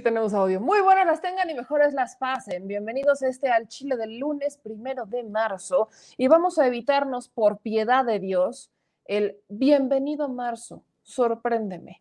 [0.00, 0.60] Tenemos audio.
[0.60, 2.66] Muy buenas las tengan y mejores las pasen.
[2.66, 8.04] Bienvenidos este al Chile del lunes primero de marzo y vamos a evitarnos por piedad
[8.04, 8.70] de Dios
[9.04, 12.00] el bienvenido marzo, sorpréndeme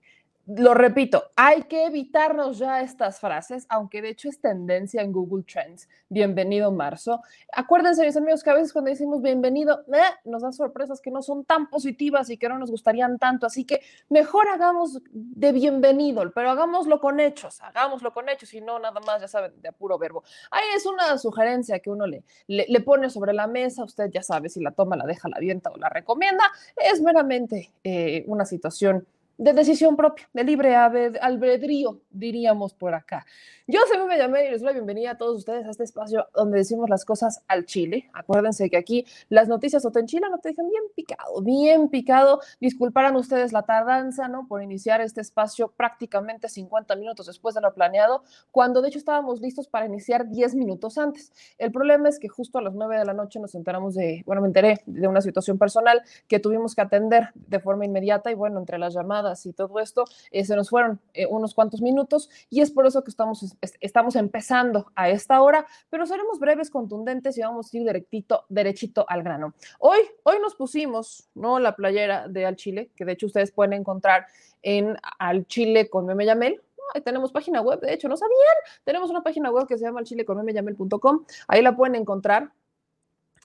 [0.58, 5.44] lo repito, hay que evitarnos ya estas frases, aunque de hecho es tendencia en Google
[5.44, 5.88] Trends.
[6.10, 7.22] Bienvenido marzo.
[7.54, 11.22] Acuérdense, mis amigos, que a veces cuando decimos bienvenido, eh, nos dan sorpresas que no
[11.22, 13.46] son tan positivas y que no nos gustarían tanto.
[13.46, 18.80] Así que mejor hagamos de bienvenido, pero hagámoslo con hechos, hagámoslo con hechos y no
[18.80, 20.24] nada más, ya saben, de puro verbo.
[20.50, 23.84] Ahí es una sugerencia que uno le, le, pone sobre la mesa.
[23.84, 26.44] Usted ya sabe si la toma, la deja, la avienta o la recomienda.
[26.76, 29.06] Es meramente eh, una situación
[29.40, 33.26] de decisión propia, de libre albedrío, diríamos por acá.
[33.68, 36.28] Yo soy me llamé y les doy la bienvenida a todos ustedes a este espacio
[36.36, 38.10] donde decimos las cosas al chile.
[38.14, 42.42] Acuérdense que aquí las noticias o te enchilan no te dejan bien picado, bien picado.
[42.60, 44.46] Disculparán ustedes la tardanza, ¿no?
[44.48, 49.40] Por iniciar este espacio prácticamente 50 minutos después de lo planeado, cuando de hecho estábamos
[49.40, 51.32] listos para iniciar 10 minutos antes.
[51.58, 54.42] El problema es que justo a las 9 de la noche nos enteramos de, bueno,
[54.42, 58.60] me enteré de una situación personal que tuvimos que atender de forma inmediata y bueno,
[58.60, 62.62] entre las llamadas y todo esto, eh, se nos fueron eh, unos cuantos minutos y
[62.62, 67.42] es por eso que estamos estamos empezando a esta hora, pero seremos breves, contundentes y
[67.42, 69.54] vamos a ir directito, derechito al grano.
[69.80, 71.60] Hoy, hoy nos pusimos, ¿no?
[71.60, 74.28] La playera de Al Chile, que de hecho ustedes pueden encontrar
[74.62, 76.62] en Al Chile con Meme Yamel,
[77.04, 78.56] tenemos página web, de hecho, ¿no sabían?
[78.84, 81.26] Tenemos una página web que se llama chileconmemeyamel.com.
[81.48, 82.52] Ahí la pueden encontrar.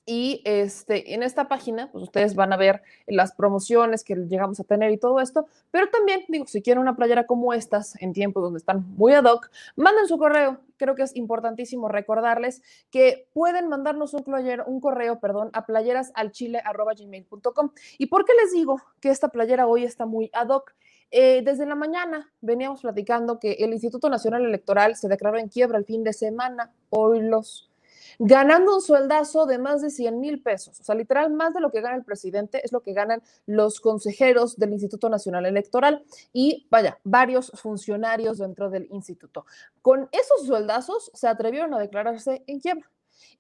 [0.07, 4.65] Y este, en esta página, pues ustedes van a ver las promociones que llegamos a
[4.65, 8.43] tener y todo esto, pero también, digo, si quieren una playera como estas, en tiempos
[8.43, 10.61] donde están muy ad hoc, manden su correo.
[10.77, 12.61] Creo que es importantísimo recordarles
[12.91, 14.25] que pueden mandarnos un,
[14.67, 17.71] un correo perdón, a playerasalchile.gmail.com.
[17.97, 20.75] ¿Y por qué les digo que esta playera hoy está muy ad hoc?
[21.11, 25.79] Eh, desde la mañana veníamos platicando que el Instituto Nacional Electoral se declaró en quiebra
[25.79, 26.73] el fin de semana.
[26.91, 27.71] Hoy los
[28.19, 30.81] ganando un sueldazo de más de 100 mil pesos.
[30.81, 33.81] O sea, literal, más de lo que gana el presidente es lo que ganan los
[33.81, 39.47] consejeros del Instituto Nacional Electoral y, vaya, varios funcionarios dentro del instituto.
[39.83, 42.91] Con esos sueldazos se atrevieron a declararse en quiebra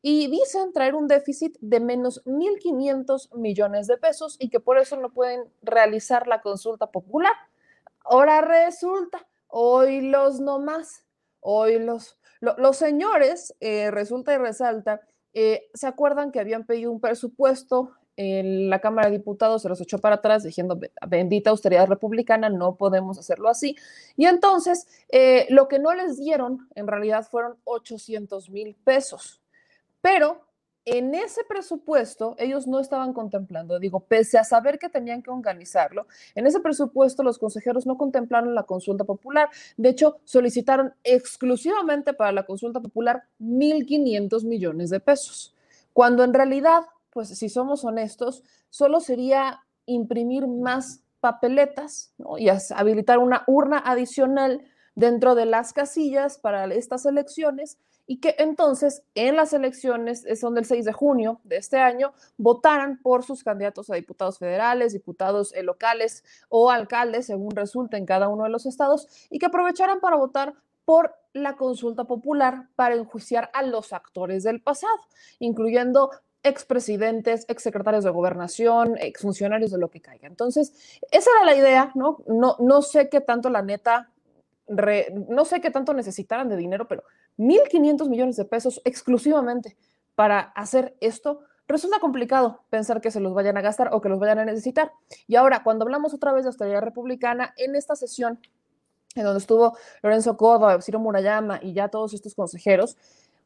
[0.03, 4.97] y dicen traer un déficit de menos 1.500 millones de pesos y que por eso
[4.97, 7.32] no pueden realizar la consulta popular.
[8.00, 11.05] Ahora resulta, hoy los no más,
[11.41, 12.19] hoy los
[12.58, 15.00] los señores, eh, resulta y resalta,
[15.32, 19.81] eh, se acuerdan que habían pedido un presupuesto en la Cámara de Diputados se los
[19.81, 23.76] echó para atrás diciendo, bendita austeridad republicana, no podemos hacerlo así.
[24.17, 29.43] Y entonces, eh, lo que no les dieron en realidad fueron 800 mil pesos.
[30.00, 30.43] Pero
[30.84, 36.06] en ese presupuesto ellos no estaban contemplando, digo, pese a saber que tenían que organizarlo,
[36.34, 39.48] en ese presupuesto los consejeros no contemplaron la consulta popular.
[39.76, 45.54] De hecho, solicitaron exclusivamente para la consulta popular 1.500 millones de pesos,
[45.92, 53.44] cuando en realidad, pues si somos honestos, solo sería imprimir más papeletas y habilitar una
[53.46, 54.62] urna adicional
[54.94, 60.54] dentro de las casillas para estas elecciones y que entonces en las elecciones, eh, son
[60.54, 65.54] del 6 de junio de este año, votaran por sus candidatos a diputados federales, diputados
[65.54, 70.00] eh, locales o alcaldes, según resulte en cada uno de los estados, y que aprovecharan
[70.00, 70.54] para votar
[70.84, 75.00] por la consulta popular para enjuiciar a los actores del pasado,
[75.38, 76.10] incluyendo
[76.42, 80.28] expresidentes, exsecretarios de gobernación, exfuncionarios de lo que caiga.
[80.28, 82.18] Entonces, esa era la idea, ¿no?
[82.26, 84.10] No, no sé qué tanto la neta,
[84.68, 87.04] no sé qué tanto necesitaran de dinero, pero
[87.38, 89.76] 1.500 millones de pesos exclusivamente
[90.14, 94.19] para hacer esto, resulta complicado pensar que se los vayan a gastar o que los
[94.19, 94.92] vayan a necesitar.
[95.26, 98.38] Y ahora, cuando hablamos otra vez de austeridad republicana, en esta sesión
[99.14, 102.96] en donde estuvo Lorenzo Córdoba, Ciro Murayama y ya todos estos consejeros,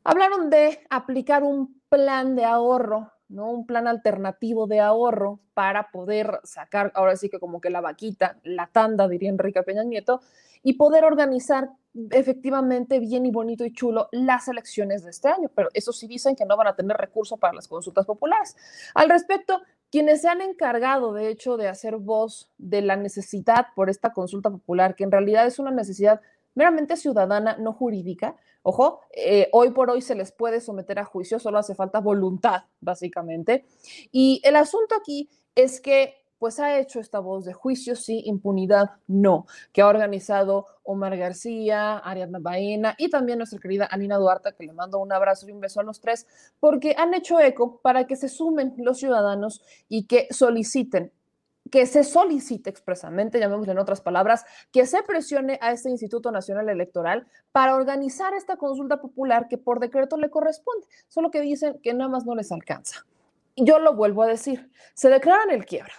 [0.04, 3.50] hablaron de aplicar un plan de ahorro, ¿no?
[3.50, 8.38] Un plan alternativo de ahorro para poder sacar, ahora sí que como que la vaquita,
[8.42, 10.20] la tanda, diría Enrique Peña Nieto,
[10.62, 11.70] y poder organizar
[12.10, 16.36] efectivamente bien y bonito y chulo las elecciones de este año, pero eso sí dicen
[16.36, 18.56] que no van a tener recursos para las consultas populares.
[18.94, 23.88] Al respecto, quienes se han encargado, de hecho, de hacer voz de la necesidad por
[23.88, 26.20] esta consulta popular, que en realidad es una necesidad
[26.58, 28.34] meramente ciudadana, no jurídica.
[28.62, 32.64] Ojo, eh, hoy por hoy se les puede someter a juicio, solo hace falta voluntad,
[32.80, 33.64] básicamente.
[34.10, 38.90] Y el asunto aquí es que pues ha hecho esta voz de juicio, sí, impunidad,
[39.08, 44.64] no, que ha organizado Omar García, Ariadna Baena y también nuestra querida Alina Duarte, que
[44.64, 46.26] le mando un abrazo y un beso a los tres,
[46.60, 51.12] porque han hecho eco para que se sumen los ciudadanos y que soliciten
[51.70, 56.68] que se solicite expresamente, llamémosle en otras palabras, que se presione a este Instituto Nacional
[56.68, 61.94] Electoral para organizar esta consulta popular que por decreto le corresponde, solo que dicen que
[61.94, 63.06] nada más no les alcanza.
[63.56, 65.94] Yo lo vuelvo a decir, se declaran el quiebra,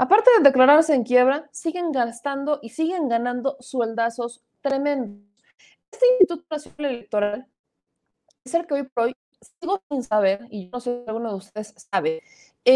[0.00, 5.24] Aparte de declararse en quiebra, siguen gastando y siguen ganando sueldazos tremendos.
[5.90, 7.46] Este Instituto Nacional Electoral
[8.44, 9.16] es el que hoy por hoy
[9.60, 12.22] sigo sin saber, y yo no sé si alguno de ustedes sabe,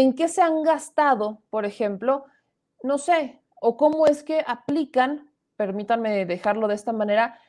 [0.01, 2.25] en qué se han gastado, por ejemplo,
[2.81, 7.39] no sé, o cómo es que aplican, permítanme dejarlo de esta manera,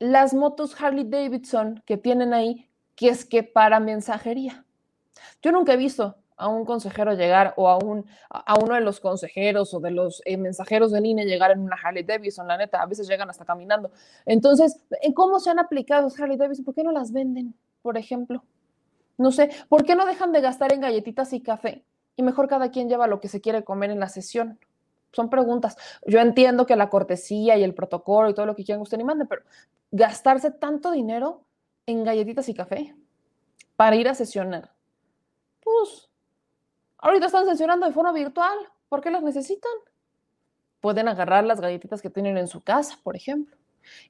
[0.00, 4.64] las motos Harley Davidson que tienen ahí, que es que para mensajería.
[5.40, 8.98] Yo nunca he visto a un consejero llegar o a, un, a uno de los
[8.98, 12.82] consejeros o de los eh, mensajeros del INE llegar en una Harley Davidson, la neta,
[12.82, 13.92] a veces llegan hasta caminando.
[14.26, 16.64] Entonces, ¿en cómo se han aplicado los Harley Davidson?
[16.64, 18.42] ¿Por qué no las venden, por ejemplo?
[19.18, 21.84] No sé, ¿por qué no dejan de gastar en galletitas y café?
[22.16, 24.58] Y mejor cada quien lleva lo que se quiere comer en la sesión.
[25.12, 25.76] Son preguntas.
[26.06, 29.04] Yo entiendo que la cortesía y el protocolo y todo lo que quieran usted ni
[29.04, 29.42] mande, pero
[29.90, 31.44] gastarse tanto dinero
[31.86, 32.94] en galletitas y café
[33.76, 34.72] para ir a sesionar,
[35.60, 36.10] pues
[36.98, 38.58] Ahorita están sesionando de forma virtual.
[38.88, 39.72] ¿Por qué las necesitan?
[40.80, 43.56] Pueden agarrar las galletitas que tienen en su casa, por ejemplo.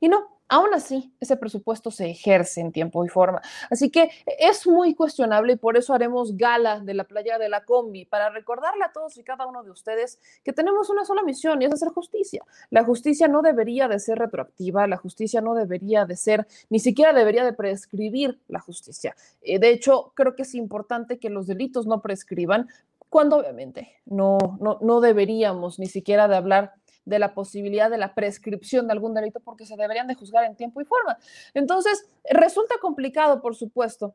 [0.00, 3.40] Y no, aún así, ese presupuesto se ejerce en tiempo y forma.
[3.70, 7.64] Así que es muy cuestionable y por eso haremos gala de la playa de la
[7.64, 11.60] combi, para recordarle a todos y cada uno de ustedes que tenemos una sola misión
[11.62, 12.44] y es hacer justicia.
[12.70, 17.12] La justicia no debería de ser retroactiva, la justicia no debería de ser, ni siquiera
[17.12, 19.16] debería de prescribir la justicia.
[19.42, 22.68] Eh, de hecho, creo que es importante que los delitos no prescriban,
[23.08, 26.74] cuando obviamente no, no, no deberíamos ni siquiera de hablar
[27.06, 30.56] de la posibilidad de la prescripción de algún delito porque se deberían de juzgar en
[30.56, 31.16] tiempo y forma.
[31.54, 34.14] Entonces, resulta complicado, por supuesto,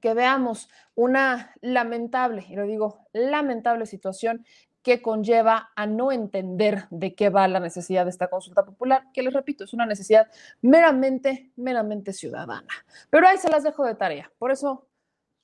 [0.00, 4.44] que veamos una lamentable, y lo digo, lamentable situación
[4.82, 9.22] que conlleva a no entender de qué va la necesidad de esta consulta popular, que
[9.22, 10.28] les repito, es una necesidad
[10.60, 12.68] meramente, meramente ciudadana.
[13.08, 14.30] Pero ahí se las dejo de tarea.
[14.38, 14.88] Por eso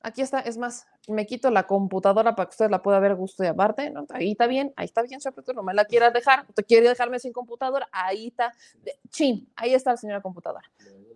[0.00, 3.42] Aquí está, es más, me quito la computadora para que usted la pueda ver gusto
[3.42, 4.06] y aparte, ¿no?
[4.10, 7.18] Ahí está bien, ahí está bien, señor no me la quiera dejar, usted quiere dejarme
[7.18, 8.54] sin computadora, ahí está,
[9.10, 10.70] chin, ahí está la señora computadora.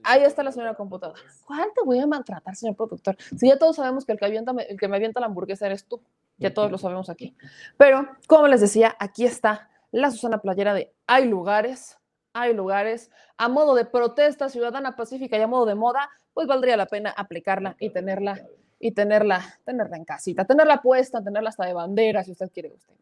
[0.04, 1.20] Ahí está la señora computadora.
[1.46, 3.16] ¿Cuál te voy a maltratar, señor productor?
[3.36, 5.86] Si ya todos sabemos que el que, avienta, el que me avienta la hamburguesa eres
[5.86, 6.02] tú,
[6.38, 7.36] ya todos lo sabemos aquí.
[7.76, 11.98] Pero, como les decía, aquí está la Susana Playera de Hay lugares,
[12.32, 16.76] hay lugares, a modo de protesta ciudadana pacífica y a modo de moda, pues valdría
[16.76, 18.40] la pena aplicarla y tenerla
[18.82, 22.92] y tenerla, tenerla en casita, tenerla puesta, tenerla hasta de bandera, si usted quiere usted.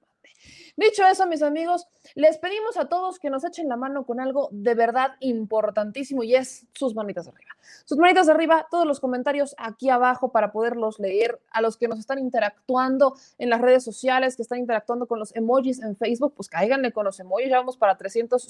[0.80, 4.48] Dicho eso, mis amigos, les pedimos a todos que nos echen la mano con algo
[4.50, 7.50] de verdad importantísimo y es sus manitas arriba.
[7.84, 11.38] Sus manitas arriba, todos los comentarios aquí abajo para poderlos leer.
[11.50, 15.36] A los que nos están interactuando en las redes sociales, que están interactuando con los
[15.36, 17.50] emojis en Facebook, pues cáiganle con los emojis.
[17.50, 18.42] Ya vamos para 300,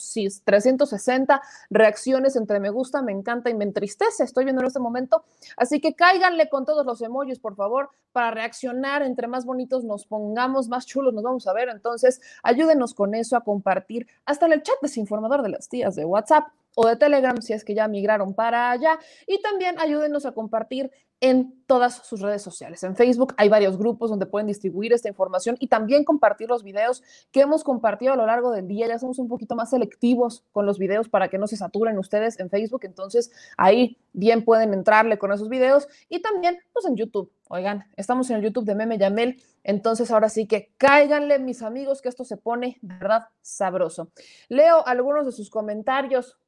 [0.44, 4.22] 360 reacciones entre me gusta, me encanta y me entristece.
[4.22, 5.24] Estoy viendo en este momento.
[5.56, 9.02] Así que cáiganle con todos los emojis, por favor, para reaccionar.
[9.02, 11.68] Entre más bonitos nos pongamos, más chulos nos vamos a ver.
[11.70, 16.04] Entonces, ayúdenos con eso a compartir hasta en el chat desinformador de las tías de
[16.04, 18.98] WhatsApp o de Telegram si es que ya migraron para allá.
[19.26, 22.82] Y también ayúdenos a compartir en todas sus redes sociales.
[22.82, 27.02] En Facebook hay varios grupos donde pueden distribuir esta información y también compartir los videos
[27.30, 28.88] que hemos compartido a lo largo del día.
[28.88, 32.40] Ya somos un poquito más selectivos con los videos para que no se saturen ustedes
[32.40, 32.80] en Facebook.
[32.84, 37.30] Entonces ahí bien pueden entrarle con esos videos y también pues en YouTube.
[37.52, 39.42] Oigan, estamos en el YouTube de Meme Yamel.
[39.64, 44.12] Entonces ahora sí que cáiganle mis amigos que esto se pone verdad sabroso.
[44.48, 46.38] Leo algunos de sus comentarios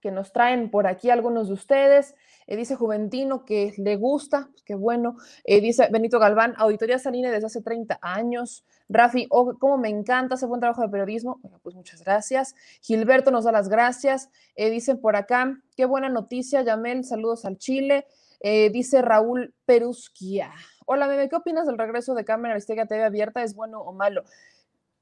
[0.00, 2.14] que nos traen por aquí algunos de ustedes.
[2.46, 5.18] Eh, dice Juventino que le gusta, pues qué bueno.
[5.44, 8.64] Eh, dice Benito Galván, Auditoría Saline desde hace 30 años.
[8.88, 11.38] Rafi, oh, cómo me encanta ese buen trabajo de periodismo.
[11.62, 12.54] pues muchas gracias.
[12.80, 14.30] Gilberto nos da las gracias.
[14.56, 18.06] Eh, dicen por acá, qué buena noticia, Yamel, saludos al Chile.
[18.42, 20.52] Dice Raúl Perusquia.
[20.86, 23.42] Hola, Meme, ¿qué opinas del regreso de Cámara Aristegui TV abierta?
[23.42, 24.24] ¿Es bueno o malo?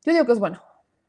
[0.05, 0.63] Yo digo que es bueno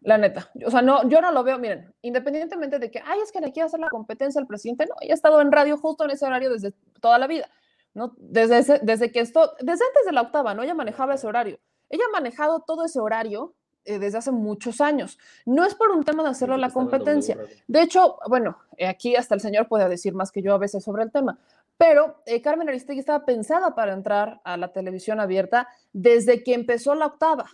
[0.04, 0.52] la neta.
[0.66, 3.52] O sea, no, yo no lo veo, miren, independientemente de que, ay, es que le
[3.52, 6.26] quiere hacer la competencia al presidente, no, ella ha estado en radio justo en ese
[6.26, 7.50] horario desde toda la vida,
[7.94, 8.14] ¿no?
[8.18, 10.64] Desde, desde que esto, desde antes de la octava, ¿no?
[10.64, 11.60] Ella manejaba ese horario.
[11.90, 13.54] Ella ha manejado todo ese horario
[13.86, 15.18] eh, desde hace muchos años.
[15.46, 17.38] No es por un tema de hacerlo la competencia.
[17.68, 20.84] De hecho, bueno, eh, aquí hasta el señor puede decir más que yo a veces
[20.84, 21.38] sobre el tema,
[21.86, 26.96] pero eh, Carmen Aristegui estaba pensada para entrar a la televisión abierta desde que empezó
[26.96, 27.50] la octava.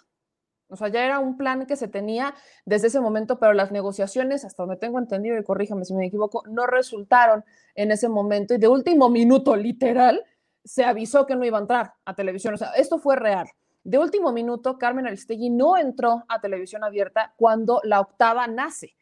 [0.68, 4.46] O sea, ya era un plan que se tenía desde ese momento, pero las negociaciones,
[4.46, 7.44] hasta donde tengo entendido, y corríjame si me equivoco, no resultaron
[7.74, 8.54] en ese momento.
[8.54, 10.24] Y de último minuto, literal,
[10.64, 12.54] se avisó que no iba a entrar a televisión.
[12.54, 13.48] O sea, esto fue real.
[13.84, 18.94] De último minuto, Carmen Aristegui no entró a televisión abierta cuando la octava nace.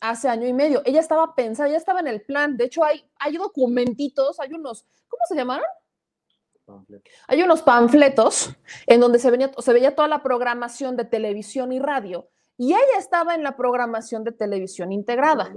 [0.00, 0.82] Hace año y medio.
[0.84, 2.56] Ella estaba pensada, ya estaba en el plan.
[2.56, 5.66] De hecho, hay, hay documentitos, hay unos, ¿cómo se llamaron?
[7.28, 8.50] Hay unos panfletos
[8.86, 12.98] en donde se, venía, se veía toda la programación de televisión y radio y ella
[12.98, 15.52] estaba en la programación de televisión integrada.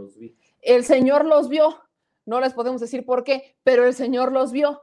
[0.62, 1.81] El señor los vio,
[2.25, 4.81] no les podemos decir por qué, pero el señor los vio.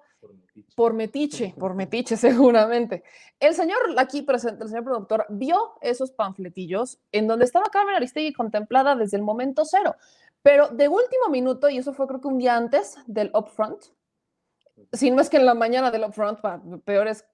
[0.75, 3.02] Por metiche, por metiche seguramente.
[3.38, 8.32] El señor aquí presente, el señor productor, vio esos panfletillos en donde estaba Carmen Aristegui
[8.32, 9.96] contemplada desde el momento cero,
[10.42, 13.84] pero de último minuto, y eso fue creo que un día antes del upfront,
[14.92, 16.40] sin más que en la mañana del upfront,
[16.84, 17.25] peor es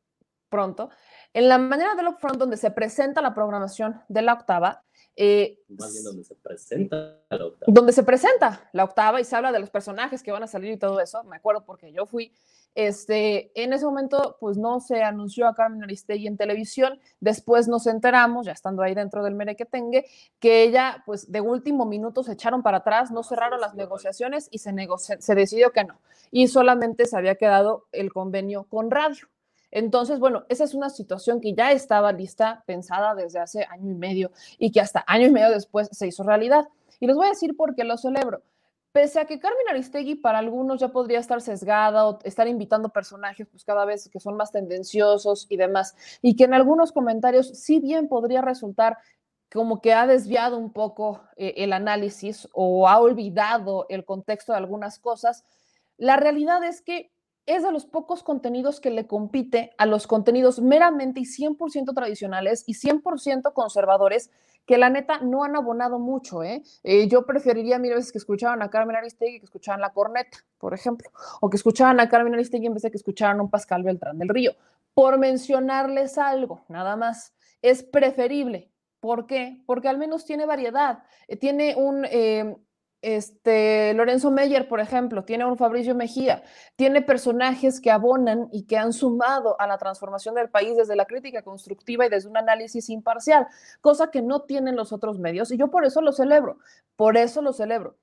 [0.48, 0.90] pronto,
[1.34, 6.24] en la mañana del upfront donde se presenta la programación de la octava, eh, donde
[6.24, 7.72] se presenta la octava.
[7.72, 10.72] Donde se presenta la octava y se habla de los personajes que van a salir
[10.72, 12.32] y todo eso, me acuerdo porque yo fui,
[12.74, 17.86] este, en ese momento pues no se anunció a Carmen Aristegui en televisión, después nos
[17.86, 20.06] enteramos, ya estando ahí dentro del merequetengue,
[20.40, 24.58] que ella pues de último minuto se echaron para atrás, no cerraron las negociaciones y
[24.58, 24.72] se,
[25.18, 26.00] se decidió que no,
[26.30, 29.28] y solamente se había quedado el convenio con radio.
[29.72, 33.94] Entonces, bueno, esa es una situación que ya estaba lista, pensada desde hace año y
[33.94, 36.68] medio y que hasta año y medio después se hizo realidad.
[37.00, 38.42] Y les voy a decir por qué lo celebro.
[38.92, 43.48] Pese a que Carmen Aristegui para algunos ya podría estar sesgada o estar invitando personajes
[43.50, 47.80] pues cada vez que son más tendenciosos y demás, y que en algunos comentarios sí
[47.80, 48.98] bien podría resultar
[49.50, 54.58] como que ha desviado un poco eh, el análisis o ha olvidado el contexto de
[54.58, 55.44] algunas cosas,
[55.96, 57.12] la realidad es que
[57.46, 62.64] es de los pocos contenidos que le compite a los contenidos meramente y 100% tradicionales
[62.66, 64.30] y 100% conservadores
[64.66, 66.42] que la neta no han abonado mucho.
[66.42, 66.62] ¿eh?
[66.84, 67.08] ¿eh?
[67.08, 71.10] yo preferiría mil veces que escucharan a Carmen Aristegui que escucharan La Corneta, por ejemplo,
[71.40, 74.18] o que escucharan a Carmen Aristegui en vez de que escucharan a un Pascal Beltrán
[74.18, 74.52] del Río.
[74.94, 77.34] Por mencionarles algo, nada más.
[77.62, 78.70] Es preferible.
[79.00, 79.62] ¿Por qué?
[79.66, 82.04] Porque al menos tiene variedad, eh, tiene un...
[82.04, 82.56] Eh,
[83.02, 86.44] este, Lorenzo Meyer, por ejemplo, tiene un Fabricio Mejía,
[86.76, 91.06] tiene personajes que abonan y que han sumado a la transformación del país desde la
[91.06, 93.48] crítica constructiva y desde un análisis imparcial,
[93.80, 96.58] cosa que no tienen los otros medios y yo por eso lo celebro,
[96.96, 97.96] por eso lo celebro.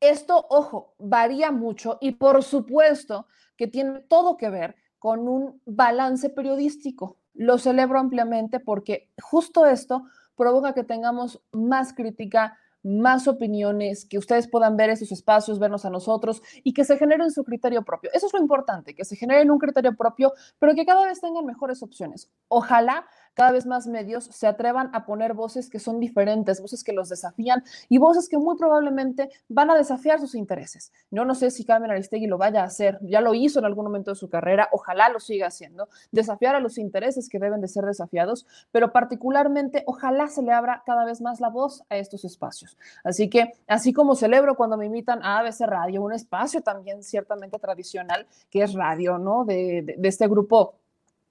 [0.00, 3.26] Esto, ojo, varía mucho y por supuesto
[3.56, 7.18] que tiene todo que ver con un balance periodístico.
[7.34, 10.04] Lo celebro ampliamente porque justo esto
[10.36, 15.90] provoca que tengamos más crítica, más opiniones, que ustedes puedan ver esos espacios, vernos a
[15.90, 18.10] nosotros y que se generen su criterio propio.
[18.12, 21.46] Eso es lo importante, que se generen un criterio propio, pero que cada vez tengan
[21.46, 22.30] mejores opciones.
[22.48, 26.92] Ojalá cada vez más medios se atrevan a poner voces que son diferentes, voces que
[26.92, 30.92] los desafían y voces que muy probablemente van a desafiar sus intereses.
[31.10, 33.84] Yo no sé si Carmen Aristegui lo vaya a hacer, ya lo hizo en algún
[33.84, 37.68] momento de su carrera, ojalá lo siga haciendo, desafiar a los intereses que deben de
[37.68, 42.24] ser desafiados, pero particularmente ojalá se le abra cada vez más la voz a estos
[42.24, 42.76] espacios.
[43.02, 47.58] Así que, así como celebro cuando me invitan a ABC Radio, un espacio también ciertamente
[47.58, 49.44] tradicional, que es radio, ¿no?
[49.44, 50.74] De, este grupo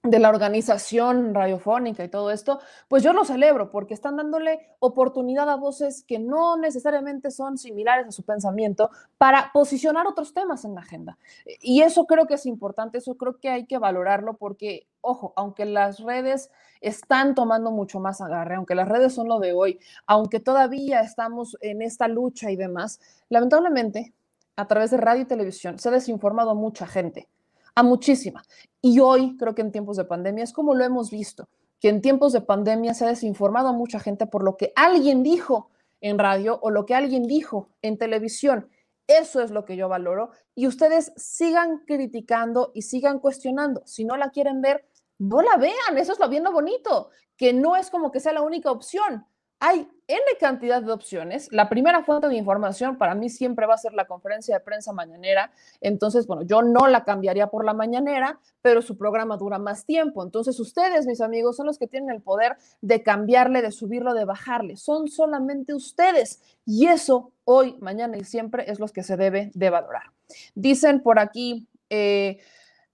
[0.04, 5.50] de la organización radiofónica y todo esto, pues yo lo celebro porque están dándole oportunidad
[5.50, 10.76] a voces que no necesariamente son similares a su pensamiento para posicionar otros temas en
[10.76, 11.18] la agenda.
[11.62, 15.64] Y eso creo que es importante, eso creo que hay que valorarlo porque, ojo, aunque
[15.64, 20.42] las redes están tomando mucho más agarre, aunque las redes son lo de hoy, aunque
[20.42, 24.14] todavía estamos en esta lucha y demás, lamentablemente,
[24.58, 27.30] a través de radio y televisión se ha desinformado mucha gente
[27.76, 28.44] a muchísima.
[28.82, 31.50] Y hoy, creo que en tiempos de pandemia, es como lo hemos visto,
[31.80, 35.24] que en tiempos de pandemia se ha desinformado a mucha gente por lo que alguien
[35.24, 35.70] dijo
[36.02, 38.70] en radio o lo que alguien dijo en televisión.
[39.08, 40.32] Eso es lo que yo valoro.
[40.56, 43.84] Y ustedes sigan criticando y sigan cuestionando.
[43.86, 44.86] Si no la quieren ver,
[45.18, 45.98] no la vean.
[45.98, 49.26] Eso es lo bien bonito, que no es como que sea la única opción
[49.64, 51.48] hay N cantidad de opciones.
[51.52, 54.92] La primera fuente de información para mí siempre va a ser la conferencia de prensa
[54.92, 55.52] mañanera.
[55.82, 60.24] Entonces, bueno, yo no la cambiaría por la mañanera, pero su programa dura más tiempo.
[60.24, 64.26] Entonces, ustedes, mis amigos, son los que tienen el poder de cambiarle, de subirlo, de
[64.26, 64.76] bajarle.
[64.76, 66.42] Son solamente ustedes.
[66.66, 70.12] Y eso hoy, mañana y siempre es lo que se debe de valorar.
[70.56, 71.68] Dicen por aquí...
[71.90, 72.40] Eh,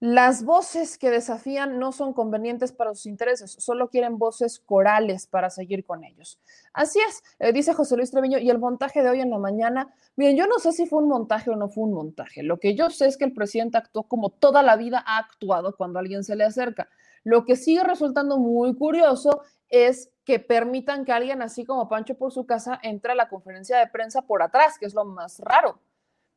[0.00, 5.50] las voces que desafían no son convenientes para sus intereses, solo quieren voces corales para
[5.50, 6.40] seguir con ellos.
[6.72, 9.94] Así es, eh, dice José Luis Treviño, y el montaje de hoy en la mañana,
[10.16, 12.42] miren, yo no sé si fue un montaje o no fue un montaje.
[12.42, 15.76] Lo que yo sé es que el presidente actuó como toda la vida ha actuado
[15.76, 16.88] cuando alguien se le acerca.
[17.22, 22.32] Lo que sigue resultando muy curioso es que permitan que alguien así como Pancho por
[22.32, 25.78] su casa entre a la conferencia de prensa por atrás, que es lo más raro.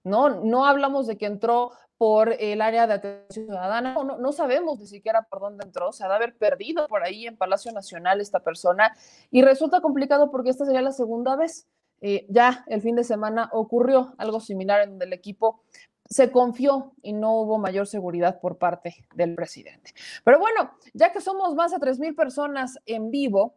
[0.03, 0.29] ¿No?
[0.29, 4.87] No hablamos de que entró por el área de atención ciudadana, no, no, sabemos ni
[4.87, 8.41] siquiera por dónde entró, se ha de haber perdido por ahí en Palacio Nacional esta
[8.41, 8.93] persona
[9.31, 11.67] y resulta complicado porque esta sería la segunda vez.
[12.01, 15.61] Eh, ya el fin de semana ocurrió algo similar en donde el equipo
[16.09, 19.93] se confió y no hubo mayor seguridad por parte del presidente.
[20.25, 23.55] Pero bueno, ya que somos más de 3.000 personas en vivo,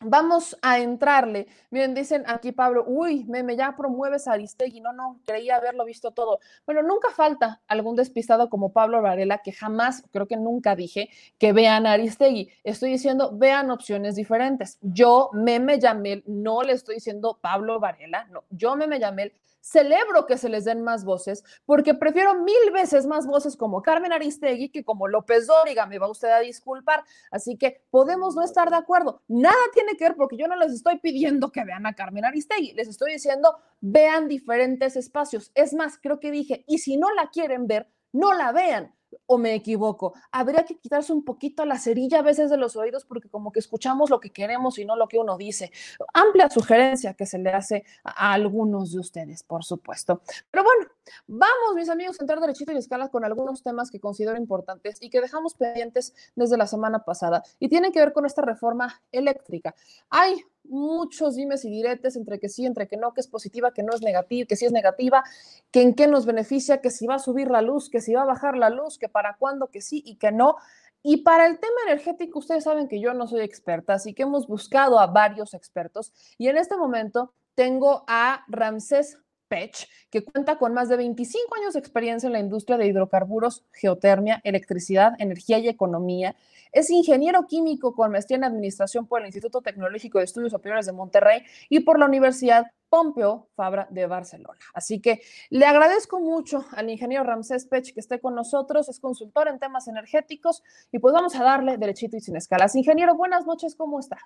[0.00, 1.48] Vamos a entrarle.
[1.70, 4.80] Miren, dicen aquí Pablo, uy, meme, ya promueves a Aristegui.
[4.80, 6.38] No, no, creía haberlo visto todo.
[6.64, 11.52] Bueno, nunca falta algún despistado como Pablo Varela, que jamás, creo que nunca dije que
[11.52, 12.48] vean a Aristegui.
[12.62, 14.78] Estoy diciendo, vean opciones diferentes.
[14.82, 20.38] Yo, meme Yamel, no le estoy diciendo Pablo Varela, no, yo, meme Yamel, celebro que
[20.38, 24.84] se les den más voces, porque prefiero mil veces más voces como Carmen Aristegui que
[24.84, 27.04] como López Dóriga, me va usted a disculpar.
[27.30, 29.22] Así que podemos no estar de acuerdo.
[29.28, 32.72] Nada tiene que ver porque yo no les estoy pidiendo que vean a Carmen Aristegui,
[32.72, 35.50] les estoy diciendo vean diferentes espacios.
[35.54, 38.94] Es más, creo que dije, y si no la quieren ver, no la vean
[39.26, 40.14] o me equivoco.
[40.32, 43.60] Habría que quitarse un poquito la cerilla a veces de los oídos porque como que
[43.60, 45.70] escuchamos lo que queremos y no lo que uno dice.
[46.14, 50.22] Amplia sugerencia que se le hace a, algunos de ustedes, por supuesto.
[50.50, 50.86] Pero bueno,
[51.26, 55.10] vamos mis amigos a entrar derechito y escala con algunos temas que considero importantes y
[55.10, 59.74] que dejamos pendientes desde la semana pasada y tienen que ver con esta reforma eléctrica.
[60.10, 63.82] Hay muchos dimes y diretes entre que sí, entre que no, que es positiva, que
[63.82, 65.24] no es negativa, que sí es negativa,
[65.70, 68.22] que en qué nos beneficia, que si va a subir la luz, que si va
[68.22, 70.56] a bajar la luz, que para cuándo, que sí y que no.
[71.02, 74.46] Y para el tema energético, ustedes saben que yo no soy experta, así que hemos
[74.46, 80.74] buscado a varios expertos y en este momento tengo a Ramsés Pech, que cuenta con
[80.74, 85.68] más de 25 años de experiencia en la industria de hidrocarburos, geotermia, electricidad, energía y
[85.68, 86.36] economía.
[86.72, 90.92] Es ingeniero químico con maestría en administración por el Instituto Tecnológico de Estudios Superiores de
[90.92, 94.58] Monterrey y por la Universidad Pompeo Fabra de Barcelona.
[94.74, 99.48] Así que le agradezco mucho al ingeniero Ramsés Pech que esté con nosotros, es consultor
[99.48, 102.74] en temas energéticos y pues vamos a darle derechito y sin escalas.
[102.76, 104.18] Ingeniero, buenas noches, ¿cómo está?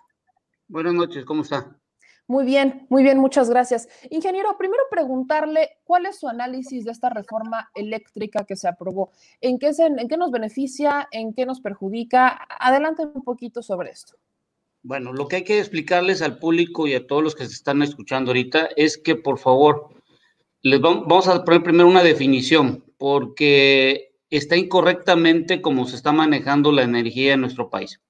[0.69, 1.77] Buenas noches, ¿cómo está?
[2.29, 3.89] Muy bien, muy bien, muchas gracias.
[4.11, 9.11] Ingeniero, primero preguntarle cuál es su análisis de esta reforma eléctrica que se aprobó.
[9.41, 11.09] ¿En qué, se, en qué nos beneficia?
[11.11, 12.47] ¿En qué nos perjudica?
[12.61, 14.17] Adelante un poquito sobre esto.
[14.85, 17.83] Bueno, lo que hay que explicarles al público y a todos los que se están
[17.83, 19.91] escuchando ahorita es que, por favor,
[20.63, 26.83] les vamos a poner primero una definición, porque está incorrectamente como se está manejando la
[26.83, 28.01] energía en nuestro país.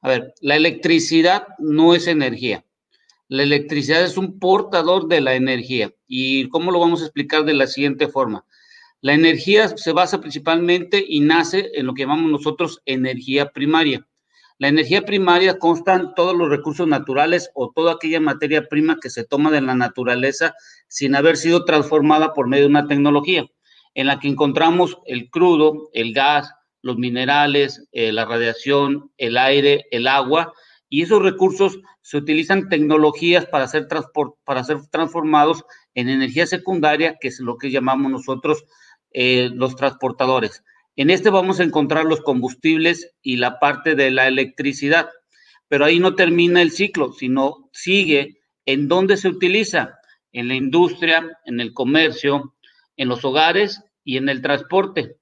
[0.00, 2.64] A ver, la electricidad no es energía
[3.28, 5.92] La electricidad es un portador de la energía.
[6.06, 8.44] ¿Y cómo lo vamos a explicar de la siguiente forma?
[9.00, 14.06] La energía se basa principalmente y nace en lo que llamamos nosotros energía primaria.
[14.58, 19.10] La energía primaria consta en todos los recursos naturales o toda aquella materia prima que
[19.10, 20.54] se toma de la naturaleza
[20.88, 23.46] sin haber sido transformada por medio de una tecnología,
[23.94, 29.86] en la que encontramos el crudo, el gas, los minerales, eh, la radiación, el aire,
[29.90, 30.54] el agua,
[30.88, 33.88] y esos recursos se utilizan tecnologías para ser,
[34.44, 38.64] para ser transformados en energía secundaria, que es lo que llamamos nosotros
[39.10, 40.62] eh, los transportadores.
[40.94, 45.08] En este vamos a encontrar los combustibles y la parte de la electricidad,
[45.68, 49.98] pero ahí no termina el ciclo, sino sigue en dónde se utiliza,
[50.32, 52.54] en la industria, en el comercio,
[52.96, 55.16] en los hogares y en el transporte.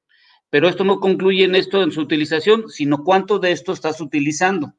[0.50, 4.74] Pero esto no concluye en esto en su utilización, sino cuánto de esto estás utilizando.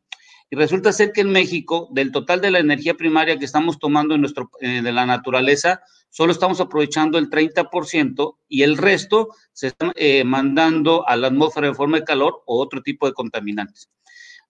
[0.49, 4.13] Y resulta ser que en México, del total de la energía primaria que estamos tomando
[4.15, 9.67] en nuestro, eh, de la naturaleza, solo estamos aprovechando el 30% y el resto se
[9.67, 13.89] está eh, mandando a la atmósfera en forma de calor o otro tipo de contaminantes.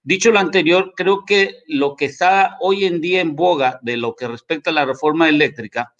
[0.04, 4.16] Dicho lo anterior, creo que lo que está hoy en día en boga de lo
[4.16, 5.96] que respecta a la reforma eléctrica,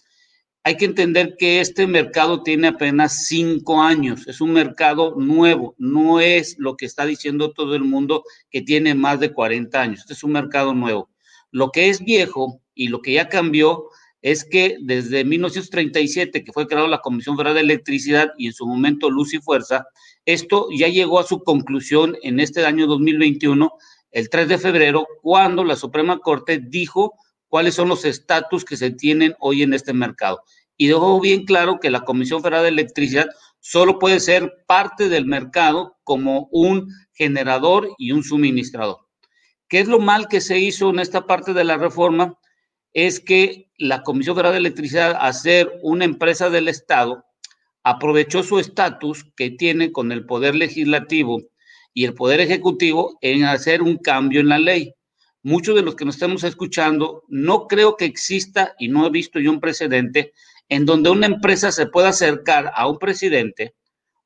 [0.66, 6.18] hay que entender que este mercado tiene apenas cinco años, es un mercado nuevo, no
[6.18, 10.14] es lo que está diciendo todo el mundo que tiene más de 40 años, este
[10.14, 11.08] es un mercado nuevo.
[11.52, 13.84] Lo que es viejo y lo que ya cambió
[14.22, 18.66] es que desde 1937, que fue creada la Comisión Federal de Electricidad y en su
[18.66, 19.86] momento Luz y Fuerza,
[20.24, 23.70] esto ya llegó a su conclusión en este año 2021,
[24.10, 27.14] el 3 de febrero, cuando la Suprema Corte dijo
[27.48, 30.42] cuáles son los estatus que se tienen hoy en este mercado.
[30.76, 33.28] Y dejó bien claro que la Comisión Federal de Electricidad
[33.60, 38.98] solo puede ser parte del mercado como un generador y un suministrador.
[39.68, 42.38] ¿Qué es lo mal que se hizo en esta parte de la reforma?
[42.96, 47.26] es que la Comisión Federal de Electricidad, a ser una empresa del Estado,
[47.84, 51.42] aprovechó su estatus que tiene con el Poder Legislativo
[51.92, 54.94] y el Poder Ejecutivo en hacer un cambio en la ley.
[55.42, 59.40] Muchos de los que nos estamos escuchando, no creo que exista y no he visto
[59.40, 60.32] yo un precedente
[60.68, 63.74] en donde una empresa se pueda acercar a un presidente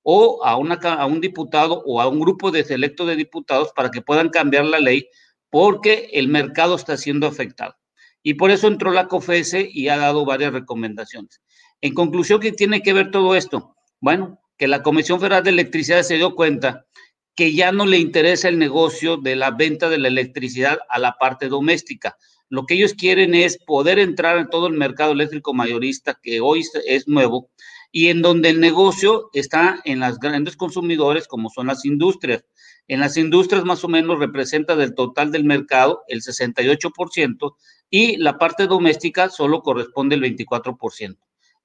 [0.02, 4.30] o a, un diputado o a un grupo de selecto de diputados para que puedan
[4.30, 5.08] cambiar la ley
[5.50, 7.76] porque el mercado está siendo afectado.
[8.22, 11.40] Y por eso entró la COFESE y ha dado varias recomendaciones.
[11.80, 13.74] En conclusión, ¿qué tiene que ver todo esto?
[14.00, 16.86] Bueno, que la Comisión Federal de Electricidad se dio cuenta
[17.34, 21.16] que ya no le interesa el negocio de la venta de la electricidad a la
[21.18, 22.18] parte doméstica.
[22.50, 26.62] Lo que ellos quieren es poder entrar en todo el mercado eléctrico mayorista que hoy
[26.86, 27.48] es nuevo
[27.92, 32.44] y en donde el negocio está en las grandes consumidores como son las industrias.
[32.88, 37.54] En las industrias más o menos representa del total del mercado el 68%,
[37.88, 41.16] y la parte doméstica solo corresponde el 24%.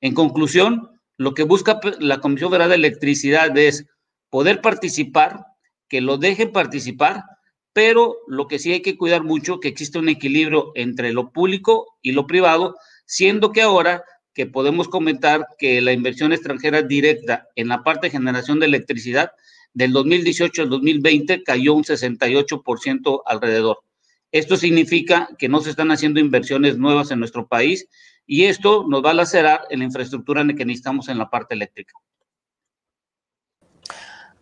[0.02, 3.86] En conclusión, lo que busca la Comisión Federal de Electricidad es
[4.30, 5.45] poder participar,
[5.88, 7.24] que lo dejen participar,
[7.76, 11.98] pero lo que sí hay que cuidar mucho, que existe un equilibrio entre lo público
[12.02, 17.68] y lo privado, siendo que ahora que podemos comentar que la inversión extranjera directa en
[17.68, 19.32] la parte de generación de electricidad
[19.74, 23.80] del 2018 al 2020 cayó un 68% alrededor.
[24.32, 27.90] Esto significa que no se están haciendo inversiones nuevas en nuestro país
[28.26, 31.94] y esto nos va a lacerar en la infraestructura que necesitamos en la parte eléctrica.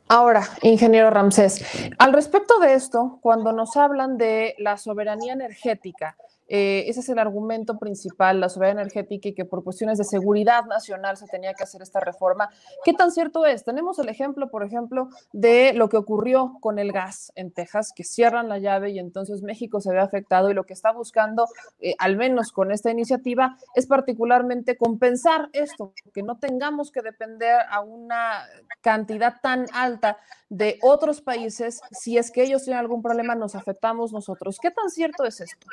[0.08, 1.64] Ahora, ingeniero Ramsés,
[1.98, 7.20] al respecto de esto, cuando nos hablan de la soberanía energética, eh, ese es el
[7.20, 11.64] argumento principal, la soberanía energética y que por cuestiones de seguridad nacional se tenía que
[11.64, 12.50] hacer esta reforma.
[12.84, 13.64] ¿Qué tan cierto es?
[13.64, 18.04] Tenemos el ejemplo, por ejemplo, de lo que ocurrió con el gas en Texas, que
[18.04, 21.48] cierran la llave y entonces México se ve afectado y lo que está buscando,
[21.80, 27.58] eh, al menos con esta iniciativa, es particularmente compensar esto, que no tengamos que depender
[27.70, 28.46] a una
[28.82, 30.18] cantidad tan alta
[30.50, 31.82] de otros países.
[31.92, 34.58] Si es que ellos tienen algún problema, nos afectamos nosotros.
[34.62, 35.68] ¿Qué tan cierto es esto?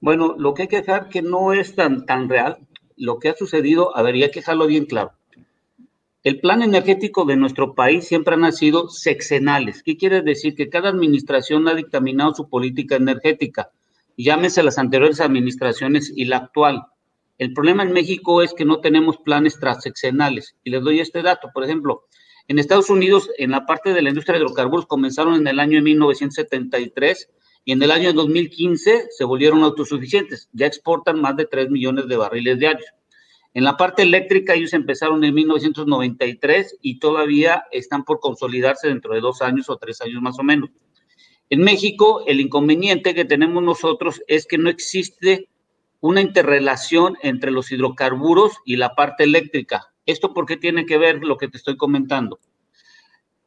[0.00, 2.58] Bueno, lo que hay que dejar que no es tan, tan real,
[2.96, 5.12] lo que ha sucedido, habría que dejarlo bien claro.
[6.22, 9.82] El plan energético de nuestro país siempre han sido sexenales.
[9.82, 10.54] ¿Qué quiere decir?
[10.54, 13.70] Que cada administración ha dictaminado su política energética,
[14.16, 16.86] llámese las anteriores administraciones y la actual.
[17.38, 20.56] El problema en México es que no tenemos planes transeccionales.
[20.62, 21.48] Y les doy este dato.
[21.54, 22.04] Por ejemplo,
[22.48, 25.76] en Estados Unidos, en la parte de la industria de hidrocarburos, comenzaron en el año
[25.76, 27.30] de 1973
[27.64, 32.16] y en el año 2015 se volvieron autosuficientes, ya exportan más de 3 millones de
[32.16, 32.88] barriles diarios.
[33.52, 39.20] En la parte eléctrica ellos empezaron en 1993 y todavía están por consolidarse dentro de
[39.20, 40.70] dos años o tres años más o menos.
[41.48, 45.48] En México, el inconveniente que tenemos nosotros es que no existe
[45.98, 49.92] una interrelación entre los hidrocarburos y la parte eléctrica.
[50.06, 52.38] ¿Esto por qué tiene que ver lo que te estoy comentando?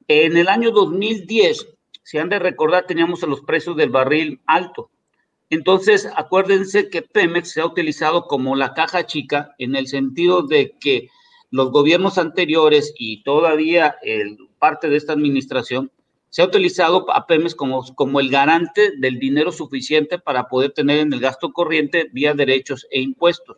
[0.09, 1.65] En el año 2010,
[2.03, 4.91] si han de recordar, teníamos los precios del barril alto.
[5.49, 10.75] Entonces, acuérdense que Pemex se ha utilizado como la caja chica en el sentido de
[10.79, 11.09] que
[11.49, 15.91] los gobiernos anteriores y todavía el, parte de esta administración
[16.29, 20.99] se ha utilizado a Pemex como, como el garante del dinero suficiente para poder tener
[20.99, 23.57] en el gasto corriente vía derechos e impuestos.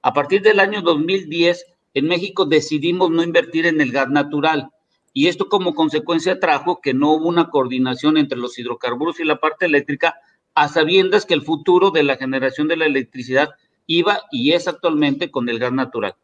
[0.00, 4.70] A partir del año 2010, en México decidimos no invertir en el gas natural
[5.16, 9.40] y esto como consecuencia trajo que no hubo una coordinación entre los hidrocarburos y la
[9.40, 10.16] parte eléctrica
[10.54, 13.48] a sabiendas que el futuro de la generación de la electricidad
[13.86, 16.16] iba y es actualmente con el gas natural.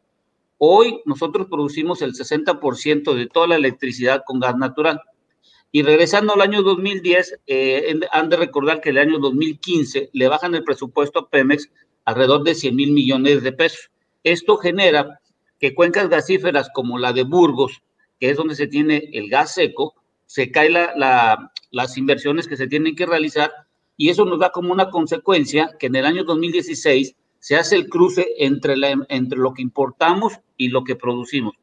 [0.59, 5.01] Hoy nosotros producimos el 60% de toda la electricidad con gas natural.
[5.71, 10.53] Y regresando al año 2010, eh, han de recordar que el año 2015 le bajan
[10.53, 11.71] el presupuesto a Pemex
[12.05, 13.89] alrededor de 100 mil millones de pesos.
[14.23, 15.19] Esto genera
[15.59, 17.81] que cuencas gasíferas como la de Burgos,
[18.23, 22.67] que es donde se tiene el gas seco, se caen la, las inversiones que se
[22.67, 23.51] tienen que realizar
[23.97, 27.89] y eso nos da como una consecuencia que en el año 2016 se hace el
[27.89, 31.55] cruce entre lo que importamos y lo que producimos.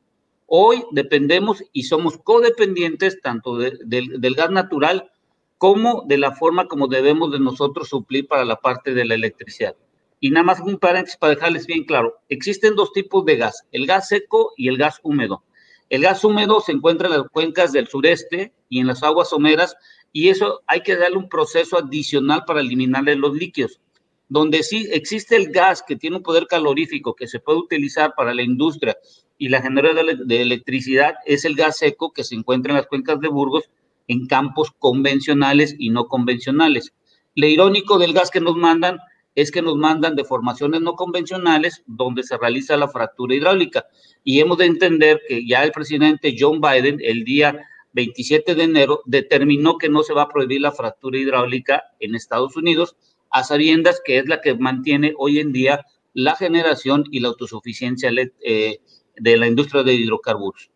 [0.45, 5.11] Hoy dependemos y somos codependientes tanto del gas natural
[5.57, 9.77] como de la forma como debemos de nosotros suplir para la parte de la electricidad.
[10.21, 13.87] Y nada más un paréntesis para dejarles bien claro, existen dos tipos de gas, el
[13.87, 15.43] gas seco y el gas húmedo.
[15.91, 19.77] El gas húmedo se encuentra en las cuencas del sureste y en las aguas someras
[20.13, 23.81] y eso hay que darle un proceso adicional para eliminarle los líquidos.
[24.29, 28.33] Donde sí existe el gas que tiene un poder calorífico que se puede utilizar para
[28.33, 28.97] la industria
[29.37, 33.21] y la generación de electricidad es el gas seco que se encuentra en las cuencas
[33.21, 33.65] de Burgos
[34.07, 36.93] en campos convencionales y no convencionales.
[37.35, 39.01] Lo irónico del gas que nos mandan
[39.41, 43.87] es que nos mandan de formaciones no convencionales donde se realiza la fractura hidráulica.
[44.25, 49.03] Y hemos de entender que ya el presidente John Biden el día 27 de enero,
[49.05, 52.97] determinó que no se va a prohibir la fractura hidráulica en Estados Unidos,
[53.31, 58.11] a sabiendas que es la que mantiene hoy en día la generación y la autosuficiencia
[58.41, 58.81] eh,
[59.17, 60.71] de la industria de hidrocarburos.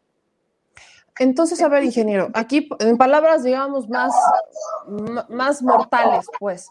[1.18, 4.12] Entonces, a ver, ingeniero, aquí en palabras, digamos, más,
[5.28, 6.68] más mortales, pues,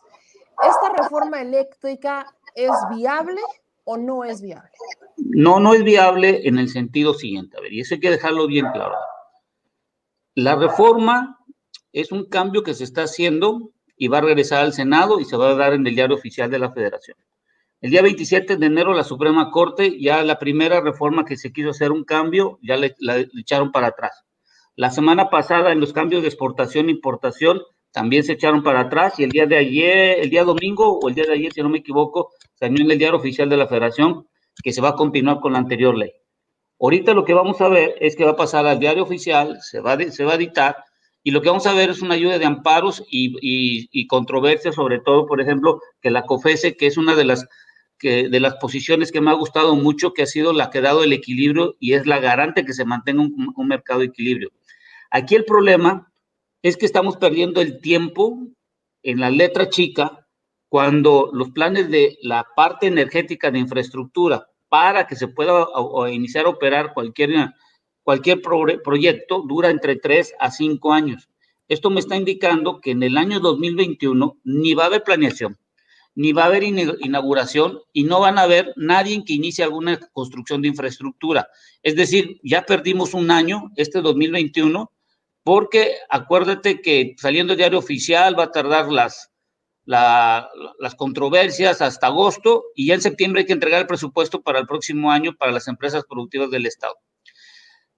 [0.62, 3.42] ¿esta reforma eléctrica es viable
[3.84, 4.72] o no es viable?
[5.18, 8.48] No, no es viable en el sentido siguiente, a ver, y eso hay que dejarlo
[8.48, 8.96] bien claro.
[10.36, 11.40] La reforma
[11.92, 15.38] es un cambio que se está haciendo y va a regresar al Senado y se
[15.38, 17.18] va a dar en el diario oficial de la Federación.
[17.82, 21.72] El día 27 de enero la Suprema Corte, ya la primera reforma que se quiso
[21.72, 24.24] hacer un cambio, ya le, la echaron para atrás.
[24.76, 27.62] La semana pasada en los cambios de exportación e importación
[27.94, 31.16] también se echaron para atrás y el día de ayer, el día domingo o el
[31.16, 34.28] día de ayer, si no me equivoco, salió en el diario oficial de la Federación
[34.64, 36.12] que se va a continuar con la anterior ley.
[36.80, 39.80] Ahorita lo que vamos a ver es que va a pasar al diario oficial, se
[39.80, 40.76] va, se va a editar,
[41.22, 45.00] y lo que vamos a ver es una ayuda de amparos y, y, controversias, sobre
[45.00, 47.48] todo, por ejemplo, que la COFESE, que es una de las,
[47.98, 50.82] que, de las posiciones que me ha gustado mucho, que ha sido la que ha
[50.82, 54.52] dado el equilibrio y es la garante que se mantenga un, un mercado de equilibrio.
[55.12, 56.12] Aquí el problema
[56.64, 58.40] es que estamos perdiendo el tiempo
[59.04, 60.26] en la letra chica
[60.70, 65.68] cuando los planes de la parte energética de infraestructura para que se pueda
[66.10, 67.52] iniciar a operar cualquier,
[68.02, 71.30] cualquier proyecto dura entre 3 a 5 años.
[71.68, 75.60] Esto me está indicando que en el año 2021 ni va a haber planeación,
[76.16, 80.62] ni va a haber inauguración y no van a haber nadie que inicie alguna construcción
[80.62, 81.50] de infraestructura.
[81.84, 84.92] Es decir, ya perdimos un año, este 2021,
[85.44, 89.34] porque acuérdate que saliendo el diario oficial va a tardar las
[89.86, 94.66] las controversias hasta agosto y ya en septiembre hay que entregar el presupuesto para el
[94.66, 96.96] próximo año para las empresas productivas del Estado.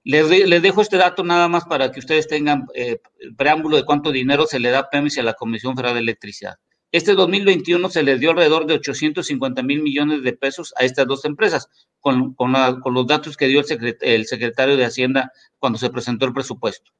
[0.03, 0.29] Les,
[0.61, 4.45] dejo este dato nada más para que ustedes tengan eh, el preámbulo de cuánto dinero
[4.45, 6.55] se le da a y a la Comisión Federal de Electricidad.
[6.91, 11.25] Este 2021 se les dio alrededor de 850 mil millones de pesos a estas dos
[11.25, 11.67] empresas,
[11.99, 16.33] con, con, los datos que dio el, el secretario de Hacienda cuando se presentó el
[16.33, 16.91] presupuesto.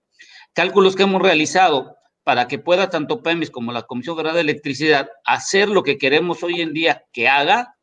[0.55, 5.09] Cálculos que hemos realizado para que pueda tanto PEMIS como la Comisión Federal de Electricidad
[5.25, 7.75] hacer lo que queremos hoy en día que haga,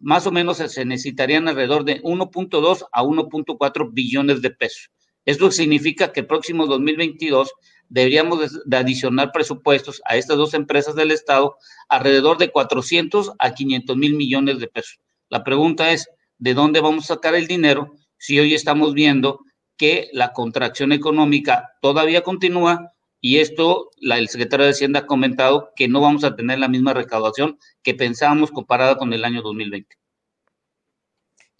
[0.00, 4.90] más o menos se necesitarían alrededor de 1.2 a 1.4 billones de pesos.
[5.24, 7.52] Esto significa que el próximo 2022
[7.88, 11.54] deberíamos de adicionar presupuestos a estas dos empresas del Estado
[11.88, 14.98] alrededor de 400 a 500 mil millones de pesos.
[15.28, 16.08] La pregunta es,
[16.38, 19.45] ¿de dónde vamos a sacar el dinero si hoy estamos viendo
[19.76, 25.72] que la contracción económica todavía continúa Y esto, la, el secretario de Hacienda ha comentado
[25.74, 29.96] que no vamos a tener la misma recaudación que pensábamos comparada con el año 2020.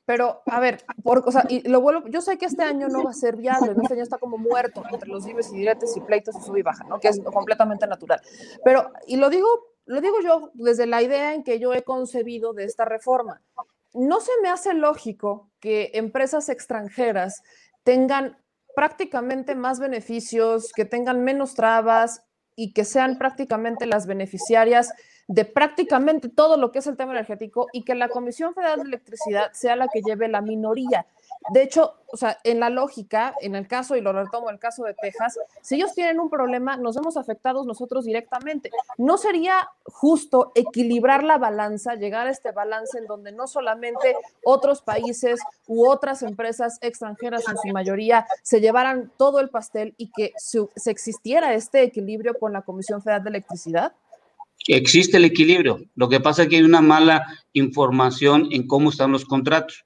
[0.07, 3.03] Pero, a ver, por, o sea, y lo vuelvo, yo sé que este año no
[3.03, 6.01] va a ser viable, este año está como muerto entre los dimes y diretes y
[6.01, 7.01] pleitos y sub y baja, ¿no?
[7.01, 8.21] Que es completamente natural.
[8.65, 9.49] Pero, y lo digo,
[9.85, 13.43] lo digo yo desde la idea en que yo he concebido de esta reforma.
[13.95, 17.43] No se me hace lógico que empresas extranjeras
[17.87, 18.37] tengan
[18.75, 22.25] prácticamente más beneficios, que tengan menos trabas
[22.57, 24.93] y que sean prácticamente las beneficiarias
[25.29, 28.89] de prácticamente todo lo que es el tema energético y que la Comisión Federal de
[28.89, 31.07] Electricidad sea la que lleve la minoría.
[31.51, 34.85] De hecho, o sea, en la lógica, en el caso, y lo retomo, el caso
[34.85, 38.71] de Texas, si ellos tienen un problema, nos vemos afectados nosotros directamente.
[38.99, 44.83] ¿No sería justo equilibrar la balanza, llegar a este balance en donde no solamente otros
[44.83, 50.33] países u otras empresas extranjeras en su mayoría se llevaran todo el pastel y que
[50.37, 53.93] se, se existiera este equilibrio con la Comisión Federal de Electricidad?
[54.69, 55.81] Existe el equilibrio.
[55.95, 59.86] Lo que pasa es que hay una mala información en cómo están los contratos.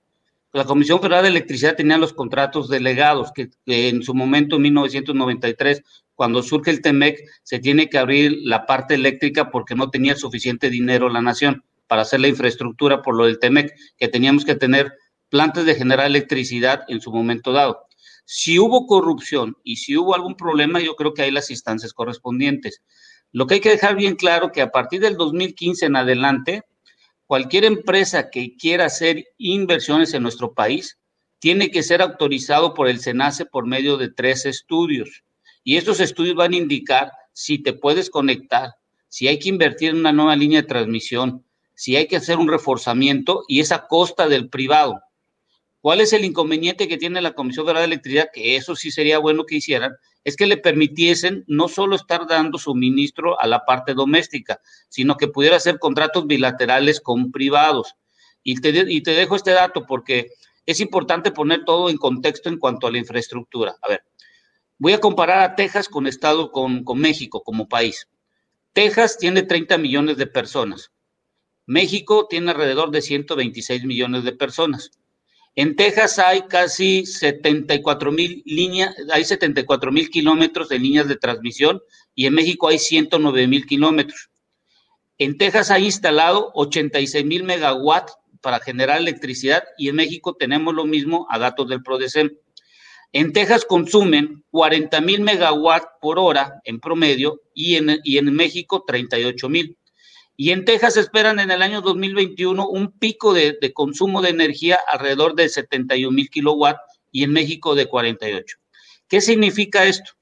[0.52, 5.82] La Comisión Federal de Electricidad tenía los contratos delegados, que, en su momento, en 1993,
[6.16, 10.68] cuando surge el TEMEC, se tiene que abrir la parte eléctrica porque no tenía suficiente
[10.68, 14.92] dinero la nación para hacer la infraestructura por lo del TEMEC, que teníamos que tener
[15.28, 17.86] plantas de generar electricidad en su momento dado.
[18.24, 22.82] Si hubo corrupción y si hubo algún problema, yo creo que hay las instancias correspondientes.
[23.30, 26.62] Lo que hay que dejar bien claro que a partir del 2015 en adelante,
[27.30, 30.98] cualquier empresa que quiera hacer inversiones en nuestro país
[31.38, 35.22] tiene que ser autorizado por el SENACE por medio de tres estudios.
[35.62, 38.72] Y estos estudios van a indicar si te puedes conectar,
[39.06, 41.44] si hay que invertir en una nueva línea de transmisión,
[41.76, 45.00] si hay que hacer un reforzamiento y es a costa del privado.
[45.80, 48.30] ¿Cuál es el inconveniente que tiene la Comisión Federal de Electricidad?
[48.34, 49.92] Que eso sí sería bueno que hicieran,
[50.24, 55.28] es que le permitiesen no solo estar dando suministro a la parte doméstica, sino que
[55.28, 57.94] pudiera hacer contratos bilaterales con privados.
[58.42, 60.28] Y te, y te dejo este dato porque
[60.66, 63.76] es importante poner todo en contexto en cuanto a la infraestructura.
[63.83, 64.04] A ver,
[64.78, 68.09] voy a comparar a Texas con Estado, con, con México como país.
[68.72, 70.92] Texas tiene 30 millones de personas.
[71.66, 74.90] México tiene alrededor de 126 millones de personas.
[75.56, 81.82] En Texas hay casi 74 mil líneas, hay 74 mil kilómetros de líneas de transmisión
[82.14, 84.30] y en México hay 109 mil kilómetros.
[85.18, 90.84] En Texas hay instalado 86 mil megawatts para generar electricidad y en México tenemos lo
[90.84, 92.30] mismo a datos del PRODECEM.
[93.12, 98.84] En Texas consumen 40 mil megawatts por hora en promedio y en, y en México
[98.86, 99.76] 38 mil.
[100.40, 105.35] Y en Texas esperan en el año 2021 un pico de, consumo de energía alrededor
[105.35, 106.81] de 71 mil kilowatts
[107.12, 108.57] y en México de 48.
[109.07, 110.12] ¿Qué significa esto?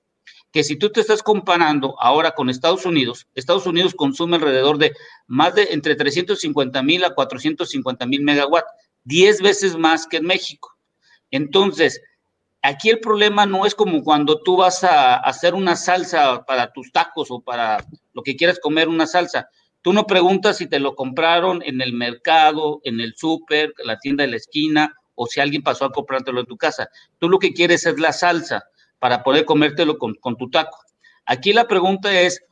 [0.50, 4.92] Que si tú te estás comparando ahora con Estados Unidos, Estados Unidos consume alrededor de
[5.28, 8.72] más de entre 350 mil a 450 mil megawatts,
[9.04, 10.76] 10 veces más que en México.
[11.30, 12.02] Entonces,
[12.60, 16.90] aquí el problema no es como cuando tú vas a hacer una salsa para tus
[16.90, 19.48] tacos o para lo que quieras comer, una salsa.
[19.88, 24.22] Tú no preguntas si te lo compraron en el mercado, en el súper, la tienda
[24.22, 26.90] de la esquina, o si alguien pasó a comprártelo en tu casa.
[27.18, 28.64] Tú lo que quieres es la salsa
[28.98, 30.76] para poder comértelo con, tu taco.
[31.24, 32.44] Aquí la pregunta es,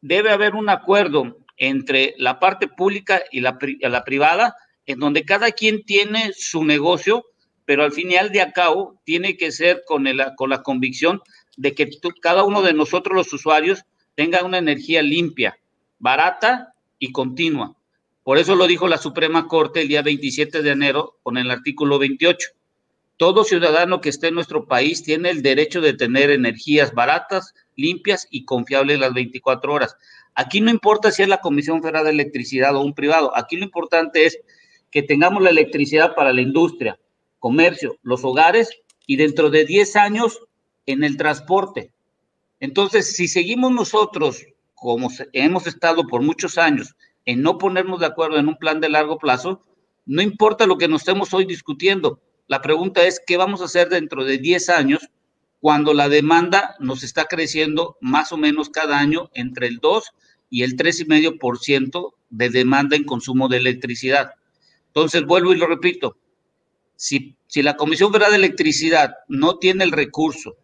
[0.00, 3.58] debe haber un acuerdo entre la parte pública y la,
[4.04, 7.26] privada, en donde cada quien tiene su negocio,
[7.64, 11.20] pero al final de a cabo tiene que ser con, el, con la convicción
[11.56, 11.88] de que
[12.20, 13.84] cada uno de nosotros los usuarios
[14.16, 15.56] tenga una energía limpia,
[15.98, 17.76] barata y continua.
[18.22, 21.98] Por eso lo dijo la Suprema Corte el día 27 de enero con el artículo
[21.98, 22.48] 28.
[23.16, 28.26] Todo ciudadano que esté en nuestro país tiene el derecho de tener energías baratas, limpias
[28.30, 29.96] y confiables las 24 horas.
[30.34, 33.64] Aquí no importa si es la Comisión Federal de Electricidad o un privado, aquí lo
[33.64, 34.38] importante es
[34.90, 36.98] que tengamos la electricidad para la industria,
[37.38, 38.70] comercio, los hogares
[39.06, 40.40] y dentro de 10 años
[40.84, 41.92] en el transporte.
[42.60, 44.44] Entonces, si seguimos nosotros
[44.76, 48.88] como hemos estado por muchos años en no ponernos de acuerdo en un plan de
[48.88, 49.62] largo plazo,
[50.04, 52.20] no importa lo que nos estemos hoy discutiendo.
[52.46, 55.08] La pregunta es, ¿qué vamos a hacer dentro de 10 años
[55.60, 60.04] cuando la demanda nos está creciendo más o menos cada año entre el 2
[60.50, 64.34] y el 3,5% de demanda en consumo de electricidad?
[64.88, 66.18] Entonces, vuelvo y lo repito,
[66.94, 70.56] si, si la Comisión Federal de Electricidad no tiene el recurso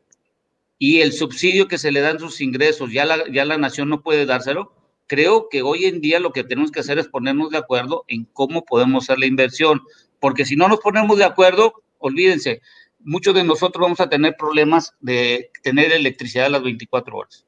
[0.84, 4.02] y el subsidio que se le dan sus ingresos, ya la, ya la nación no
[4.02, 4.72] puede dárselo,
[5.06, 8.24] creo que hoy en día lo que tenemos que hacer es ponernos de acuerdo en
[8.24, 9.82] cómo podemos hacer la inversión,
[10.18, 12.62] porque si no nos ponemos de acuerdo, olvídense,
[12.98, 17.46] muchos de nosotros vamos a tener problemas de tener electricidad a las 24 horas.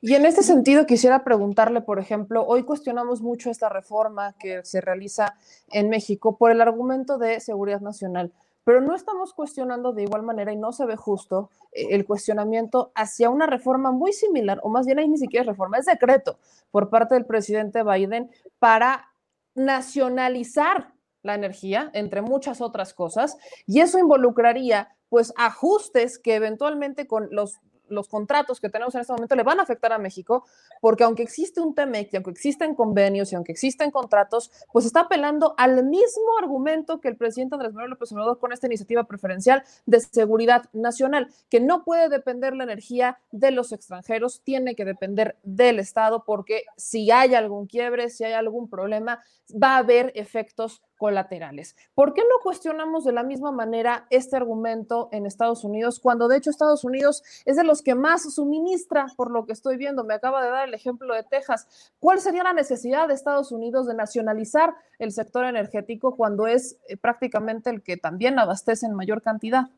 [0.00, 4.80] Y en este sentido quisiera preguntarle, por ejemplo, hoy cuestionamos mucho esta reforma que se
[4.80, 5.36] realiza
[5.70, 8.32] en México por el argumento de seguridad nacional,
[8.64, 12.92] pero no estamos cuestionando de igual manera y no se ve justo eh, el cuestionamiento
[12.94, 16.38] hacia una reforma muy similar, o más bien ahí ni siquiera es reforma, es decreto
[16.70, 19.08] por parte del presidente Biden para
[19.54, 20.92] nacionalizar
[21.22, 23.36] la energía, entre muchas otras cosas,
[23.66, 27.60] y eso involucraría pues ajustes que eventualmente con los
[27.90, 30.44] los contratos que tenemos en este momento le van a afectar a México,
[30.80, 35.00] porque aunque existe un TEMEC y aunque existen convenios y aunque existen contratos, pues está
[35.00, 39.62] apelando al mismo argumento que el presidente Andrés Manuel López Obrador con esta iniciativa preferencial
[39.86, 45.36] de seguridad nacional, que no puede depender la energía de los extranjeros, tiene que depender
[45.42, 50.82] del Estado, porque si hay algún quiebre, si hay algún problema, va a haber efectos
[51.00, 51.76] colaterales.
[51.94, 56.36] ¿Por qué no cuestionamos de la misma manera este argumento en Estados Unidos cuando de
[56.36, 60.04] hecho Estados Unidos es de los que más suministra, por lo que estoy viendo?
[60.04, 61.90] Me acaba de dar el ejemplo de Texas.
[62.00, 66.98] ¿Cuál sería la necesidad de Estados Unidos de nacionalizar el sector energético cuando es eh,
[66.98, 69.70] prácticamente el que también abastece en mayor cantidad?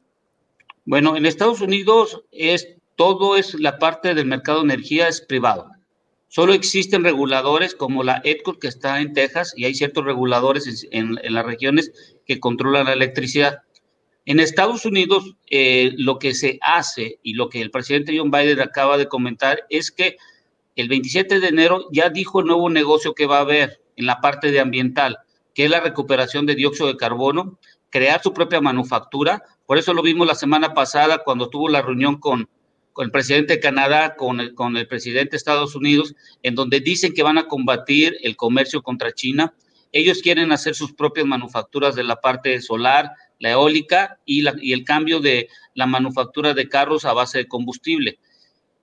[0.84, 2.66] Bueno, en Estados Unidos es
[2.96, 5.70] todo es la parte del mercado de energía es privado.
[6.34, 11.18] Solo existen reguladores como la EDCO que está en Texas y hay ciertos reguladores en,
[11.22, 11.92] las regiones
[12.24, 13.58] que controlan la electricidad.
[14.24, 18.62] En Estados Unidos, eh, lo que se hace y lo que el presidente John Biden
[18.62, 20.16] acaba de comentar es que
[20.74, 24.22] el 27 de enero ya dijo el nuevo negocio que va a haber en la
[24.22, 25.18] parte de ambiental,
[25.54, 27.58] que es la recuperación de dióxido de carbono,
[27.90, 29.42] crear su propia manufactura.
[29.66, 32.48] Por eso lo vimos la semana pasada cuando tuvo la reunión con
[32.92, 36.80] con el presidente de Canadá, con el, con el presidente de Estados Unidos, en donde
[36.80, 39.54] dicen que van a combatir el comercio contra China.
[39.92, 44.72] Ellos quieren hacer sus propias manufacturas de la parte solar, la eólica y, la, y
[44.72, 48.18] el cambio de la manufactura de carros a base de combustible.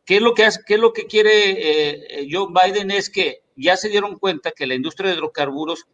[0.05, 2.91] ¿Qué es lo que, hace, qué es lo que quiere eh, Joe Biden?
[2.91, 5.85] Es que ya se dieron cuenta que la industria de hidrocarburos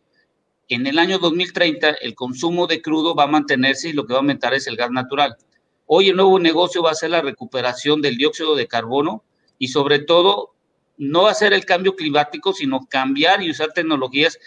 [0.67, 4.19] en el año 2030 el consumo de crudo va a mantenerse y lo que va
[4.19, 5.35] a aumentar es el gas natural.
[5.87, 9.23] Hoy el nuevo negocio va a ser la recuperación del dióxido de carbono
[9.59, 10.55] y sobre todo
[10.97, 14.39] no hacer el cambio climático, sino cambiar y usar tecnologías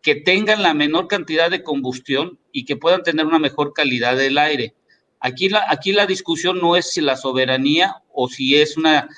[0.00, 4.38] que tengan la menor cantidad de combustión y que puedan tener una mejor calidad del
[4.38, 4.74] aire.
[5.20, 9.08] Aquí la, aquí la discusión no es si la soberanía o si es una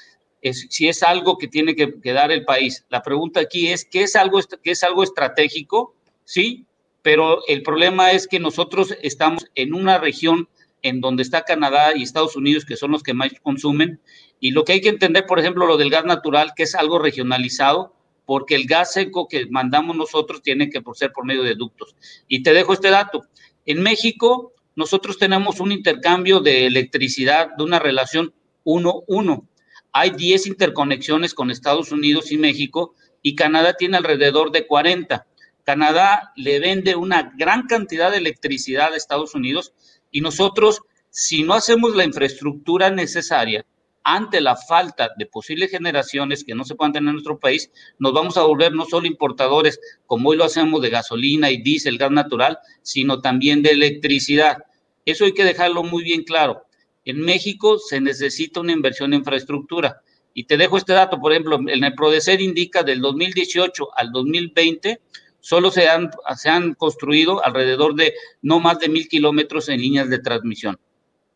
[0.52, 2.84] si es algo que tiene que, que, dar el país.
[2.90, 5.94] La pregunta aquí es ¿qué es algo qué es algo estratégico?
[6.26, 6.66] Sí,
[7.00, 10.50] pero el problema es que nosotros estamos en una región
[10.84, 14.00] en donde está Canadá y Estados Unidos, que son los que más consumen.
[14.38, 16.98] Y lo que hay que entender, por ejemplo, lo del gas natural, que es algo
[16.98, 21.96] regionalizado, porque el gas seco que mandamos nosotros tiene que ser por medio de ductos.
[22.28, 23.24] Y te dejo este dato.
[23.64, 29.48] En México, nosotros tenemos un intercambio de electricidad de una relación 1-1.
[29.90, 35.26] Hay 10 interconexiones con Estados Unidos y México y Canadá tiene alrededor de 40.
[35.64, 39.72] Canadá le vende una gran cantidad de electricidad a Estados Unidos
[40.14, 43.66] y nosotros, si no hacemos la infraestructura necesaria
[44.04, 48.12] ante la falta de posibles generaciones que no se puedan tener en nuestro país, nos
[48.12, 52.12] vamos a volver no solo importadores, como hoy lo hacemos de gasolina y diésel, gas
[52.12, 54.58] natural, sino también de electricidad.
[55.04, 56.62] Eso hay que dejarlo muy bien claro.
[57.04, 60.00] En México se necesita una inversión en infraestructura.
[60.32, 65.00] Y te dejo este dato, por ejemplo, el Prodecer indica del 2018 al 2020
[65.44, 70.08] solo se han, se han construido alrededor de no más de mil kilómetros en líneas
[70.08, 70.78] de transmisión.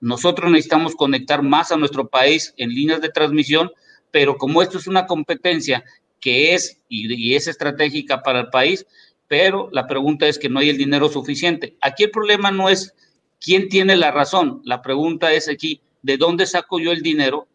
[0.01, 3.71] Nosotros necesitamos conectar más a nuestro país en líneas de transmisión,
[4.11, 5.85] pero como esto es una competencia
[6.21, 8.87] que es y, es estratégica para el país,
[9.27, 11.77] pero la pregunta es que no hay el dinero suficiente.
[11.83, 12.95] Aquí el problema no es
[13.39, 17.47] quién tiene la razón, la pregunta es aquí, ¿de dónde saco yo el dinero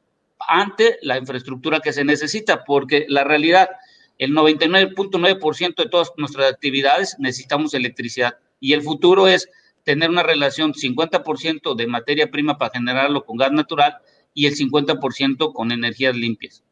[0.48, 2.64] ante la infraestructura que se necesita?
[2.64, 3.70] Porque la realidad,
[4.18, 9.50] el 99.9% de todas nuestras actividades necesitamos electricidad y el futuro es
[9.84, 13.98] tener una relación 50% de materia prima para generarlo con gas natural
[14.34, 16.64] y el 50% con energías limpias.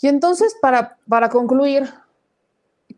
[0.00, 1.88] Y entonces, para, para concluir,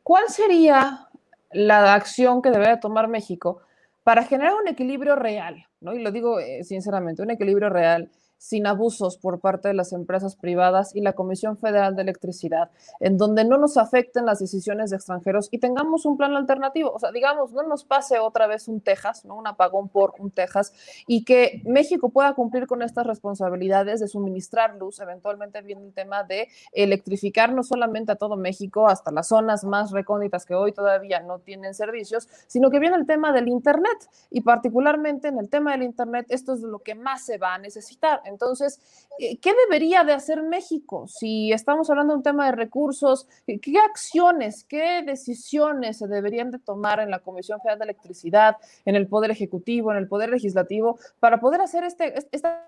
[0.03, 1.09] ¿cuál sería
[1.53, 3.61] la acción que debe tomar México
[4.03, 5.67] para generar un equilibrio real?
[5.81, 5.95] ¿no?
[5.95, 8.11] Y lo digo eh, sinceramente, un equilibrio real
[8.41, 13.19] sin abusos por parte de las empresas privadas y la Comisión Federal de Electricidad, en
[13.19, 16.91] donde no nos afecten las decisiones de extranjeros y tengamos un plan alternativo.
[16.91, 19.37] O sea, digamos, no nos pase otra vez un Texas, ¿no?
[19.37, 20.73] Un apagón por un Texas
[21.07, 25.01] y que México pueda cumplir con estas responsabilidades de suministrar luz.
[25.01, 29.91] Eventualmente viene el tema de electrificar no solamente a todo México, hasta las zonas más
[29.91, 34.41] recónditas que hoy todavía no tienen servicios, sino que viene el tema del Internet y
[34.41, 38.23] particularmente en el tema del Internet, esto es lo que más se va a necesitar
[38.31, 38.81] Entonces,
[39.19, 41.07] eh, ¿qué debería de hacer México?
[41.09, 46.59] Si estamos hablando de un tema de recursos, ¿qué acciones, qué decisiones se deberían de
[46.59, 50.99] tomar en la Comisión Federal de Electricidad, en el Poder Ejecutivo, en el Poder Legislativo,
[51.19, 52.67] para poder hacer este, esta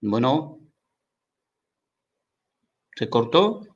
[0.00, 0.60] Bueno,
[2.96, 3.75] ¿se cortó?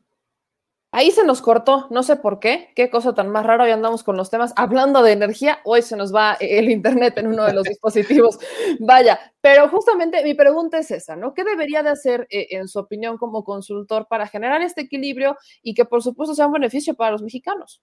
[0.93, 4.03] Ahí se nos cortó, no sé por qué, qué cosa tan más rara, hoy andamos
[4.03, 7.53] con los temas hablando de energía, hoy se nos va el internet en uno de
[7.53, 8.41] los dispositivos,
[8.81, 11.33] vaya, pero justamente mi pregunta es esa, ¿no?
[11.33, 15.75] ¿Qué debería de hacer, eh, en su opinión, como consultor para generar este equilibrio y
[15.75, 17.81] que por supuesto sea un beneficio para los mexicanos?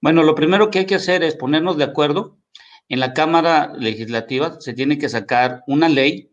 [0.00, 2.38] Bueno, lo primero que hay que hacer es ponernos de acuerdo.
[2.88, 6.30] En la Cámara Legislativa se tiene que sacar una ley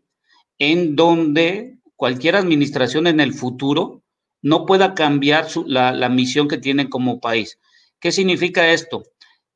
[0.58, 4.04] en donde cualquier administración en el futuro
[4.46, 7.58] no pueda cambiar la, misión que tiene como país.
[7.98, 9.02] ¿Qué significa esto?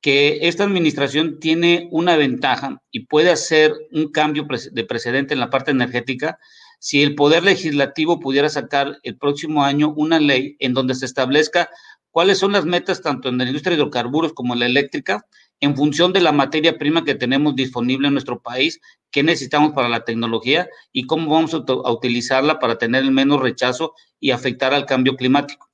[0.00, 5.48] Que esta administración tiene una ventaja y puede hacer un cambio de precedente en la
[5.48, 6.40] parte energética
[6.80, 11.70] si el Poder Legislativo pudiera sacar el próximo año una ley en donde se establezca
[12.10, 15.24] cuáles son las metas tanto en la industria de hidrocarburos como en la eléctrica
[15.60, 18.80] en función de la materia prima que tenemos disponible en nuestro país,
[19.10, 23.94] qué necesitamos para la tecnología y cómo vamos a, utilizarla para tener el menos rechazo
[24.18, 25.68] y afectar al cambio climático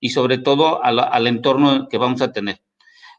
[0.00, 2.62] y sobre todo al entorno que vamos a tener.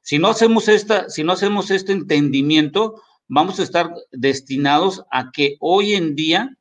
[0.01, 5.57] Si no hacemos esta, si no hacemos este entendimiento, vamos a estar destinados a que
[5.59, 6.57] hoy en día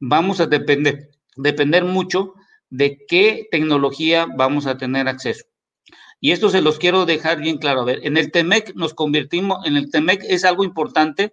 [0.00, 2.34] vamos a depender, depender mucho
[2.70, 5.44] de qué tecnología vamos a tener acceso.
[6.20, 7.82] Y esto se los quiero dejar bien claro.
[7.82, 11.32] A ver, en el TEMEC nos convertimos, en el TEMEC es algo importante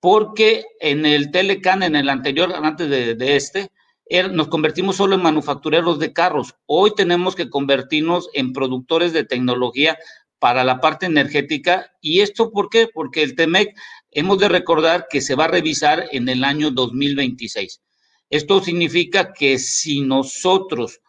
[0.00, 3.70] porque en el Telecan, en el anterior, antes de, este,
[4.06, 6.54] er, nos convertimos solo en manufactureros de carros.
[6.66, 9.98] Hoy tenemos que convertirnos en productores de tecnología
[10.38, 11.92] para la parte energética.
[12.00, 12.88] ¿Y esto por qué?
[12.92, 13.76] Porque el TEMEC
[14.10, 17.82] hemos de recordar que se va a revisar en el año 2026.
[18.30, 21.00] Esto significa que si nosotros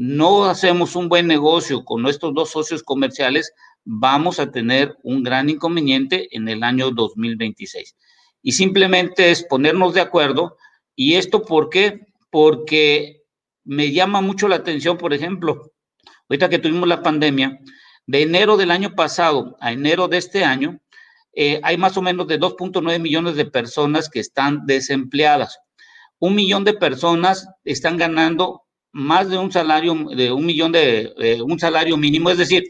[0.00, 3.52] no hacemos un buen negocio con nuestros dos socios comerciales,
[3.84, 7.96] vamos a tener un gran inconveniente en el año 2026.
[8.40, 10.56] Y simplemente es ponernos de acuerdo.
[10.96, 12.00] ¿Y esto por qué?
[12.30, 13.24] Porque
[13.62, 15.70] me llama mucho la atención, por ejemplo,
[16.30, 17.60] ahorita que tuvimos la pandemia,
[18.06, 20.80] de enero del año pasado a enero de este año,
[21.34, 25.58] eh, hay más o menos de 2.9 millones de personas que están desempleadas.
[26.18, 28.62] Un millón de personas están ganando
[28.92, 32.64] más de un salario, de un millón de, un salario mínimo, es decir,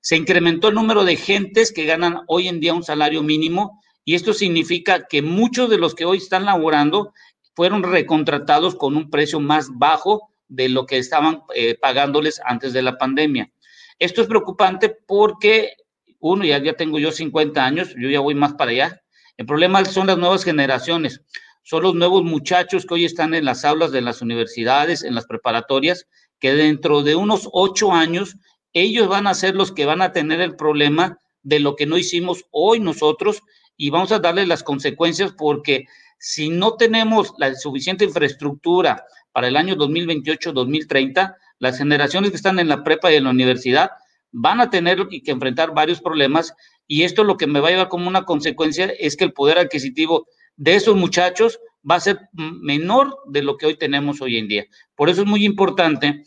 [0.00, 4.14] se incrementó el número de gentes que ganan hoy en día un salario mínimo y
[4.14, 7.12] esto significa que muchos de los que hoy están laborando
[7.54, 12.82] fueron recontratados con un precio más bajo de lo que estaban eh, pagándoles antes de
[12.82, 13.50] la pandemia.
[13.98, 15.72] Esto es preocupante porque,
[16.20, 19.02] uno, ya, ya tengo yo 50 años, yo ya voy más para allá.
[19.36, 21.22] El problema son las nuevas generaciones
[21.66, 25.26] son los nuevos muchachos que hoy están en las aulas de las universidades, en las
[25.26, 26.06] preparatorias,
[26.38, 28.36] que dentro de unos ocho años
[28.72, 31.98] ellos van a ser los que van a tener el problema de lo que no
[31.98, 33.42] hicimos hoy nosotros
[33.76, 35.86] y vamos a darle las consecuencias porque
[36.20, 42.68] si no tenemos la suficiente infraestructura para el año 2028-2030, las generaciones que están en
[42.68, 43.90] la prepa y en la universidad
[44.30, 46.54] van a tener que enfrentar varios problemas
[46.86, 49.58] y esto lo que me va a llevar como una consecuencia es que el poder
[49.58, 54.48] adquisitivo de esos muchachos va a ser menor de lo que hoy tenemos hoy en
[54.48, 54.66] día.
[54.94, 56.24] Por eso es muy importante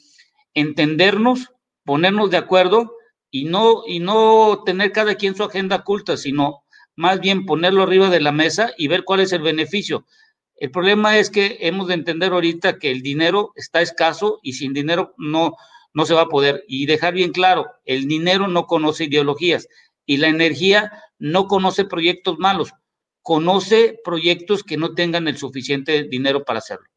[0.53, 1.51] entendernos,
[1.84, 2.93] ponernos de acuerdo
[3.32, 6.63] y no, y no tener cada quien su agenda oculta, sino
[6.95, 10.05] más bien ponerlo arriba de la mesa y ver cuál es el beneficio.
[10.55, 14.73] El problema es que hemos de entender ahorita que el dinero está escaso y sin
[14.73, 15.55] dinero no,
[15.93, 16.63] no se va a poder.
[16.67, 19.67] Y dejar bien claro, el dinero no conoce ideologías
[20.05, 22.73] y la energía no conoce proyectos malos
[23.22, 26.88] conoce proyectos que no tengan el suficiente dinero para hacerlo.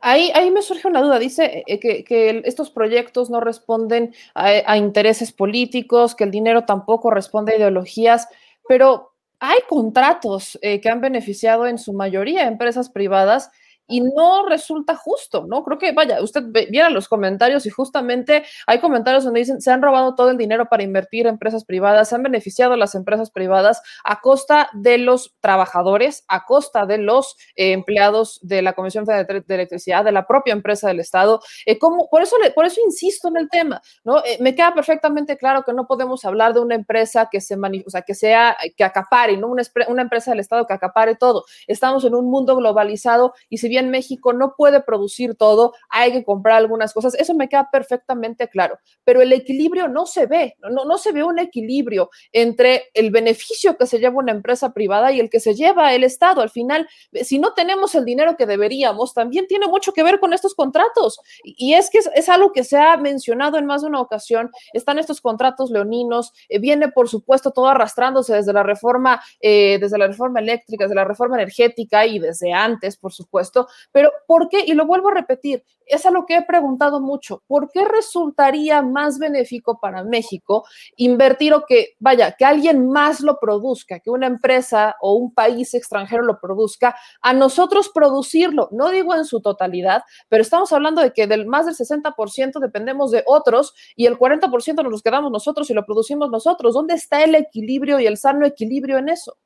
[0.00, 1.18] Ahí, ahí me surge una duda.
[1.18, 7.52] Dice eh, que, estos proyectos no responden a, intereses políticos, que el dinero tampoco responde
[7.52, 8.28] a ideologías,
[8.66, 13.50] pero hay contratos eh, que han beneficiado en su mayoría empresas privadas
[13.90, 15.64] y no resulta justo, ¿no?
[15.64, 19.82] Creo que, vaya, usted viera los comentarios y justamente hay comentarios donde dicen, se han
[19.82, 23.82] robado todo el dinero para invertir en empresas privadas, se han beneficiado las empresas privadas
[24.04, 29.44] a costa de los trabajadores, a costa de los eh, empleados de la Comisión Federal
[29.46, 31.40] de Electricidad, de la propia empresa del Estado.
[31.66, 34.18] Eh, por, eso por eso insisto en el tema, ¿no?
[34.18, 37.90] Eh, me queda perfectamente claro que no podemos hablar de una empresa que se o
[37.90, 39.48] sea, que sea, que acapare, ¿no?
[39.48, 41.44] Una, una empresa del Estado que acapare todo.
[41.66, 46.12] Estamos en un mundo globalizado y si bien también México no puede producir todo, hay
[46.12, 50.56] que comprar algunas cosas, eso me queda perfectamente claro, pero el equilibrio no se ve,
[50.70, 55.12] no, no se ve un equilibrio entre el beneficio que se lleva una empresa privada
[55.12, 56.42] y el que se lleva el Estado.
[56.42, 56.88] Al final,
[57.22, 61.20] si no tenemos el dinero que deberíamos, también tiene mucho que ver con estos contratos.
[61.42, 64.98] Y es que es, algo que se ha mencionado en más de una ocasión, están
[64.98, 70.06] estos contratos leoninos, eh, viene por supuesto todo arrastrándose desde la reforma, eh, desde la
[70.06, 74.64] reforma eléctrica, desde la reforma energética y desde antes, por supuesto, pero ¿por qué?
[74.66, 78.80] Y lo vuelvo a repetir, es a lo que he preguntado mucho, ¿por qué resultaría
[78.82, 80.64] más benéfico para México
[80.96, 85.74] invertir o que, vaya, que alguien más lo produzca, que una empresa o un país
[85.74, 88.68] extranjero lo produzca, a nosotros producirlo?
[88.72, 93.10] No digo en su totalidad, pero estamos hablando de que del más del 60% dependemos
[93.10, 96.74] de otros y el 40% nos los quedamos nosotros y lo producimos nosotros.
[96.74, 99.36] ¿Dónde está el equilibrio y el sano equilibrio en eso?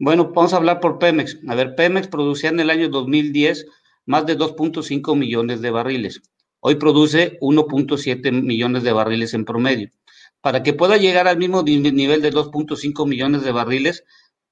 [0.00, 1.38] Bueno, vamos a hablar por Pemex.
[1.48, 3.66] A ver, Pemex producía en el año 2010
[4.06, 6.22] más de 2.5 millones de barriles.
[6.60, 9.90] Hoy produce 1.7 millones de barriles en promedio.
[10.40, 14.04] Para que pueda llegar al mismo nivel de 2.5 millones de barriles,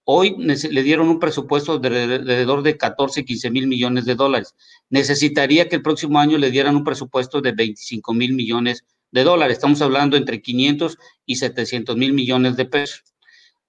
[0.02, 4.56] hoy le dieron un presupuesto de alrededor de 14, 15 mil millones de dólares.
[4.90, 9.58] Necesitaría que el próximo año le dieran un presupuesto de 25 mil millones de dólares.
[9.58, 13.04] Estamos hablando entre 500 y 700 mil millones de pesos.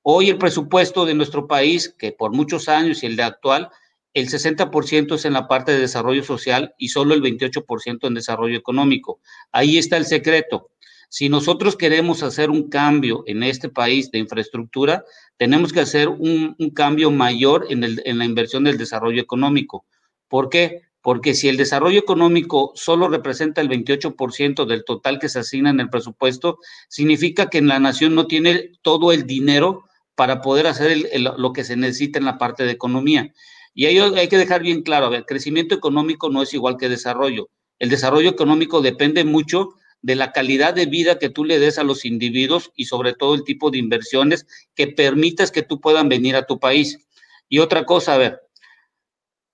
[0.09, 3.67] Hoy el presupuesto de nuestro país, que por muchos años y el de actual,
[4.13, 8.57] el 60% es en la parte de desarrollo social y solo el 28% en desarrollo
[8.57, 9.19] económico.
[9.51, 10.69] Ahí está el secreto.
[11.09, 15.03] Si nosotros queremos hacer un cambio en este país de infraestructura,
[15.35, 19.83] tenemos que hacer un, cambio mayor en, en la inversión del desarrollo económico.
[20.29, 20.83] ¿Por qué?
[21.01, 25.81] Porque si el desarrollo económico solo representa el 28% del total que se asigna en
[25.81, 29.83] el presupuesto, significa que la nación no tiene todo el dinero
[30.18, 33.32] para poder hacer lo que se necesita en la parte de economía.
[33.76, 36.89] Y ahí hay que dejar bien claro, a ver, crecimiento económico no es igual que
[36.89, 37.51] desarrollo.
[37.78, 41.84] El desarrollo económico depende mucho de la calidad de vida que tú le des a
[41.84, 46.36] los individuos y sobre todo el tipo de inversiones que permitas que tú puedan venir
[46.36, 46.97] a tu país.
[47.47, 48.41] Y otra cosa, a ver,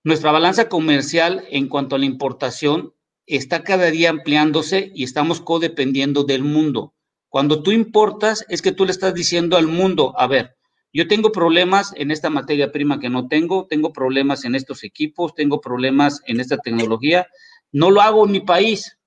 [0.02, 2.94] nuestra balanza comercial en cuanto a la importación
[3.26, 6.93] está cada día ampliándose y estamos codependiendo del mundo.
[7.34, 10.56] Cuando tú importas es que tú le estás diciendo al mundo, a ver,
[10.92, 15.34] yo tengo problemas en esta materia prima que no tengo, tengo problemas en estos equipos,
[15.34, 17.26] tengo problemas en esta tecnología.
[17.72, 18.98] No lo hago en mi país.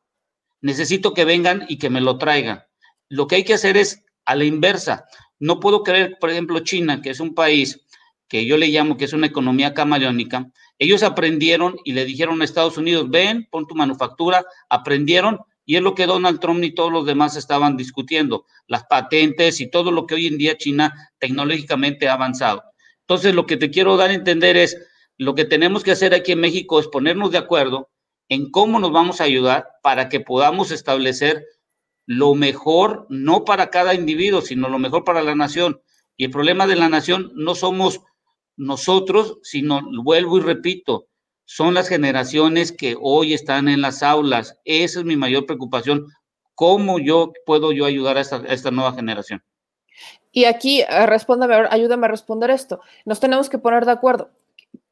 [0.59, 2.65] Necesito que vengan y que me lo traigan.
[3.07, 5.05] Lo que hay que hacer es a la inversa.
[5.39, 7.79] No puedo creer, por ejemplo, China, que es un país
[8.27, 10.51] que yo le llamo que es una economía camaleónica.
[10.79, 15.81] Ellos aprendieron y le dijeron a Estados Unidos, ven, pon tu manufactura, aprendieron y es
[15.83, 20.07] lo que Donald Trump y todos los demás estaban discutiendo, las patentes y todo lo
[20.07, 22.63] que hoy en día China tecnológicamente ha avanzado.
[23.01, 24.77] Entonces, lo que te quiero dar a entender es,
[25.17, 27.89] lo que tenemos que hacer aquí en México es ponernos de acuerdo
[28.29, 31.45] en cómo nos vamos a ayudar para que podamos establecer
[32.05, 35.81] lo mejor, no para cada individuo, sino lo mejor para la nación.
[36.15, 37.99] Y el problema de la nación no somos
[38.55, 41.07] nosotros, sino, vuelvo y repito,
[41.47, 44.59] son las generaciones que hoy están en las aulas.
[44.65, 46.07] Esa es mi mayor preocupación.
[46.55, 49.41] ¿Cómo yo puedo yo ayudar a esta, nueva generación?
[50.33, 52.81] Y aquí, eh, respóndame, ayúdame a responder esto.
[53.05, 54.29] Nos tenemos que poner de acuerdo.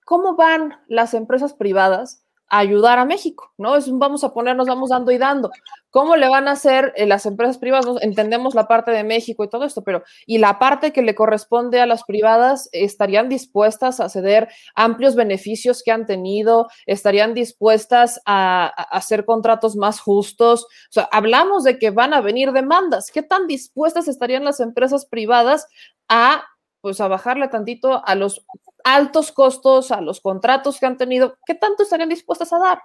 [0.06, 3.76] ¿Cómo van las empresas privadas ayudar a México, ¿no?
[3.76, 5.50] Es vamos a ponernos, vamos dando y dando.
[5.90, 7.86] ¿Cómo le van a hacer eh, las empresas privadas?
[8.02, 11.80] Entendemos la parte de México y todo esto, pero ¿y la parte que le corresponde
[11.80, 16.68] a las privadas estarían dispuestas a ceder amplios beneficios que han tenido?
[16.86, 20.66] ¿Estarían dispuestas a, a hacer contratos más justos?
[20.66, 23.10] O sea, hablamos de que van a venir demandas.
[23.12, 25.68] ¿Qué tan dispuestas estarían las empresas privadas
[26.10, 26.44] a
[26.82, 28.46] pues a bajarle tantito a los
[28.86, 32.80] altos costos, a los contratos que han tenido, ¿qué tanto estarían dispuestas a dar?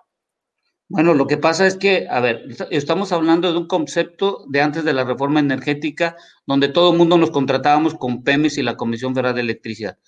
[0.89, 4.83] Bueno, lo que pasa es que, a ver, estamos hablando de un concepto de antes
[4.83, 9.15] de la reforma energética, donde todo el mundo nos contratábamos con PEMES y la Comisión
[9.15, 9.99] Federal de Electricidad.